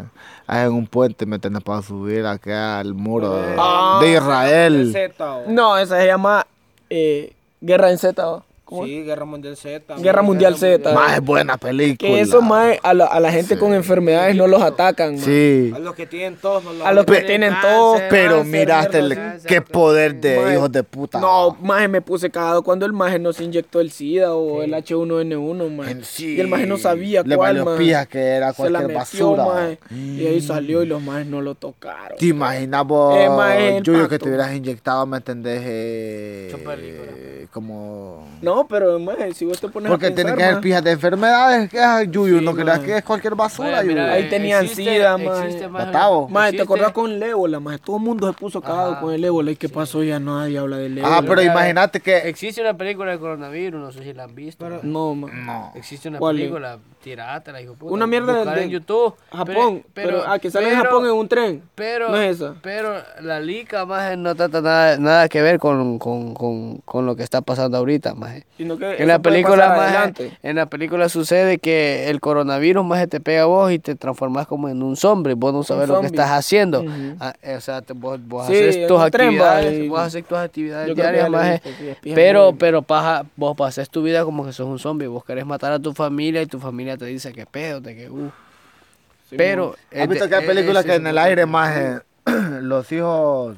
hay 0.46 0.66
en 0.66 0.72
un 0.72 0.87
puente, 0.87 1.24
¿me 1.26 1.37
entiendes? 1.37 1.62
Para 1.62 1.82
subir 1.82 2.26
acá 2.26 2.78
al 2.80 2.94
muro 2.94 3.35
de, 3.37 3.54
Ah. 3.59 3.98
de 4.02 4.12
Israel. 4.12 4.90
Z, 4.92 5.24
o- 5.32 5.44
No, 5.48 5.78
esa 5.78 5.98
se 5.98 6.06
llama 6.06 6.46
eh, 6.90 7.32
Guerra 7.61 7.90
en 7.90 7.98
Z. 7.98 8.42
Sí, 8.68 9.02
Guerra 9.05 9.24
Mundial 9.24 9.57
Z. 9.57 9.94
Guerra 9.98 10.22
Mundial 10.22 10.57
Z. 10.57 10.92
Más 10.92 11.20
buena 11.20 11.57
película. 11.57 11.96
Que 12.11 12.20
eso 12.20 12.42
más 12.42 12.76
a 12.83 12.94
la, 12.94 13.07
a 13.07 13.20
la 13.20 13.31
gente 13.31 13.57
con 13.59 13.72
enfermedades 13.74 14.35
no 14.35 14.46
los 14.46 14.61
atacan. 14.62 15.14
man. 15.14 15.24
Sí. 15.24 15.72
A 15.74 15.79
los 15.79 15.94
que 15.94 16.07
tienen 16.07 16.37
todos, 16.37 16.64
no 16.64 16.85
A 16.85 16.92
los 16.92 17.07
que 17.07 17.20
tienen 17.22 17.50
cáncer, 17.50 17.70
todos. 17.70 18.00
Pero 18.11 18.44
miraste 18.44 18.98
el, 18.98 19.18
qué 19.46 19.62
poder 19.62 20.16
de 20.16 20.55
hijos 20.55 20.72
de 20.72 20.83
puta. 20.83 21.20
No, 21.20 21.57
maje, 21.61 21.88
me 21.88 22.00
puse 22.00 22.31
cagado 22.31 22.62
cuando 22.62 22.87
el 22.87 22.92
maje 22.92 23.18
no 23.18 23.33
se 23.33 23.44
inyectó 23.44 23.81
el 23.81 23.90
SIDA 23.90 24.35
o 24.35 24.62
el 24.62 24.72
H1N1, 24.74 25.70
maje. 25.76 25.90
En 25.92 26.05
sí. 26.05 26.35
Y 26.37 26.40
el 26.40 26.48
maje 26.48 26.66
no 26.66 26.76
sabía 26.76 27.22
Le 27.24 27.37
cuál, 27.37 27.62
valió 27.62 27.79
pija 27.79 28.07
que 28.07 28.18
era 28.20 28.52
Se 28.52 28.68
la 28.68 28.81
cualquier 28.81 28.98
metió, 28.98 29.31
basura. 29.37 29.44
maje. 29.44 29.79
Y 29.90 30.26
ahí 30.26 30.40
salió 30.40 30.83
y 30.83 30.87
los 30.87 31.00
majes 31.02 31.26
no 31.26 31.40
lo 31.40 31.55
tocaron. 31.55 32.18
¿Te 32.18 32.26
imaginas 32.26 32.85
vos, 32.87 33.16
Eh, 33.16 33.29
mae, 33.29 33.76
el 33.79 33.83
Yuyo, 33.83 34.09
que 34.09 34.18
te 34.18 34.29
hubieras 34.29 34.55
inyectado, 34.55 35.07
me 35.07 35.18
entendés? 35.18 35.62
Eh, 35.64 37.46
como... 37.52 38.26
No, 38.42 38.56
pero 38.64 38.99
maje, 38.99 39.35
si 39.35 39.45
vos 39.45 39.61
te 39.61 39.69
pones 39.69 39.90
Porque 39.90 40.07
a 40.07 40.09
pensar, 40.09 40.25
tiene 40.25 40.37
que 40.37 40.42
ser 40.45 40.53
maje, 40.55 40.62
pijas 40.62 40.85
de 40.85 40.90
enfermedades, 40.92 41.69
que 41.71 41.77
es 41.79 42.11
Yuyo, 42.11 42.38
Sí, 42.38 42.45
no 42.45 42.55
creas 42.55 42.79
mae. 42.79 42.87
que 42.87 42.97
es 42.99 43.05
cualquier 43.05 43.35
basura, 43.35 43.83
Yuyo. 43.83 44.03
Ahí 44.03 44.29
tenían 44.29 44.64
existe- 44.64 44.95
sida, 44.95 45.16
Batavo. 45.69 46.29
Maje, 46.29 46.53
¿te 46.57 46.62
acordás 46.62 46.92
con 46.92 47.11
el 47.11 47.23
ébola, 47.23 47.61
maje? 47.61 47.79
Todo 47.79 47.97
el 47.97 48.03
mundo 48.03 48.27
se 48.27 48.33
puso 48.33 48.61
cagado 48.61 49.01
con 49.01 49.12
el 49.12 49.25
ébola. 49.25 49.51
¿Y 49.51 49.57
qué 49.57 49.69
pasó? 49.69 50.03
Ya 50.03 50.19
nadie 50.21 50.59
habla 50.59 50.79
del 50.79 50.99
ébola. 50.99 51.16
Ah, 51.19 51.23
pero 51.27 51.42
imagínate 51.42 52.01
que... 52.01 52.16
Existe 52.29 52.61
una 52.61 52.77
película 52.77 53.11
de 53.12 53.19
coronavirus, 53.19 53.81
no 53.81 53.92
sé 53.92 54.03
si 54.03 54.12
la 54.12 54.25
han 54.25 54.35
visto. 54.35 54.69
No, 54.83 55.14
maje. 55.14 55.35
No. 55.37 55.73
Existe 55.75 56.09
una 56.09 56.19
¿Cuál 56.19 56.40
es? 56.40 56.51
Tirátela, 57.11 57.61
hijo 57.62 57.75
puta. 57.75 57.95
Una 57.95 58.05
mierda 58.09 58.45
de- 58.45 58.64
en 58.64 58.71
YouTube. 58.71 59.14
Japón. 59.31 59.85
Pero, 59.95 60.25
ah, 60.27 60.40
que 60.40 60.51
sale 60.51 60.66
en 60.71 60.73
pero- 60.77 60.85
Japón 60.90 61.05
en 61.07 61.12
un 61.12 61.29
tren. 61.29 61.62
Pero, 61.77 62.09
No 62.11 62.16
es 62.21 62.37
esa. 62.40 62.55
pero 62.62 62.95
la 63.21 63.38
lica, 63.38 63.87
más 63.87 64.19
no 64.19 64.35
trata 64.35 64.61
nada, 64.61 64.99
nada 64.99 65.29
que 65.29 65.40
ver 65.40 65.61
con, 65.61 66.01
con, 66.01 66.35
con, 66.35 66.79
con 66.79 67.07
lo 67.07 67.14
que 67.14 67.23
está 67.23 67.42
pasando 67.42 67.79
ahorita, 67.79 68.14
más 68.16 68.35
En 68.59 68.71
eso 68.73 69.05
la 69.07 69.21
película, 69.21 69.69
maje, 69.69 70.37
en 70.42 70.57
la 70.57 70.66
película 70.66 71.09
sucede 71.09 71.59
que 71.59 72.09
el 72.11 72.21
coronavirus 72.21 72.85
más 72.85 73.07
te 73.09 73.21
pega 73.21 73.42
a 73.42 73.47
vos 73.47 73.71
y 73.71 73.79
te 73.79 73.95
transformas 73.95 74.49
como 74.49 74.69
en 74.69 74.83
un 74.83 74.97
zombie. 74.97 75.35
Vos 75.35 75.53
no 75.55 75.62
sabes 75.62 75.88
lo 75.88 76.01
que 76.01 76.07
estás 76.07 76.31
haciendo. 76.31 76.81
Ujú. 76.81 77.16
Ah, 77.21 77.35
eh, 77.40 77.55
o 77.55 77.61
sea, 77.61 77.83
te- 77.83 77.92
vos, 77.92 78.19
vos 78.27 78.49
Sí, 78.49 78.55
haces 78.55 78.88
tus 78.88 78.99
tren, 79.12 79.29
actividades, 79.29 79.79
y- 79.85 79.88
vos 79.88 80.01
haces 80.01 80.25
tus 80.27 80.38
actividades 80.38 80.92
diarias, 80.92 81.31
maje, 81.31 81.62
visto, 81.64 81.71
sí, 82.03 82.12
pero, 82.16 82.53
pero 82.59 82.83
paja, 82.83 83.25
vos 83.37 83.57
pasas 83.57 83.88
tu 83.90 84.03
vida 84.03 84.25
como 84.25 84.45
que 84.45 84.53
sos 84.53 84.66
un 84.66 84.81
zombie. 84.81 85.07
Vos 85.07 85.25
querés 85.25 85.47
matar 85.47 85.71
a 85.73 85.79
tu 85.79 85.92
familia 85.92 86.42
y 86.42 86.47
tu 86.47 86.59
familia 86.59 86.95
te 86.96 87.06
dice 87.06 87.32
que 87.32 87.46
pedo, 87.46 87.80
de 87.80 87.96
que 87.96 88.11
uh. 88.11 88.30
pero 89.37 89.74
¿Has 89.94 90.09
visto 90.09 90.28
que 90.28 90.35
hay 90.35 90.46
películas 90.46 90.85
que 90.85 90.94
en 90.94 91.06
el 91.06 91.18
aire 91.18 91.46
más 91.46 91.76
eh, 91.76 92.00
los 92.61 92.90
hijos 92.92 93.56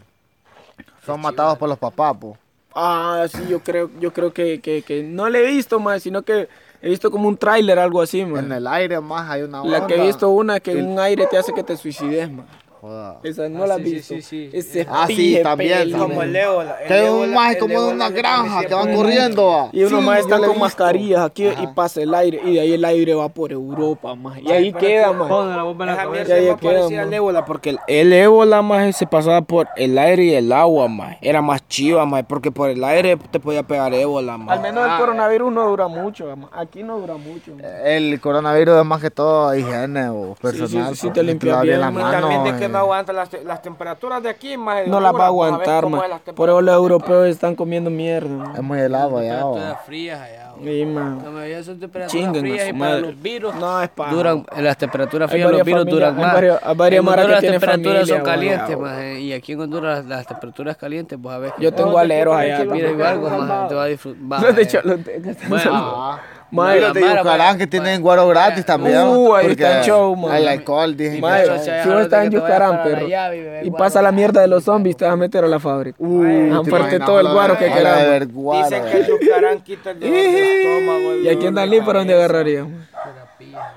son 1.05 1.21
matados 1.21 1.59
por 1.59 1.69
los 1.69 1.79
papás, 1.79 2.17
po? 2.17 2.37
Ah, 2.75 3.27
sí, 3.31 3.47
yo 3.49 3.61
creo, 3.61 3.91
yo 3.99 4.13
creo 4.13 4.33
que, 4.33 4.61
que, 4.61 4.83
que 4.83 5.03
no 5.03 5.29
le 5.29 5.41
he 5.41 5.47
visto, 5.51 5.81
más, 5.81 6.03
sino 6.03 6.23
que 6.23 6.49
he 6.81 6.89
visto 6.89 7.11
como 7.11 7.29
un 7.29 7.37
tráiler, 7.37 7.79
algo 7.79 8.01
así, 8.01 8.25
man. 8.25 8.47
En 8.47 8.53
el 8.53 8.67
aire 8.67 9.01
más 9.01 9.29
hay 9.31 9.43
una 9.43 9.65
La 9.65 9.87
que 9.87 9.97
he 9.97 10.07
visto 10.07 10.29
una 10.31 10.61
que 10.61 10.73
en 10.73 10.87
un 10.87 10.99
aire 10.99 11.27
te 11.27 11.37
hace 11.37 11.53
que 11.53 11.63
te 11.63 11.77
suicides, 11.77 12.31
man. 12.31 12.47
Joda. 12.81 13.19
Esa 13.25 13.49
no 13.49 13.65
Ah, 13.65 13.67
la 13.67 13.77
sí, 13.79 13.97
has 13.97 14.05
sí, 14.05 14.23
sí, 14.23 14.23
sí. 14.23 14.51
Ese 14.53 14.87
Ah, 14.89 15.07
sí, 15.09 15.39
también. 15.43 15.91
Como 15.93 16.23
el 16.23 16.35
ébola. 16.37 16.77
el 16.81 16.89
Que 16.89 16.95
hay 16.95 17.09
un 17.09 17.35
el 17.37 17.59
como 17.59 17.83
de 17.83 17.93
una 17.93 18.11
granja 18.11 18.65
que 18.65 18.75
van 18.75 18.95
corriendo, 18.95 19.47
va. 19.47 19.69
Y 19.73 19.83
uno 19.85 19.99
Sí, 20.01 20.05
más 20.07 20.21
está 20.21 20.39
con 20.39 20.59
mascarillas 20.59 21.21
aquí 21.25 21.47
y 21.47 21.67
pasa 21.75 22.01
el 22.03 22.15
aire 22.15 22.41
y 22.45 22.55
de 22.55 22.61
ahí 22.61 22.73
el 22.75 22.85
aire 22.85 23.15
va 23.15 23.29
por 23.29 23.53
Europa, 23.53 24.15
más. 24.15 24.39
Y 24.41 24.51
ahí 24.51 24.73
queda, 24.73 25.11
es 25.11 25.17
más 25.17 25.29
queda, 25.29 26.57
parecida 26.57 26.99
man. 26.99 27.09
al 27.09 27.15
ébola 27.15 27.45
porque 27.45 27.71
el, 27.71 27.79
el 27.89 28.13
ébola 28.13 28.63
más 28.63 28.97
se 28.97 29.07
pasaba 29.07 29.43
por 29.43 29.69
el 29.77 29.99
aire 29.99 30.25
y 30.25 30.35
el 30.35 30.53
agua 30.53 30.89
más. 30.89 31.17
Era 31.21 31.43
más 31.43 31.67
chiva 31.69 32.07
más 32.07 32.25
porque 32.29 32.51
por 32.53 32.71
el 32.71 32.83
aire 32.85 33.17
te 33.31 33.41
podía 33.41 33.63
pegar 33.63 33.93
ébola 33.95 34.37
más. 34.39 34.57
Al 34.57 34.63
menos 34.63 34.89
el 34.91 34.99
coronavirus 34.99 35.53
no 35.53 35.69
dura 35.69 35.89
mucho, 35.89 36.27
aquí 36.53 36.83
no 36.83 36.99
dura 36.99 37.15
mucho. 37.17 37.53
El 37.85 38.21
coronavirus 38.21 38.79
es 38.81 38.85
más 38.85 39.01
que 39.01 39.11
todo 39.11 39.55
higiene 39.57 40.09
o 40.09 40.35
personal. 40.41 40.95
sí, 40.95 41.01
sí 41.01 41.07
po. 41.09 41.13
te 41.13 41.23
limpias 41.23 41.63
bien, 41.63 41.81
las. 41.81 41.91
Y 41.91 41.95
manos, 41.95 42.68
que 42.69 42.71
eh. 42.71 42.73
no 42.73 42.79
aguanta 42.79 43.13
las, 43.13 43.29
te- 43.31 43.45
las 43.45 43.63
temperaturas 43.63 44.23
de 44.23 44.29
aquí 44.29 44.57
más. 44.57 44.87
No 44.87 45.01
las 45.01 45.15
va 45.15 45.25
a 45.25 45.27
aguantar, 45.29 45.87
man. 45.89 46.01
Por 46.35 46.49
eso 46.49 46.61
los 46.61 46.75
europeos 46.75 47.27
están 47.29 47.55
comiendo 47.55 47.91
mierda, 47.91 48.29
man. 48.29 48.57
Es 48.57 48.63
muy 48.63 48.79
helado 48.79 49.19
allá, 49.19 49.39
Temperaturas 49.41 49.79
frías 49.87 50.21
allá. 50.21 50.45
Sí, 50.63 50.85
man. 50.87 51.21
La 51.25 51.31
mayoría 51.31 51.63
son 51.63 51.79
temperaturas 51.79 52.31
frías 52.41 52.69
y 52.69 52.73
para 52.73 52.99
los 52.99 53.23
virus 53.23 53.55
No, 53.55 53.81
es 53.81 53.89
para. 53.91 54.11
duran 54.13 54.45
las 54.57 54.77
temperaturas 54.77 55.31
frías 55.31 55.51
los 55.53 55.63
virus 55.65 55.87
duran 55.87 56.17
más. 56.17 56.35
hay 56.37 56.75
varias 56.75 57.05
maras 57.05 57.27
que 57.27 57.31
las 57.33 57.41
tienen 57.41 57.61
temperaturas 57.61 58.09
son 58.09 58.19
familia, 58.19 58.25
calientes 58.35 58.77
güey. 58.77 58.91
maje, 58.91 59.21
y 59.21 59.33
aquí 59.33 59.53
en 59.53 59.61
Honduras 59.61 60.05
las 60.07 60.27
temperaturas 60.27 60.77
calientes 60.77 61.21
vos 61.21 61.33
a 61.33 61.39
ver 61.39 61.53
Yo 61.59 61.73
tengo 61.73 61.97
aleros 61.99 62.37
allá. 62.37 62.65
mira 62.65 62.91
man. 62.93 63.17
igual 63.17 63.19
te 63.69 63.75
va 63.77 63.83
a 63.85 63.87
disfrutar 63.87 64.55
de 64.55 64.67
Choluteca 64.67 65.31
están 65.31 65.49
Bueno, 65.49 66.19
los 66.51 66.95
de 66.95 67.01
Mara, 67.01 67.21
Yucarán 67.23 67.59
que 67.59 67.67
tienen 67.67 68.01
guaro 68.03 68.29
gratis 68.29 68.65
también. 68.65 69.07
Uh, 69.07 69.35
ahí 69.35 69.47
está 69.49 69.81
el 69.81 69.85
show, 69.85 70.17
man. 70.17 70.35
El 70.35 70.49
alcohol, 70.49 70.97
dije. 70.97 71.21
O 71.23 71.59
si 71.59 71.89
uno 71.89 72.01
está 72.01 72.25
en 72.25 72.31
te 72.31 72.37
Yucarán, 72.37 72.83
perro, 72.83 73.07
y 73.07 73.11
guaro. 73.11 73.73
pasa 73.77 74.03
la 74.03 74.13
mierda 74.13 74.41
de 74.41 74.49
los 74.49 74.65
zombies, 74.65 74.97
te 74.97 75.05
vas 75.05 75.15
a 75.15 75.17
meter 75.17 75.45
a 75.45 75.49
la 75.49 75.61
fábrica. 75.61 75.97
Uh, 76.01 76.55
Aparte 76.55 76.99
todo 77.01 77.21
el 77.21 77.29
guaro 77.29 77.59
que 77.59 77.71
queramos. 77.71 78.65
Dicen 78.65 78.85
que 78.85 78.99
el 78.99 79.07
yucarán 79.07 79.61
quita 79.63 79.91
el 79.91 80.01
dolor 80.01 80.17
estómago. 80.17 81.17
Y 81.23 81.29
aquí 81.29 81.47
en 81.47 81.55
Dalí, 81.55 81.81
¿para 81.81 81.99
dónde 82.01 82.15
agarraríamos? 82.15 82.73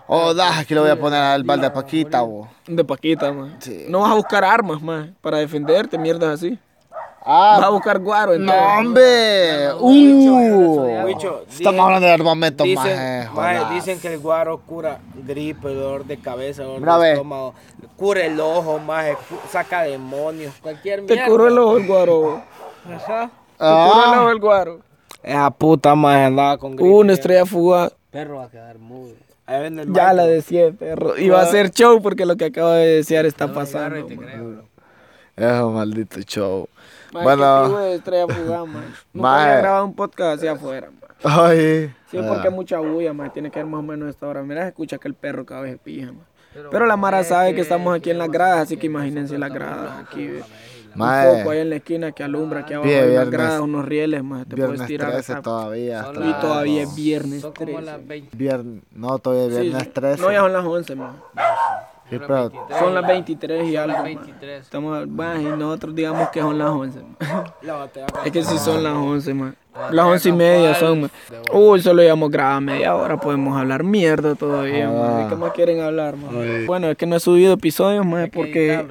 Oh, 0.07 0.33
da, 0.33 0.59
aquí 0.59 0.73
le 0.73 0.81
voy 0.81 0.89
a 0.89 0.95
poner 0.99 1.21
al 1.21 1.43
balde 1.43 1.67
de 1.67 1.71
Paquita, 1.71 2.21
bo. 2.21 2.49
De 2.67 2.83
Paquita, 2.83 3.31
man. 3.31 3.55
Sí. 3.59 3.85
No 3.87 4.01
vas 4.01 4.11
a 4.11 4.15
buscar 4.15 4.43
armas, 4.43 4.81
man, 4.81 5.15
para 5.21 5.37
defenderte, 5.37 5.97
mierdas 5.97 6.35
así. 6.35 6.59
Ah, 7.23 7.57
Vas 7.59 7.67
a 7.67 7.69
buscar 7.69 7.99
guaro, 7.99 8.37
no, 8.39 8.51
entonces. 8.51 8.77
hombre. 8.79 9.73
Uh. 9.79 10.87
Estamos 10.87 11.47
dicen- 11.49 11.79
hablando 11.79 12.07
de 12.07 12.13
armamento, 12.13 12.65
más. 12.65 12.83
Dicen, 12.83 13.29
maje, 13.35 13.73
dicen 13.75 13.99
que 13.99 14.13
el 14.13 14.19
guaro 14.19 14.57
cura 14.59 14.99
gripe, 15.27 15.69
dolor 15.73 16.05
de 16.05 16.17
cabeza, 16.17 16.63
dolor 16.63 16.79
Mira, 16.79 16.97
de 16.97 17.11
estómago, 17.13 17.53
cura 17.95 18.25
el 18.25 18.39
ojo, 18.39 18.79
maje, 18.79 19.15
saca 19.51 19.83
demonios, 19.83 20.53
cualquier 20.61 21.05
Te 21.05 21.13
mierda. 21.13 21.29
curó 21.29 21.47
el 21.47 21.59
ojo 21.59 21.77
el 21.77 21.87
guaro. 21.87 22.41
Ajá. 22.91 23.29
Te 23.29 23.65
curó 23.65 23.69
el 23.69 24.09
Ah, 24.13 24.15
ojo 24.21 24.29
el 24.31 24.39
guaro. 24.39 24.79
Esa 25.21 25.51
puta 25.51 25.93
maje 25.93 26.23
andaba 26.23 26.57
con 26.57 26.75
gripe. 26.75 26.89
Una 26.89 27.13
estrella 27.13 27.45
fugaz. 27.45 27.93
perro 28.09 28.37
va 28.37 28.45
a 28.45 28.49
quedar 28.49 28.79
mudo. 28.79 29.13
El 29.47 29.93
Ya 29.93 30.13
la 30.13 30.25
decía, 30.25 30.71
perro. 30.71 31.17
Iba 31.17 31.39
a 31.39 31.43
hacer 31.43 31.69
show 31.71 32.01
porque 32.01 32.25
lo 32.25 32.35
que 32.37 32.45
acabo 32.45 32.71
de 32.71 32.87
desear 32.95 33.25
está 33.27 33.53
pasando. 33.53 34.05
te 34.07 34.15
man. 34.15 34.25
creo. 34.25 34.63
es 35.57 35.61
un 35.61 35.73
maldito 35.75 36.19
show. 36.21 36.67
Man, 37.13 37.23
Bueno. 37.23 37.67
¿qué 37.77 37.83
de 37.83 37.95
estrella 37.95 38.27
fugaz, 38.27 38.67
man? 38.67 38.83
Nunca 39.13 39.27
Mae. 39.27 39.43
había 39.49 39.57
grabado 39.61 39.85
un 39.85 39.93
podcast 39.95 40.37
hacia 40.37 40.51
afuera, 40.53 40.87
man. 40.89 41.11
Ay. 41.23 41.93
Sí, 42.09 42.17
porque 42.27 42.47
hay 42.47 42.53
mucha 42.53 42.79
bulla, 42.79 43.13
man. 43.13 43.31
Tiene 43.31 43.51
que 43.51 43.59
ver 43.59 43.65
más 43.67 43.79
o 43.79 43.83
menos 43.83 44.07
a 44.07 44.09
esta 44.09 44.27
hora. 44.27 44.41
Mira, 44.43 44.67
escucha 44.67 44.97
que 44.97 45.07
el 45.07 45.13
perro 45.13 45.45
cada 45.45 45.61
vez 45.61 45.77
pija, 45.83 46.07
man. 46.07 46.25
Pero 46.69 46.85
la 46.85 46.97
Mara 46.97 47.23
sabe 47.23 47.53
que 47.55 47.61
estamos 47.61 47.95
aquí 47.95 48.09
en 48.09 48.17
las 48.17 48.29
gradas, 48.29 48.59
así 48.63 48.75
que 48.77 48.87
imagínense 48.87 49.37
las 49.37 49.53
gradas 49.53 50.03
aquí. 50.05 50.27
ve. 50.27 50.43
Un 50.93 50.99
Mae. 50.99 51.37
foco 51.37 51.51
ahí 51.51 51.59
en 51.59 51.69
la 51.69 51.77
esquina 51.77 52.11
que 52.11 52.21
alumbra 52.21 52.59
aquí 52.61 52.73
abajo 52.73 52.89
Pie, 52.89 52.97
hay 52.99 53.03
unas 53.03 53.11
viernes- 53.13 53.31
gradas, 53.31 53.59
unos 53.61 53.85
rieles, 53.85 54.23
más. 54.25 54.45
Te 54.45 54.57
puedes 54.57 54.85
tirar 54.85 55.11
13 55.13 55.31
acá. 55.33 55.41
todavía. 55.41 56.05
Y 56.21 56.33
todavía 56.41 56.83
es 56.83 56.93
viernes 56.95 57.41
Son 57.41 57.53
como 57.53 57.65
13. 57.77 57.81
las 57.83 58.05
20. 58.07 58.35
Viernes, 58.37 58.83
no, 58.93 59.17
todavía 59.19 59.45
es 59.45 59.61
viernes 59.61 59.83
sí. 59.83 59.89
13. 59.93 60.21
No, 60.21 60.31
ya 60.33 60.39
son 60.39 60.51
las 60.51 60.65
11, 60.65 60.95
man. 60.95 61.13
Son 62.79 62.93
las 62.93 63.07
23 63.07 63.67
y 63.69 63.75
algo. 63.75 63.97
man. 63.97 64.03
23. 64.05 64.61
Estamos, 64.63 65.07
man, 65.07 65.41
y 65.41 65.45
nosotros 65.45 65.95
digamos 65.95 66.29
que 66.29 66.41
son 66.41 66.57
las 66.57 66.69
11. 66.69 66.99
man. 66.99 67.17
La 67.61 67.75
botella 67.77 68.07
Es 68.25 68.31
que 68.31 68.43
sí 68.43 68.57
son 68.57 68.83
las 68.83 68.93
11, 68.95 69.33
man. 69.33 69.55
Las 69.91 70.05
11 70.05 70.29
y 70.29 70.31
media 70.33 70.75
son. 70.75 71.09
Uy, 71.53 71.81
solo 71.81 72.03
íbamos 72.03 72.29
grabado 72.29 72.59
media 72.61 72.93
hora, 72.95 73.17
podemos 73.17 73.57
hablar 73.57 73.83
mierda 73.83 74.35
todavía, 74.35 74.89
man. 74.89 75.23
¿De 75.23 75.29
qué 75.29 75.35
más 75.35 75.51
quieren 75.53 75.79
hablar, 75.81 76.17
man? 76.17 76.65
Bueno, 76.67 76.89
es 76.89 76.97
que 76.97 77.05
no 77.05 77.15
he 77.15 77.19
subido 77.19 77.53
episodios, 77.53 78.05
man, 78.05 78.29
porque... 78.33 78.85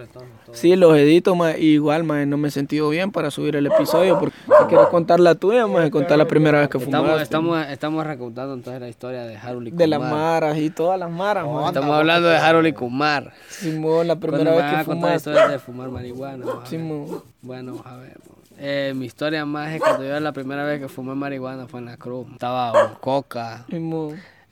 Sí, 0.53 0.75
los 0.75 0.97
edito, 0.99 1.37
y 1.59 1.75
igual, 1.75 2.03
man, 2.03 2.29
no 2.29 2.37
me 2.37 2.49
he 2.49 2.51
sentido 2.51 2.89
bien 2.89 3.13
para 3.13 3.31
subir 3.31 3.55
el 3.55 3.67
episodio, 3.67 4.19
porque 4.19 4.35
si 4.47 4.65
quieres 4.69 4.89
contar 4.89 5.21
la 5.21 5.37
tuya, 5.37 5.69
man, 5.69 5.91
contar 5.91 6.19
la 6.19 6.27
primera 6.27 6.59
vez 6.59 6.69
que 6.69 6.79
Estamos, 6.79 7.03
fumaste. 7.07 7.23
estamos, 7.23 7.67
estamos 7.69 8.05
recontando 8.05 8.55
entonces 8.55 8.81
la 8.81 8.89
historia 8.89 9.23
de 9.27 9.37
Harold 9.37 9.69
y 9.69 9.71
De 9.71 9.87
las 9.87 10.01
Kumar. 10.01 10.13
maras 10.13 10.59
y 10.59 10.71
todas 10.71 10.99
las 10.99 11.09
maras, 11.09 11.47
man. 11.47 11.67
Estamos 11.67 11.95
hablando 11.95 12.29
de 12.29 12.37
Harold 12.39 12.67
y 12.67 12.73
Kumar. 12.73 13.33
Simón, 13.49 14.09
la 14.09 14.17
primera 14.17 14.51
me 14.51 14.57
vez 14.57 14.65
que 14.65 14.71
contar 14.71 14.79
la 14.79 14.85
fumaste. 14.85 15.17
historia 15.31 15.49
de 15.49 15.59
fumar 15.61 15.89
marihuana. 15.91 16.45
Simón. 16.65 17.23
Bueno, 17.43 17.77
a 17.85 17.97
ver. 17.99 18.19
Eh, 18.63 18.93
mi 18.95 19.07
historia 19.07 19.47
más 19.47 19.71
es 19.73 19.81
cuando 19.81 20.05
yo 20.05 20.21
la 20.21 20.33
primera 20.33 20.65
vez 20.65 20.81
que 20.81 20.89
fumé 20.89 21.15
marihuana 21.15 21.67
fue 21.67 21.81
en 21.81 21.87
la 21.87 21.97
cruz. 21.97 22.27
Estaba 22.33 22.73
un 22.73 22.95
coca, 22.97 23.65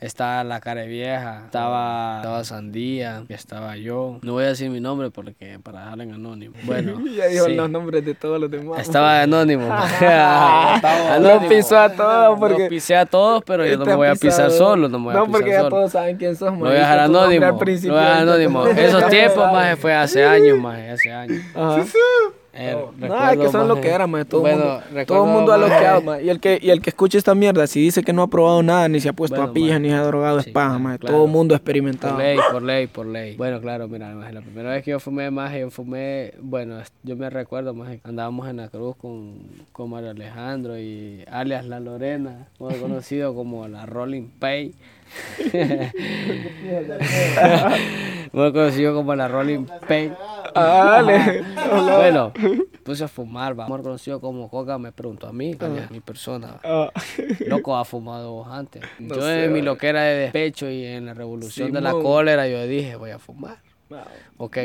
estaba 0.01 0.45
la 0.45 0.61
cara 0.61 0.85
vieja, 0.85 1.43
estaba, 1.45 2.17
estaba 2.19 2.43
sandía, 2.45 3.25
y 3.29 3.33
estaba 3.35 3.77
yo. 3.77 4.19
No 4.23 4.33
voy 4.33 4.45
a 4.45 4.49
decir 4.49 4.71
mi 4.71 4.81
nombre 4.81 5.11
porque 5.11 5.59
para 5.63 5.81
dejarlo 5.81 6.05
en 6.05 6.13
anónimo. 6.15 6.55
Bueno, 6.65 7.01
Ya 7.15 7.27
dijo 7.27 7.47
sí. 7.47 7.55
los 7.55 7.69
nombres 7.69 8.03
de 8.03 8.15
todos 8.15 8.41
los 8.41 8.51
demás. 8.51 8.81
Estaba 8.81 9.21
anónimo. 9.21 9.69
Lo 11.21 11.47
pisó 11.47 11.79
a 11.79 11.91
todos 11.91 12.39
porque... 12.39 12.63
Lo 12.63 12.69
pisé 12.71 12.97
a 12.97 13.05
todos, 13.05 13.43
pero 13.45 13.67
yo 13.67 13.77
no 13.77 13.85
me 13.85 13.95
voy 13.95 14.09
a 14.09 14.15
pisar 14.15 14.51
solo, 14.53 14.89
no 14.89 14.99
me 14.99 15.05
voy 15.07 15.15
a 15.15 15.19
No, 15.19 15.25
pisar 15.27 15.33
porque 15.39 15.51
ya 15.51 15.59
solo. 15.59 15.69
todos 15.71 15.93
saben 15.93 16.17
quién 16.17 16.35
sos, 16.35 16.51
man. 16.53 16.61
Lo 16.61 16.67
voy 16.67 16.77
a 16.77 16.81
dejar 16.81 16.99
anónimo. 17.01 17.59
principio, 17.59 17.93
voy 17.95 18.03
a 18.03 18.07
dejar 18.09 18.23
anónimo. 18.23 18.67
Esos 18.69 19.07
tiempos, 19.09 19.53
más 19.53 19.79
fue 19.79 19.93
hace 19.95 20.25
años, 20.25 20.59
más 20.59 20.79
hace 20.79 21.13
años. 21.13 21.43
Ajá. 21.55 21.85
Eh, 22.59 22.77
No, 22.99 23.31
es 23.31 23.39
que 23.39 23.49
son 23.51 23.69
lo 23.69 23.77
maje. 23.77 23.89
que 23.89 23.95
era, 23.95 24.07
man. 24.07 24.25
Todo 24.27 24.47
el 24.47 24.55
Bueno, 24.57 24.73
mundo, 24.91 25.07
todo 25.07 25.25
el 25.25 25.31
mundo 25.31 25.53
ha 25.53 25.59
maje, 25.59 25.71
loqueado, 25.75 26.03
man. 26.03 26.25
Y 26.25 26.29
el, 26.29 26.41
que, 26.41 26.59
y 26.61 26.71
el 26.71 26.81
que 26.83 26.91
escuche 26.91 27.17
esta 27.19 27.35
mierda, 27.35 27.67
si 27.67 27.81
dice 27.81 28.03
que 28.03 28.13
no 28.13 28.23
ha 28.23 28.27
probado 28.27 28.63
nada, 28.63 28.89
ni 28.89 29.01
se 29.01 29.09
ha 29.09 29.13
puesto 29.13 29.37
Bueno, 29.37 29.51
a 29.51 29.55
pija, 29.55 29.69
maje. 29.75 29.81
ni 29.81 29.89
se 29.91 29.95
ha 29.95 30.03
drogado, 30.03 30.41
Sí, 30.41 30.49
es 30.51 30.53
paja, 30.55 30.69
claro, 30.71 30.83
man. 30.83 30.99
claro. 30.99 31.15
Todo 31.17 31.25
el 31.27 31.31
mundo 31.31 31.55
ha 31.55 31.59
Por 31.59 31.63
experimentado. 31.63 32.19
ley, 32.19 32.39
por 32.51 32.63
ley, 32.63 32.87
por 32.89 33.07
ley. 33.07 33.37
Bueno, 33.37 33.61
claro, 33.61 33.87
mira, 33.89 34.09
maje, 34.15 34.33
la 34.33 34.41
primera 34.41 34.71
vez 34.71 34.83
que 34.85 34.91
yo 34.91 35.01
fumé 35.01 35.31
más, 35.31 35.55
yo 35.57 35.71
fumé, 35.71 36.33
bueno, 36.41 36.79
yo 37.05 37.17
me 37.17 37.31
recuerdo 37.31 37.75
más, 37.75 37.97
andábamos 38.05 38.49
en 38.49 38.57
la 38.59 38.69
cruz 38.69 38.97
con, 38.97 39.35
con 39.73 39.91
Mario 39.91 40.11
Alejandro 40.11 40.79
y 40.79 41.25
alias 41.31 41.65
La 41.67 41.81
Lorena, 41.81 42.49
conocido 42.59 43.35
como 43.35 43.69
la 43.69 43.87
Rolling 43.87 44.29
Pay. 44.39 44.75
más 48.33 48.53
conocido 48.53 48.95
como 48.95 49.15
la 49.15 49.29
Rolling. 49.29 49.67
Ah, 50.55 51.03
dale. 51.03 51.45
bueno, 51.97 52.33
puse 52.83 53.05
a 53.05 53.09
fumar, 53.09 53.59
va. 53.59 53.69
Más 53.69 53.83
conocido 53.83 54.21
como 54.21 54.49
Coca 54.49 54.79
me 54.79 54.93
preguntó 54.93 55.29
a 55.29 55.33
mí, 55.33 55.57
alias 55.61 55.91
mi 55.91 56.01
persona. 56.01 56.59
Ah. 56.65 56.91
Loco, 57.47 57.77
ha 57.77 57.85
fumado 57.85 58.33
vos 58.33 58.49
antes. 58.49 58.83
No 58.99 59.17
yo 59.17 59.23
sé, 59.23 59.45
en 59.45 59.53
mi 59.53 59.63
loquera 59.63 60.03
de 60.03 60.17
despecho 60.17 60.71
y 60.71 60.85
en 60.85 61.07
la 61.07 61.15
revolución 61.15 61.73
de 61.73 61.81
la 61.81 61.93
cólera, 61.93 62.49
yo 62.49 62.67
dije, 62.67 62.97
voy 62.97 63.11
a 63.11 63.19
fumar. 63.19 63.59
Ok, 64.37 64.59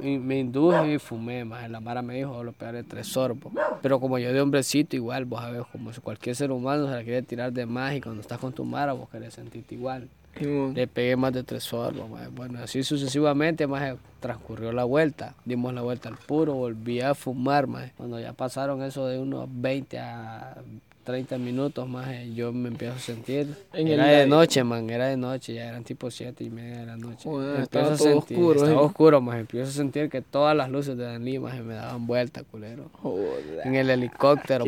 me, 0.00 0.18
me 0.18 0.38
induje 0.38 0.94
y 0.94 0.98
fumé, 0.98 1.44
más 1.44 1.68
la 1.70 1.80
Mara 1.80 2.02
me 2.02 2.14
dijo, 2.14 2.42
lo 2.42 2.52
pegaré 2.52 2.82
tres 2.82 3.06
sorbos. 3.06 3.52
Pero 3.82 4.00
como 4.00 4.18
yo 4.18 4.32
de 4.32 4.40
hombrecito, 4.40 4.96
igual, 4.96 5.24
vos 5.24 5.40
sabés, 5.40 5.62
como 5.72 5.92
si 5.92 6.00
cualquier 6.00 6.34
ser 6.36 6.50
humano 6.50 6.86
se 6.86 6.94
la 6.94 7.02
quiere 7.04 7.22
tirar 7.22 7.52
de 7.52 7.66
más 7.66 7.94
y 7.94 8.00
cuando 8.00 8.20
estás 8.20 8.38
con 8.38 8.52
tu 8.52 8.64
Mara, 8.64 8.92
vos 8.92 9.08
querés 9.08 9.34
sentirte 9.34 9.74
igual. 9.74 10.08
Le 10.40 10.88
pegué 10.88 11.14
más 11.14 11.32
de 11.32 11.44
tres 11.44 11.62
sorbos, 11.62 12.08
bueno, 12.34 12.58
así 12.58 12.82
sucesivamente, 12.82 13.68
más 13.68 13.96
transcurrió 14.18 14.72
la 14.72 14.82
vuelta, 14.82 15.34
dimos 15.44 15.72
la 15.72 15.82
vuelta 15.82 16.08
al 16.08 16.16
puro, 16.16 16.54
volví 16.54 17.00
a 17.00 17.14
fumar, 17.14 17.68
más 17.68 17.92
cuando 17.96 18.18
ya 18.18 18.32
pasaron 18.32 18.82
eso 18.82 19.06
de 19.06 19.20
unos 19.20 19.48
20 19.48 19.98
a 20.00 20.56
30 21.04 21.38
minutos 21.38 21.88
más, 21.88 22.08
eh, 22.08 22.32
yo 22.34 22.52
me 22.52 22.68
empiezo 22.68 22.94
a 22.94 22.98
sentir. 22.98 23.46
En 23.72 23.86
era 23.88 24.10
el 24.12 24.18
de 24.20 24.26
noche, 24.26 24.64
man, 24.64 24.88
era 24.90 25.06
de 25.08 25.16
noche, 25.16 25.54
ya 25.54 25.68
eran 25.68 25.84
tipo 25.84 26.10
7 26.10 26.42
y 26.44 26.50
media 26.50 26.80
de 26.80 26.86
la 26.86 26.96
noche. 26.96 27.28
Joder, 27.28 27.60
Empiezo 27.60 27.62
estaba 27.92 27.92
a 27.92 27.96
sentir- 27.98 28.36
oscuro, 28.38 28.54
Estaba 28.64 28.72
eh. 28.82 28.84
oscuro, 28.84 29.20
más. 29.20 29.38
Empiezo 29.38 29.68
a 29.68 29.72
sentir 29.72 30.08
que 30.08 30.22
todas 30.22 30.56
las 30.56 30.70
luces 30.70 30.96
de 30.96 31.04
Danlí, 31.04 31.38
más, 31.38 31.62
me 31.62 31.74
daban 31.74 32.06
vuelta, 32.06 32.42
culero. 32.42 32.90
Joder. 33.02 33.60
En 33.64 33.74
el 33.74 33.90
helicóptero, 33.90 34.64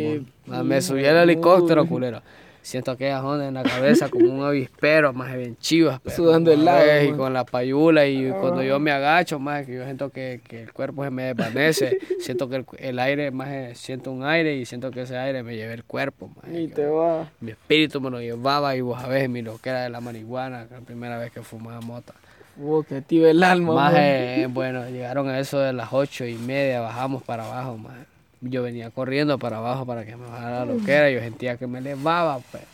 man. 0.47 0.67
Me 0.69 0.81
subí 0.83 1.05
al 1.07 1.17
helicóptero, 1.17 1.87
culero. 1.89 2.23
Siento 2.67 2.91
aquellas 2.91 3.23
ondas 3.23 3.47
en 3.47 3.55
la 3.55 3.63
cabeza 3.63 4.09
como 4.09 4.29
un 4.29 4.43
avispero, 4.45 5.13
más 5.13 5.37
bien 5.37 5.57
chivas. 5.59 6.01
pero, 6.03 6.17
Sudando 6.17 6.51
el 6.51 6.65
lado, 6.65 6.85
Y 7.05 7.11
man. 7.11 7.17
con 7.17 7.33
la 7.33 7.45
payula 7.45 8.09
y 8.09 8.29
cuando 8.41 8.61
yo 8.65 8.81
me 8.81 8.91
agacho, 8.91 9.39
más 9.39 9.65
que 9.65 9.77
yo 9.77 9.85
siento 9.85 10.11
que, 10.11 10.41
que 10.49 10.63
el 10.65 10.73
cuerpo 10.73 11.05
se 11.05 11.11
me 11.11 11.23
desvanece. 11.33 11.97
siento 12.19 12.49
que 12.49 12.57
el, 12.57 12.67
el 12.79 12.99
aire, 12.99 13.31
más 13.31 13.51
eh, 13.51 13.73
siento 13.77 14.11
un 14.11 14.25
aire 14.25 14.57
y 14.57 14.67
siento 14.67 14.91
que 14.91 15.03
ese 15.03 15.17
aire 15.17 15.45
me 15.45 15.55
lleva 15.55 15.75
el 15.75 15.85
cuerpo, 15.85 16.29
más. 16.35 16.53
Y 16.53 16.67
te 16.67 16.87
va. 16.87 17.31
Mi 17.39 17.53
espíritu 17.53 18.01
me 18.01 18.11
lo 18.11 18.21
llevaba 18.21 18.75
y 18.75 18.81
vos 18.81 19.01
sabés 19.01 19.31
mi 19.31 19.43
loquera 19.43 19.83
de 19.85 19.91
la 19.91 20.01
marihuana, 20.01 20.67
que 20.67 20.75
la 20.75 20.81
primera 20.81 21.19
vez 21.19 21.31
que 21.31 21.43
fumaba 21.43 21.81
mota. 21.83 22.15
Vos 22.57 22.85
que 22.85 22.97
activa 22.97 23.31
el 23.31 23.45
alma, 23.45 23.75
Más, 23.75 23.95
eh, 23.97 24.49
bueno, 24.51 24.89
llegaron 24.91 25.29
a 25.29 25.39
eso 25.39 25.61
de 25.61 25.73
las 25.73 25.93
ocho 25.93 26.25
y 26.27 26.35
media, 26.35 26.81
bajamos 26.81 27.23
para 27.23 27.45
abajo, 27.45 27.77
más. 27.79 27.95
Yo 28.41 28.63
venía 28.63 28.91
corriendo 28.91 29.39
para 29.39 29.59
abajo 29.59 29.87
para 29.87 30.05
que 30.05 30.15
me 30.15 30.27
bajara 30.27 30.65
la 30.65 30.75
loquera, 30.75 31.11
yo 31.11 31.21
sentía 31.21 31.57
que 31.57 31.67
me 31.67 31.79
elevaba, 31.79 32.41
pero 32.53 32.65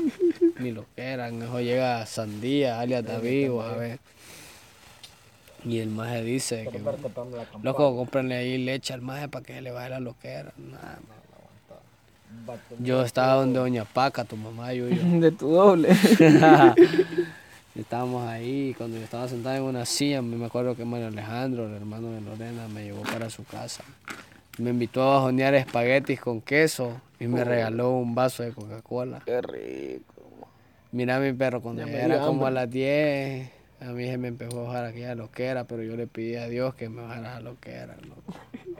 mi 0.58 0.72
loquera, 0.72 1.28
eso 1.28 1.60
llega 1.60 2.04
Sandía, 2.04 2.80
alias 2.80 3.04
David, 3.04 3.50
vos 3.50 3.64
sabés. 3.64 4.00
Y 5.64 5.78
el 5.78 5.88
maje 5.88 6.22
dice 6.22 6.68
que, 6.70 6.78
loco, 7.62 7.96
cómprenle 7.96 8.36
ahí 8.36 8.58
leche 8.58 8.92
al 8.92 9.00
maje 9.00 9.28
para 9.28 9.44
que 9.44 9.62
le 9.62 9.70
baje 9.70 9.90
la 9.90 10.00
loquera. 10.00 10.52
Nada, 10.58 10.98
yo 12.78 13.02
estaba 13.02 13.34
donde 13.34 13.58
Doña 13.58 13.84
Paca, 13.84 14.24
tu 14.24 14.36
mamá 14.36 14.74
y 14.74 14.78
yo. 14.78 14.86
De 15.20 15.30
tu 15.30 15.48
doble. 15.48 15.88
Estábamos 17.74 18.28
ahí, 18.28 18.74
cuando 18.78 18.98
yo 18.98 19.02
estaba 19.02 19.26
sentado 19.26 19.56
en 19.56 19.62
una 19.62 19.84
silla, 19.84 20.22
me 20.22 20.46
acuerdo 20.46 20.76
que 20.76 20.84
Mario 20.84 21.08
Alejandro, 21.08 21.66
el 21.66 21.74
hermano 21.74 22.12
de 22.12 22.20
Lorena, 22.20 22.68
me 22.68 22.84
llevó 22.84 23.02
para 23.02 23.28
su 23.30 23.42
casa. 23.44 23.82
Me 24.58 24.70
invitó 24.70 25.02
a 25.02 25.16
bajonear 25.16 25.54
espaguetis 25.54 26.20
con 26.20 26.40
queso 26.40 27.00
y 27.18 27.26
me 27.26 27.42
regaló 27.42 27.90
un 27.90 28.14
vaso 28.14 28.42
de 28.42 28.52
Coca-Cola. 28.52 29.22
Qué 29.24 29.40
rico. 29.42 30.22
Mira 30.92 31.18
mi 31.18 31.32
perro, 31.32 31.60
cuando 31.60 31.84
Ya 31.86 32.04
era 32.04 32.20
como 32.20 32.46
a 32.46 32.50
las 32.52 32.70
10, 32.70 33.50
a 33.80 33.86
mí 33.86 34.06
se 34.06 34.16
me 34.16 34.28
empezó 34.28 34.60
a 34.60 34.68
bajar 34.68 34.84
aquella 34.84 35.16
loquera, 35.16 35.64
pero 35.64 35.82
yo 35.82 35.96
le 35.96 36.06
pedí 36.06 36.36
a 36.36 36.46
Dios 36.46 36.74
que 36.74 36.88
me 36.88 37.02
bajara 37.02 37.34
la 37.34 37.40
loquera. 37.40 37.96
loco. 38.06 38.34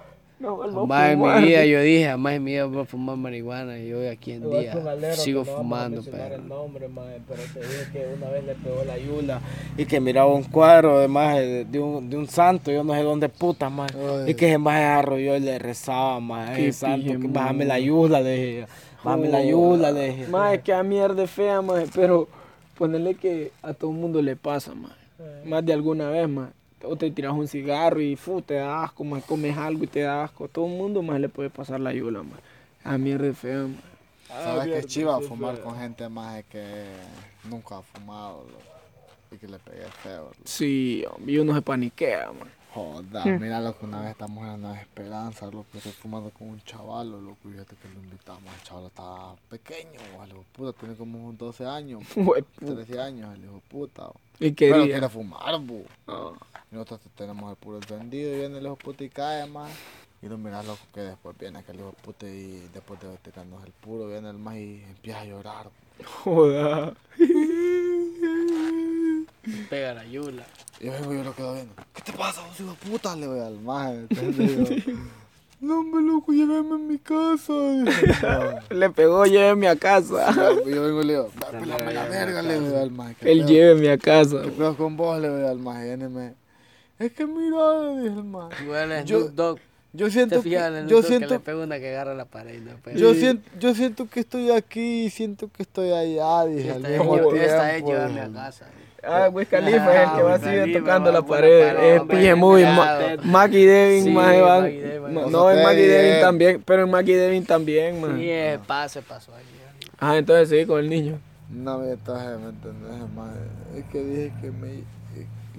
No 0.45 0.87
Jamás 0.87 1.11
en 1.13 1.21
mi 1.21 1.49
vida 1.49 1.65
yo 1.65 1.81
dije, 1.81 2.07
jamás 2.07 2.35
en 2.35 2.45
mi 2.45 2.53
vida 2.53 2.65
voy 2.67 2.83
a 2.83 2.85
fumar 2.85 3.17
marihuana. 3.17 3.79
Y 3.79 3.93
hoy 3.93 4.07
aquí 4.07 4.33
en 4.33 4.51
día 4.51 4.75
sigo 5.13 5.45
no 5.45 5.57
fumando, 5.57 6.03
pero... 6.03 6.35
el 6.35 6.49
nombre, 6.49 6.89
maje, 6.89 7.21
pero 7.27 7.43
te 7.53 7.61
dije 7.61 7.89
que 7.93 8.15
una 8.17 8.29
vez 8.31 8.45
le 8.45 8.55
pegó 8.55 8.85
la 8.85 8.99
yula 8.99 9.41
y 9.77 9.85
que 9.87 10.01
miraba 10.01 10.33
un 10.33 10.45
cuadro 10.45 10.99
de, 10.99 11.09
maje, 11.09 11.65
de, 11.65 11.81
un, 11.81 12.11
de 12.11 12.17
un 12.17 12.29
santo, 12.29 12.71
yo 12.71 12.85
no 12.85 12.95
sé 12.95 13.03
dónde 13.03 13.29
puta, 13.29 13.71
más 13.71 13.91
y 14.27 14.35
que 14.35 14.49
ese 14.49 14.59
maje 14.59 14.85
arrolló 14.85 15.37
y 15.37 15.41
le 15.41 15.59
rezaba, 15.59 16.21
más 16.21 16.59
ese 16.59 16.73
santo, 16.73 17.07
pije, 17.07 17.21
que 17.21 17.29
bájame 17.29 17.65
la 17.65 17.79
yula, 17.79 18.21
le 18.21 18.37
dije, 18.37 18.67
bájame 19.03 19.29
la 19.29 19.45
yula, 19.45 19.91
le 19.91 20.09
dije. 20.09 20.27
Más 20.29 20.59
que 20.59 20.73
a 20.73 20.83
mierda 20.83 21.27
fea, 21.27 21.63
más, 21.63 21.89
pero 21.95 22.29
ponerle 22.77 23.15
que 23.15 23.53
a 23.63 23.73
todo 23.73 23.91
el 23.91 23.97
mundo 23.97 24.21
le 24.21 24.37
pasa, 24.37 24.75
más. 24.75 24.93
Más 25.45 25.65
de 25.65 25.73
alguna 25.73 26.11
vez, 26.11 26.29
más. 26.29 26.51
O 26.87 26.97
te 26.97 27.11
tiras 27.11 27.33
un 27.33 27.49
cigarro 27.49 28.01
y 28.01 28.17
fu, 28.17 28.43
te 28.43 28.55
da 28.55 28.85
asco, 28.85 29.05
más 29.05 29.25
comes 29.25 29.57
algo 29.57 29.85
y 29.85 29.87
te 29.87 30.01
da 30.01 30.25
asco. 30.25 30.45
A 30.45 30.49
todo 30.49 30.67
el 30.67 30.73
mundo 30.73 31.03
más 31.03 31.21
le 31.21 31.29
puede 31.29 31.51
pasar 31.51 31.81
la 31.81 31.93
yula, 31.93 32.23
más. 32.23 32.39
A 32.85 32.99
mierda 32.99 33.33
fea, 33.33 33.63
más. 33.63 33.95
¿Sabes 34.29 34.67
que 34.67 34.79
es 34.79 34.87
chiva 34.87 35.21
fumar 35.21 35.61
con 35.61 35.79
gente 35.79 36.09
más 36.09 36.43
que 36.45 36.87
nunca 37.45 37.79
ha 37.79 37.83
fumado 37.83 38.45
loco? 38.45 38.75
Y 39.35 39.39
que 39.39 39.49
le 39.49 39.59
pegue 39.59 39.85
feo? 40.03 40.25
loco? 40.25 40.37
Sí, 40.45 41.05
y 41.27 41.39
uno 41.39 41.55
se 41.55 41.63
paniquea, 41.63 42.33
man. 42.33 42.49
Joda, 42.75 43.25
mira 43.27 43.61
lo 43.61 43.79
que 43.79 43.85
una 43.85 44.01
vez 44.01 44.11
estamos 44.11 44.43
en 44.43 44.49
la 44.51 44.57
Nueva 44.57 44.81
Esperanza, 44.81 45.47
loco, 45.47 45.67
estoy 45.75 45.93
fumando 45.93 46.31
con 46.31 46.49
un 46.49 46.61
chaval, 46.65 47.09
loco, 47.13 47.37
y 47.45 47.53
fíjate 47.53 47.77
que 47.77 47.89
lo 47.89 48.01
invitamos, 48.01 48.53
el 48.53 48.63
chaval 48.65 48.87
estaba 48.87 49.37
pequeño, 49.49 50.01
el 50.25 50.31
hijo 50.31 50.39
de 50.39 50.45
puta, 50.53 50.73
tiene 50.81 50.97
como 50.97 51.19
unos 51.29 51.39
12 51.39 51.65
años, 51.67 52.03
Hue- 52.17 52.45
13 52.59 52.99
años, 53.01 53.33
el 53.37 53.45
hijo 53.45 53.55
de 53.55 53.61
puta, 53.69 54.11
Y 54.41 54.51
pero 54.51 54.83
quiere 54.87 55.09
fumar, 55.09 55.61
bu. 55.61 55.85
Ah, 56.09 56.33
Y 56.73 56.75
nosotros 56.75 57.01
tenemos 57.17 57.49
el 57.49 57.57
puro 57.57 57.77
encendido 57.77 58.35
y 58.35 58.39
viene 58.41 58.59
el 58.59 58.65
hijo 58.65 58.75
puta 58.75 59.05
y 59.05 59.09
cae, 59.09 59.47
más. 59.47 59.71
Y 60.21 60.27
no 60.27 60.37
miras 60.39 60.67
loco 60.67 60.81
que 60.93 61.01
después 61.03 61.37
viene 61.39 61.59
aquel 61.61 61.77
hijo 61.77 61.89
de 61.97 62.03
puta 62.03 62.27
y 62.27 62.69
después 62.75 62.99
de 62.99 63.17
tirarnos 63.19 63.63
el 63.65 63.71
puro 63.73 64.09
viene 64.09 64.31
el 64.31 64.39
más 64.39 64.57
y 64.57 64.83
empieza 64.89 65.21
a 65.21 65.25
llorar. 65.27 65.71
joda. 66.25 66.95
Pega 69.71 69.95
la 69.95 70.05
yula. 70.07 70.45
Y 70.81 70.87
yo 70.87 70.93
vengo 70.93 71.15
y 71.15 71.17
yo 71.19 71.25
lo 71.25 71.35
quedo 71.35 71.55
viendo. 71.55 71.73
¿Qué 71.95 72.03
te 72.03 72.13
pasa, 72.13 72.43
vos 72.47 72.59
hijo 72.61 72.71
de 72.71 72.91
puta? 72.91 73.15
Le 73.17 73.27
voy 73.27 73.41
al 73.41 73.59
digo, 74.47 74.65
no 75.61 75.83
me 75.83 76.03
loco, 76.03 76.33
llévame 76.33 76.75
a 76.75 76.79
mi 76.79 76.99
casa. 76.99 77.53
Le 78.71 78.91
pegó, 78.91 79.25
lléveme 79.25 79.69
a 79.69 79.77
casa. 79.77 80.33
Y 80.67 80.71
yo 80.71 80.83
vengo 80.85 81.03
y 81.03 81.07
le 81.07 81.13
digo, 81.15 81.31
pelame 81.51 81.93
la 81.95 82.07
verga, 82.07 82.43
le 82.43 82.61
voy 82.61 82.75
al 82.77 82.91
más. 82.91 83.15
¿Qué 83.17 83.31
Él 83.33 83.47
lléveme 83.47 83.91
a 83.91 83.99
casa. 83.99 84.43
¿Qué 84.43 84.51
pedo 84.51 84.77
con 84.77 84.97
vos? 84.97 85.21
Le 85.21 85.31
voy 85.31 85.45
al 85.47 85.59
me, 86.11 86.35
es 86.99 87.13
que 87.13 87.27
mira, 87.27 87.91
dice 88.01 88.15
el 88.15 88.25
más. 88.25 88.51
Tú 88.57 88.75
eres 88.75 89.05
Yo- 89.05 89.29
Dogg. 89.29 89.59
Yo 89.97 90.11
siento 90.11 90.43
que, 90.43 90.51
yo 90.51 90.59
Snoop 90.59 90.89
que 90.89 90.97
le 90.97 91.03
siento, 91.07 91.41
pega 91.41 91.59
una 91.63 91.79
que 91.79 91.89
agarra 91.91 92.15
la 92.15 92.25
pared. 92.25 92.61
No, 92.61 92.73
pero- 92.83 92.99
yo 92.99 93.15
siento, 93.15 93.49
yo 93.61 93.75
siento 93.77 94.09
que 94.11 94.21
estoy 94.21 94.51
aquí 94.51 95.05
y 95.05 95.11
siento 95.11 95.49
que 95.49 95.63
estoy 95.63 95.93
allá, 95.93 96.45
dije 96.47 96.73
al 96.73 96.77
Esta 96.85 96.89
mismo 96.89 97.13
tiempo, 97.31 97.31
llevarme 97.93 98.15
dije. 98.15 98.25
a 98.25 98.33
casa. 98.33 98.67
Ah, 99.07 99.29
Wiz 99.33 99.49
Khalifa 99.49 100.03
es 100.03 100.09
el 100.09 100.17
que 100.17 100.23
va 100.23 100.35
así 100.35 100.73
tocando 100.73 101.13
la 101.13 101.23
pared. 101.23 101.95
Es 101.95 102.03
PJ 102.03 102.37
Movie. 102.37 102.65
Ma- 102.67 102.97
cuidado. 102.97 103.23
Mackie 103.25 103.67
Devin, 103.67 104.05
Sí, 104.05 104.11
Mackie 104.11 104.99
No, 105.31 105.51
en 105.51 105.63
Mackie 105.63 105.87
Devin. 105.87 106.21
También, 106.21 106.63
pero 106.65 106.83
en 106.85 106.91
Mackie 106.91 107.15
Devin 107.15 107.45
también, 107.45 108.01
man. 108.01 108.17
Sí, 108.17 108.31
ese 108.31 108.59
pase 108.67 109.03
pasó 109.03 109.35
allí. 109.35 109.47
Ah, 109.99 110.17
entonces 110.17 110.49
sí, 110.49 110.67
con 110.67 110.81
el 110.81 110.91
niño. 110.91 111.19
No 111.51 111.79
me 111.79 111.93
entonces, 111.93 112.39
¿me 112.41 112.49
entendés? 112.49 113.09
Más, 113.15 113.31
es 113.77 113.85
que 113.93 114.03
dije 114.03 114.33
que 114.41 114.51
me, 114.51 114.83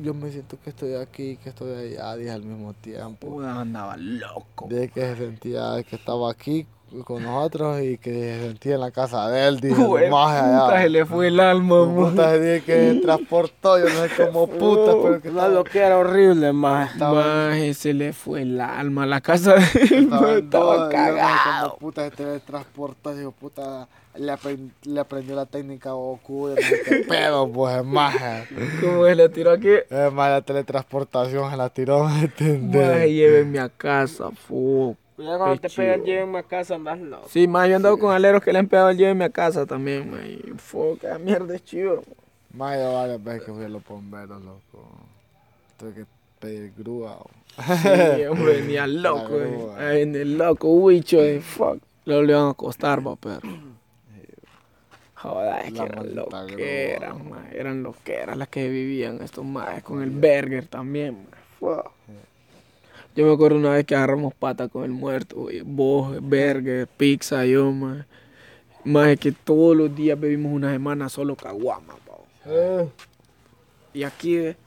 yo 0.03 0.13
me 0.13 0.29
siento 0.31 0.57
que 0.63 0.71
estoy 0.71 0.95
aquí, 0.95 1.37
que 1.37 1.49
estoy 1.49 1.71
allá, 1.93 2.15
dije 2.15 2.31
al 2.31 2.43
mismo 2.43 2.73
tiempo. 2.73 3.27
Puta, 3.27 3.61
andaba 3.61 3.95
loco. 3.97 4.67
Dije 4.69 4.89
que 4.89 5.01
se 5.01 5.15
sentía 5.17 5.83
que 5.89 5.95
estaba 5.95 6.29
aquí 6.31 6.67
con 7.03 7.23
nosotros 7.23 7.81
y 7.81 7.97
que 7.97 8.11
se 8.11 8.39
sentía 8.47 8.75
en 8.75 8.79
la 8.81 8.91
casa 8.91 9.29
de 9.29 9.47
él, 9.47 9.59
dije, 9.59 9.75
Jue 9.75 10.09
más 10.09 10.41
puta, 10.41 10.81
se 10.81 10.89
le 10.89 11.05
fue 11.05 11.27
el 11.27 11.39
alma. 11.39 11.85
Puta, 11.93 12.33
dije 12.37 12.61
que 12.63 12.93
se 12.93 12.99
transportó, 13.01 13.77
yo 13.79 13.85
no 13.85 14.07
sé 14.07 14.09
cómo 14.15 14.47
puta, 14.59 14.91
pero 15.01 15.21
que 15.21 15.29
Una 15.29 15.41
estaba, 15.41 15.47
loquera 15.49 15.97
horrible, 15.97 16.53
más. 16.53 16.91
se 17.77 17.93
le 17.93 18.13
fue 18.13 18.43
el 18.43 18.61
alma. 18.61 19.05
La 19.05 19.21
casa 19.21 19.55
de 19.55 19.65
él 19.81 20.03
estaba 20.05 20.21
todo, 20.27 20.35
estaba 20.37 20.75
yo 20.77 20.83
no 20.83 20.89
cagado. 20.89 21.69
cómo 21.69 21.79
puta 21.79 22.03
se 22.05 22.11
te 22.11 22.39
transportó, 22.39 23.15
digo, 23.15 23.31
puta, 23.31 23.87
le, 24.15 24.31
apren- 24.31 24.71
le 24.83 24.99
aprendió 24.99 25.35
la 25.35 25.45
técnica 25.45 25.91
Goku, 25.91 26.49
yo 26.49 26.55
no 26.55 26.61
sé 26.61 26.81
qué 26.85 26.95
pedo, 27.09 27.51
pues, 27.51 27.83
más. 27.83 28.15
¿Cómo 28.81 29.05
se 29.05 29.15
le 29.15 29.27
tiró 29.29 29.51
aquí? 29.51 29.69
Es 29.89 30.13
más, 30.13 30.29
la 30.29 30.41
teletransportación 30.41 31.51
se 31.51 31.57
la 31.57 31.69
tiró, 31.69 32.05
¿me 32.07 32.21
entendés? 32.21 33.09
Llévenme 33.09 33.59
a 33.59 33.69
casa, 33.69 34.29
fu. 34.31 34.95
Ya 35.17 35.37
cuando 35.37 35.55
te 35.61 35.69
Qué 35.69 35.75
pegan, 35.75 35.95
chido. 35.95 36.05
llévenme 36.05 36.39
a 36.39 36.43
casa, 36.43 36.75
andas 36.75 36.99
loco. 36.99 37.27
Sí, 37.29 37.47
más 37.47 37.67
yo 37.67 37.73
he 37.73 37.75
andado 37.75 37.97
con 37.97 38.13
aleros 38.13 38.41
que 38.43 38.51
le 38.51 38.59
han 38.59 38.67
pegado 38.67 38.89
el 38.89 38.97
llévenme 38.97 39.25
a 39.25 39.29
casa 39.29 39.65
también, 39.65 40.11
man. 40.11 40.25
Y 40.25 40.97
que 40.99 41.19
mierda 41.19 41.55
es 41.55 41.63
chido. 41.63 42.03
Más 42.53 42.77
yo 42.77 42.93
varias 42.93 43.23
veces 43.23 43.43
que 43.43 43.53
fui 43.53 43.63
a 43.63 43.69
los 43.69 43.83
bomberos, 43.85 44.41
loco. 44.43 44.89
Tuve 45.77 45.93
que 45.93 46.05
pedir 46.39 46.73
grúa. 46.77 47.17
o- 47.17 47.29
Sí, 47.55 48.25
hombre, 48.29 48.61
venía 48.61 48.85
loco, 48.87 49.39
eh. 49.39 50.01
en 50.01 50.15
el 50.15 50.37
loco, 50.37 50.67
huicho, 50.69 51.21
eh, 51.23 51.39
fuck. 51.39 51.81
Luego 52.03 52.21
le 52.23 52.33
iban 52.33 52.49
a 52.49 52.53
costar, 52.53 53.05
va, 53.05 53.15
perro. 53.15 53.49
Joder, 55.15 55.65
es 55.65 55.71
que 55.73 55.79
eran 55.83 56.15
loqueras, 56.15 57.13
grúa. 57.17 57.23
ma, 57.29 57.49
eran 57.51 57.83
loqueras 57.83 58.37
las 58.37 58.47
que 58.49 58.67
vivían 58.69 59.21
estos 59.23 59.45
más 59.45 59.81
con 59.81 60.01
el 60.03 60.09
burger 60.11 60.67
también, 60.67 61.23
ma, 61.23 61.37
fuck. 61.59 61.91
Yo 63.15 63.25
me 63.25 63.33
acuerdo 63.33 63.57
una 63.57 63.71
vez 63.71 63.85
que 63.85 63.95
agarramos 63.95 64.33
pata 64.33 64.67
con 64.67 64.83
el 64.83 64.91
muerto, 64.91 65.37
güey. 65.37 65.61
Vos, 65.61 66.19
burger, 66.21 66.87
pizza, 66.87 67.45
yo, 67.45 67.71
más. 67.71 68.05
Más 68.83 69.07
es 69.09 69.19
que 69.19 69.31
todos 69.31 69.75
los 69.75 69.95
días 69.95 70.19
bebimos 70.19 70.51
una 70.51 70.71
semana 70.71 71.09
solo 71.09 71.35
caguamas, 71.35 71.95
pa. 72.05 72.15
Y 73.93 74.03
aquí, 74.03 74.35
eh, 74.37 74.57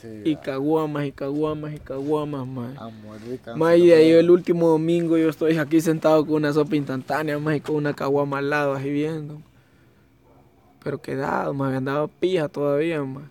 Sí, 0.00 0.08
y 0.24 0.36
caguamas, 0.36 1.06
y 1.06 1.12
caguamas, 1.12 1.74
y 1.74 1.78
caguamas, 1.78 2.46
más. 2.46 2.76
a 2.76 2.88
morir 2.88 3.38
cansado. 3.38 3.56
Más 3.56 3.78
y 3.78 3.86
de 3.86 3.94
ahí 3.94 4.10
el 4.10 4.30
último 4.30 4.68
domingo 4.68 5.16
yo 5.16 5.30
estoy 5.30 5.56
aquí 5.56 5.80
sentado 5.80 6.24
con 6.26 6.34
una 6.36 6.52
sopa 6.52 6.76
instantánea, 6.76 7.38
más 7.38 7.56
y 7.56 7.60
con 7.60 7.76
una 7.76 7.94
caguama 7.94 8.38
al 8.38 8.50
lado 8.50 8.74
así 8.74 8.90
viendo. 8.90 9.40
Pero 10.84 11.00
quedado, 11.00 11.54
más 11.54 11.74
andaba 11.74 12.08
pija 12.08 12.48
todavía, 12.48 13.02
más. 13.02 13.24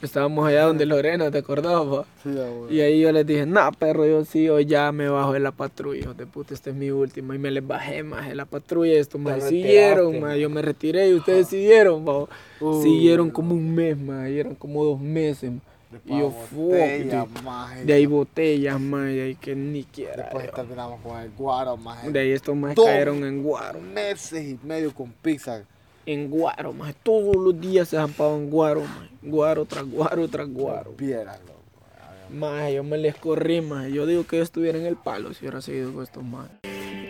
Estábamos 0.00 0.46
allá 0.46 0.64
donde 0.64 0.86
Lorena, 0.86 1.30
¿te 1.30 1.38
acordás? 1.38 1.82
pa? 1.84 2.04
Sí. 2.22 2.30
Y 2.70 2.80
ahí 2.80 3.00
yo 3.00 3.10
les 3.10 3.26
dije, 3.26 3.46
nah, 3.46 3.70
perro, 3.72 4.06
yo 4.06 4.24
sí, 4.24 4.48
hoy 4.48 4.64
ya 4.64 4.92
me 4.92 5.08
bajo 5.08 5.32
de 5.32 5.40
la 5.40 5.50
patrulla, 5.50 6.00
hijos 6.00 6.16
de 6.16 6.26
puta, 6.26 6.54
esta 6.54 6.70
es 6.70 6.76
mi 6.76 6.90
última. 6.90 7.34
Y 7.34 7.38
me 7.38 7.50
les 7.50 7.66
bajé 7.66 8.04
más 8.04 8.28
de 8.28 8.36
la 8.36 8.44
patrulla, 8.44 8.92
esto 8.94 9.18
me 9.18 9.32
Te 9.32 9.40
siguieron, 9.40 10.20
ma, 10.20 10.36
yo 10.36 10.48
me 10.50 10.62
retiré 10.62 11.08
y 11.08 11.14
ustedes 11.14 11.48
siguieron, 11.48 12.04
pa. 12.04 12.26
Siguieron 12.82 13.30
como 13.30 13.54
un 13.54 13.74
mes, 13.74 13.98
más, 13.98 14.28
y 14.28 14.38
eran 14.38 14.54
como 14.54 14.84
dos 14.84 15.00
meses. 15.00 15.50
ma. 15.50 15.60
Y 16.04 16.18
yo, 16.18 16.32
maje. 17.42 17.84
de 17.84 17.92
ahí 17.94 18.06
botellas, 18.06 18.78
más, 18.78 19.10
y 19.10 19.20
ahí 19.20 19.34
que 19.34 19.56
ni 19.56 19.84
quiera. 19.84 20.24
Después 20.24 20.46
yo. 20.46 20.52
terminamos 20.52 21.00
con 21.00 21.18
el 21.18 21.30
guaro, 21.30 21.76
maje. 21.76 22.10
De 22.10 22.20
ahí 22.20 22.30
estos 22.30 22.54
más 22.54 22.74
cayeron 22.74 23.24
en 23.24 23.42
guaro. 23.42 23.80
meses 23.80 24.44
y 24.44 24.58
medio 24.66 24.92
con 24.92 25.10
pizza. 25.10 25.64
En 26.08 26.30
guaro, 26.30 26.72
más. 26.72 26.94
Todos 27.02 27.36
los 27.36 27.60
días 27.60 27.90
se 27.90 27.98
zampaban 27.98 28.44
en 28.44 28.50
guaro, 28.50 28.80
más. 28.80 29.10
Guaro 29.20 29.66
tras 29.66 29.84
guaro 29.84 30.26
tras 30.26 30.48
guaro. 30.48 30.94
Más, 32.32 32.72
yo 32.72 32.82
me 32.82 32.96
les 32.96 33.14
corrí, 33.14 33.60
más. 33.60 33.92
Yo 33.92 34.06
digo 34.06 34.24
que 34.26 34.38
yo 34.38 34.42
estuviera 34.42 34.78
en 34.78 34.86
el 34.86 34.96
palo 34.96 35.34
si 35.34 35.40
hubiera 35.44 35.60
seguido 35.60 35.92
con 35.92 36.02
estos 36.02 36.24
más. 36.24 36.48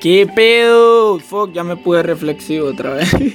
¿Qué 0.00 0.28
pedo? 0.34 1.20
Fuck, 1.20 1.52
ya 1.52 1.62
me 1.62 1.76
pude 1.76 2.02
reflexivo 2.02 2.66
otra 2.66 2.94
vez. 2.94 3.10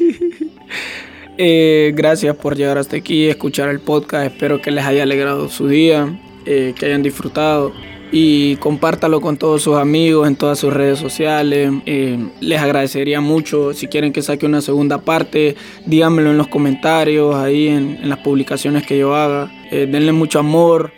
Eh, 1.36 1.94
gracias 1.96 2.36
por 2.36 2.56
llegar 2.56 2.78
hasta 2.78 2.96
aquí, 2.96 3.28
escuchar 3.28 3.70
el 3.70 3.80
podcast. 3.80 4.32
Espero 4.32 4.62
que 4.62 4.70
les 4.70 4.86
haya 4.86 5.02
alegrado 5.02 5.50
su 5.50 5.68
día, 5.68 6.20
eh, 6.46 6.76
que 6.78 6.86
hayan 6.86 7.02
disfrutado. 7.02 7.74
Y 8.16 8.58
compártalo 8.58 9.22
con 9.22 9.38
todos 9.38 9.64
sus 9.64 9.76
amigos 9.76 10.28
en 10.28 10.36
todas 10.36 10.60
sus 10.60 10.72
redes 10.72 11.00
sociales. 11.00 11.72
Eh, 11.88 12.24
les 12.42 12.62
agradecería 12.62 13.22
mucho. 13.22 13.74
Si 13.74 13.88
quieren 13.88 14.14
que 14.14 14.22
saque 14.22 14.46
una 14.46 14.62
segunda 14.62 15.00
parte, 15.00 15.56
díganmelo 15.88 16.30
en 16.30 16.38
los 16.38 16.48
comentarios, 16.48 17.34
ahí 17.34 17.70
en, 17.70 18.08
las 18.08 18.20
publicaciones 18.20 18.86
que 18.86 19.00
yo 19.00 19.16
haga. 19.16 19.52
Eh, 19.72 19.88
denle 19.92 20.12
mucho 20.12 20.38
amor 20.38 20.92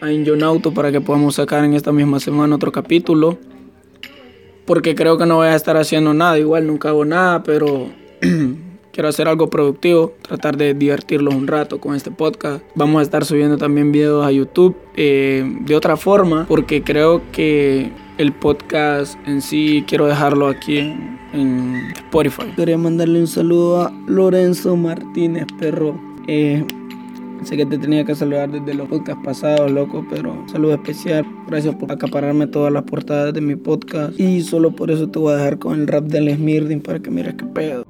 a 0.00 0.12
Injonauto 0.12 0.72
para 0.72 0.92
que 0.92 1.00
podamos 1.00 1.34
sacar 1.34 1.64
en 1.64 1.74
esta 1.74 1.90
misma 1.90 2.20
semana 2.20 2.54
otro 2.54 2.70
capítulo. 2.70 3.36
Porque 4.64 4.94
creo 4.94 5.18
que 5.18 5.26
no 5.26 5.38
voy 5.38 5.48
a 5.48 5.56
estar 5.56 5.76
haciendo 5.76 6.14
nada. 6.14 6.38
Igual 6.38 6.68
nunca 6.68 6.90
hago 6.90 7.04
nada, 7.04 7.42
pero 7.42 7.88
quiero 8.92 9.08
hacer 9.08 9.28
algo 9.28 9.50
productivo. 9.50 10.12
Tratar 10.22 10.56
de 10.56 10.74
divertirlos 10.74 11.34
un 11.34 11.46
rato 11.46 11.80
con 11.80 11.94
este 11.94 12.10
podcast. 12.10 12.64
Vamos 12.74 13.00
a 13.00 13.02
estar 13.02 13.24
subiendo 13.24 13.56
también 13.56 13.92
videos 13.92 14.24
a 14.24 14.32
YouTube 14.32 14.76
eh, 14.96 15.44
de 15.60 15.74
otra 15.74 15.96
forma. 15.96 16.46
Porque 16.48 16.82
creo 16.82 17.22
que 17.32 17.92
el 18.18 18.32
podcast 18.32 19.16
en 19.26 19.42
sí 19.42 19.84
quiero 19.86 20.06
dejarlo 20.06 20.48
aquí 20.48 20.78
en, 20.78 21.18
Spotify. 21.96 22.52
Quería 22.56 22.76
mandarle 22.76 23.20
un 23.20 23.28
saludo 23.28 23.82
a 23.82 23.92
Lorenzo 24.06 24.76
Martínez, 24.76 25.46
perro. 25.58 25.98
Eh, 26.26 26.64
Sé 27.44 27.56
que 27.56 27.64
te 27.64 27.78
tenía 27.78 28.04
que 28.04 28.14
saludar 28.14 28.50
desde 28.50 28.74
los 28.74 28.86
podcasts 28.88 29.22
pasados, 29.24 29.70
loco, 29.70 30.04
pero 30.10 30.32
un 30.32 30.48
saludo 30.48 30.74
especial. 30.74 31.24
Gracias 31.46 31.74
por 31.74 31.90
acapararme 31.90 32.46
todas 32.46 32.70
las 32.70 32.82
portadas 32.82 33.32
de 33.32 33.40
mi 33.40 33.56
podcast. 33.56 34.18
Y 34.20 34.42
solo 34.42 34.72
por 34.72 34.90
eso 34.90 35.08
te 35.08 35.18
voy 35.18 35.32
a 35.32 35.36
dejar 35.36 35.58
con 35.58 35.80
el 35.80 35.86
rap 35.86 36.04
del 36.04 36.34
Smirdin 36.34 36.82
para 36.82 36.98
que 37.00 37.10
mires 37.10 37.34
qué 37.34 37.46
pedo. 37.46 37.86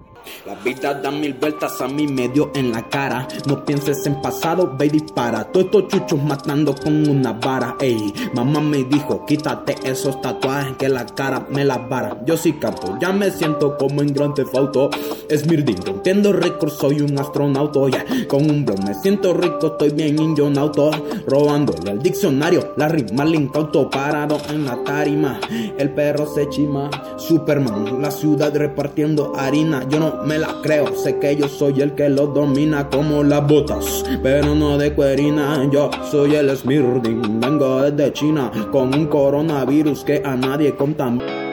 La 0.47 0.55
vida 0.55 0.95
da 0.95 1.11
mil 1.11 1.35
vueltas 1.35 1.81
a 1.81 1.89
mí 1.89 2.07
me 2.07 2.29
dio 2.29 2.51
en 2.55 2.73
la 2.73 2.89
cara. 2.89 3.27
No 3.47 3.65
pienses 3.65 4.07
en 4.07 4.21
pasado, 4.21 4.75
ve 4.79 4.87
y 4.87 4.91
dispara. 4.91 5.45
Todos 5.45 5.67
estos 5.67 5.89
chuchos 5.89 6.23
matando 6.23 6.75
con 6.75 7.09
una 7.09 7.33
vara. 7.33 7.77
Ey, 7.81 8.13
mamá 8.35 8.61
me 8.61 8.85
dijo, 8.85 9.25
quítate 9.27 9.77
esos 9.85 10.21
tatuajes 10.21 10.77
que 10.77 10.89
la 10.89 11.07
cara 11.07 11.47
me 11.51 11.65
la 11.65 11.79
vara. 11.79 12.21
Yo 12.27 12.37
sí 12.37 12.55
canto, 12.55 12.99
ya 13.01 13.13
me 13.13 13.31
siento 13.31 13.77
como 13.77 14.03
en 14.03 14.13
Grand 14.13 14.35
Theft 14.35 14.55
Auto. 14.55 14.91
Es 15.29 15.47
Mirdin, 15.47 15.81
rompiendo 15.85 16.33
récords, 16.33 16.75
soy 16.75 17.01
un 17.01 17.19
astronauta. 17.19 17.81
Yeah. 17.89 18.27
Con 18.29 18.51
un 18.51 18.65
blog 18.65 18.85
me 18.85 18.95
siento 18.95 19.35
rico, 19.35 19.69
estoy 19.69 19.91
bien 19.91 20.21
injonauto. 20.21 20.91
Robándole 21.27 21.91
al 21.91 22.03
diccionario, 22.03 22.73
la 22.77 22.89
rima 22.89 23.25
le 23.25 23.37
incauto. 23.37 23.91
Parado 23.91 24.39
en 24.51 24.65
la 24.65 24.83
tarima, 24.85 25.41
el 25.79 25.91
perro 25.91 26.27
se 26.27 26.49
chima. 26.49 26.91
Superman, 27.17 28.01
la 28.01 28.11
ciudad 28.11 28.55
repartiendo 28.57 29.33
harina. 29.37 29.87
Yo 29.89 30.01
no 30.01 30.10
me 30.25 30.39
la 30.39 30.57
creo, 30.63 30.95
sé 30.97 31.19
que 31.19 31.37
yo 31.37 31.49
soy 31.49 31.81
el 31.81 31.95
que 31.95 32.09
lo 32.09 32.27
domina 32.27 32.89
como 32.89 33.23
las 33.23 33.47
botas, 33.47 34.05
pero 34.23 34.55
no 34.55 34.79
de 34.79 34.93
cuerina. 34.93 35.69
Yo 35.71 35.91
soy 36.11 36.35
el 36.37 36.57
Smirding, 36.57 37.41
vengo 37.41 37.83
desde 37.83 38.13
China 38.13 38.51
con 38.71 38.95
un 38.95 39.07
coronavirus 39.07 40.05
que 40.05 40.23
a 40.25 40.37
nadie 40.37 40.75
contamina. 40.75 41.50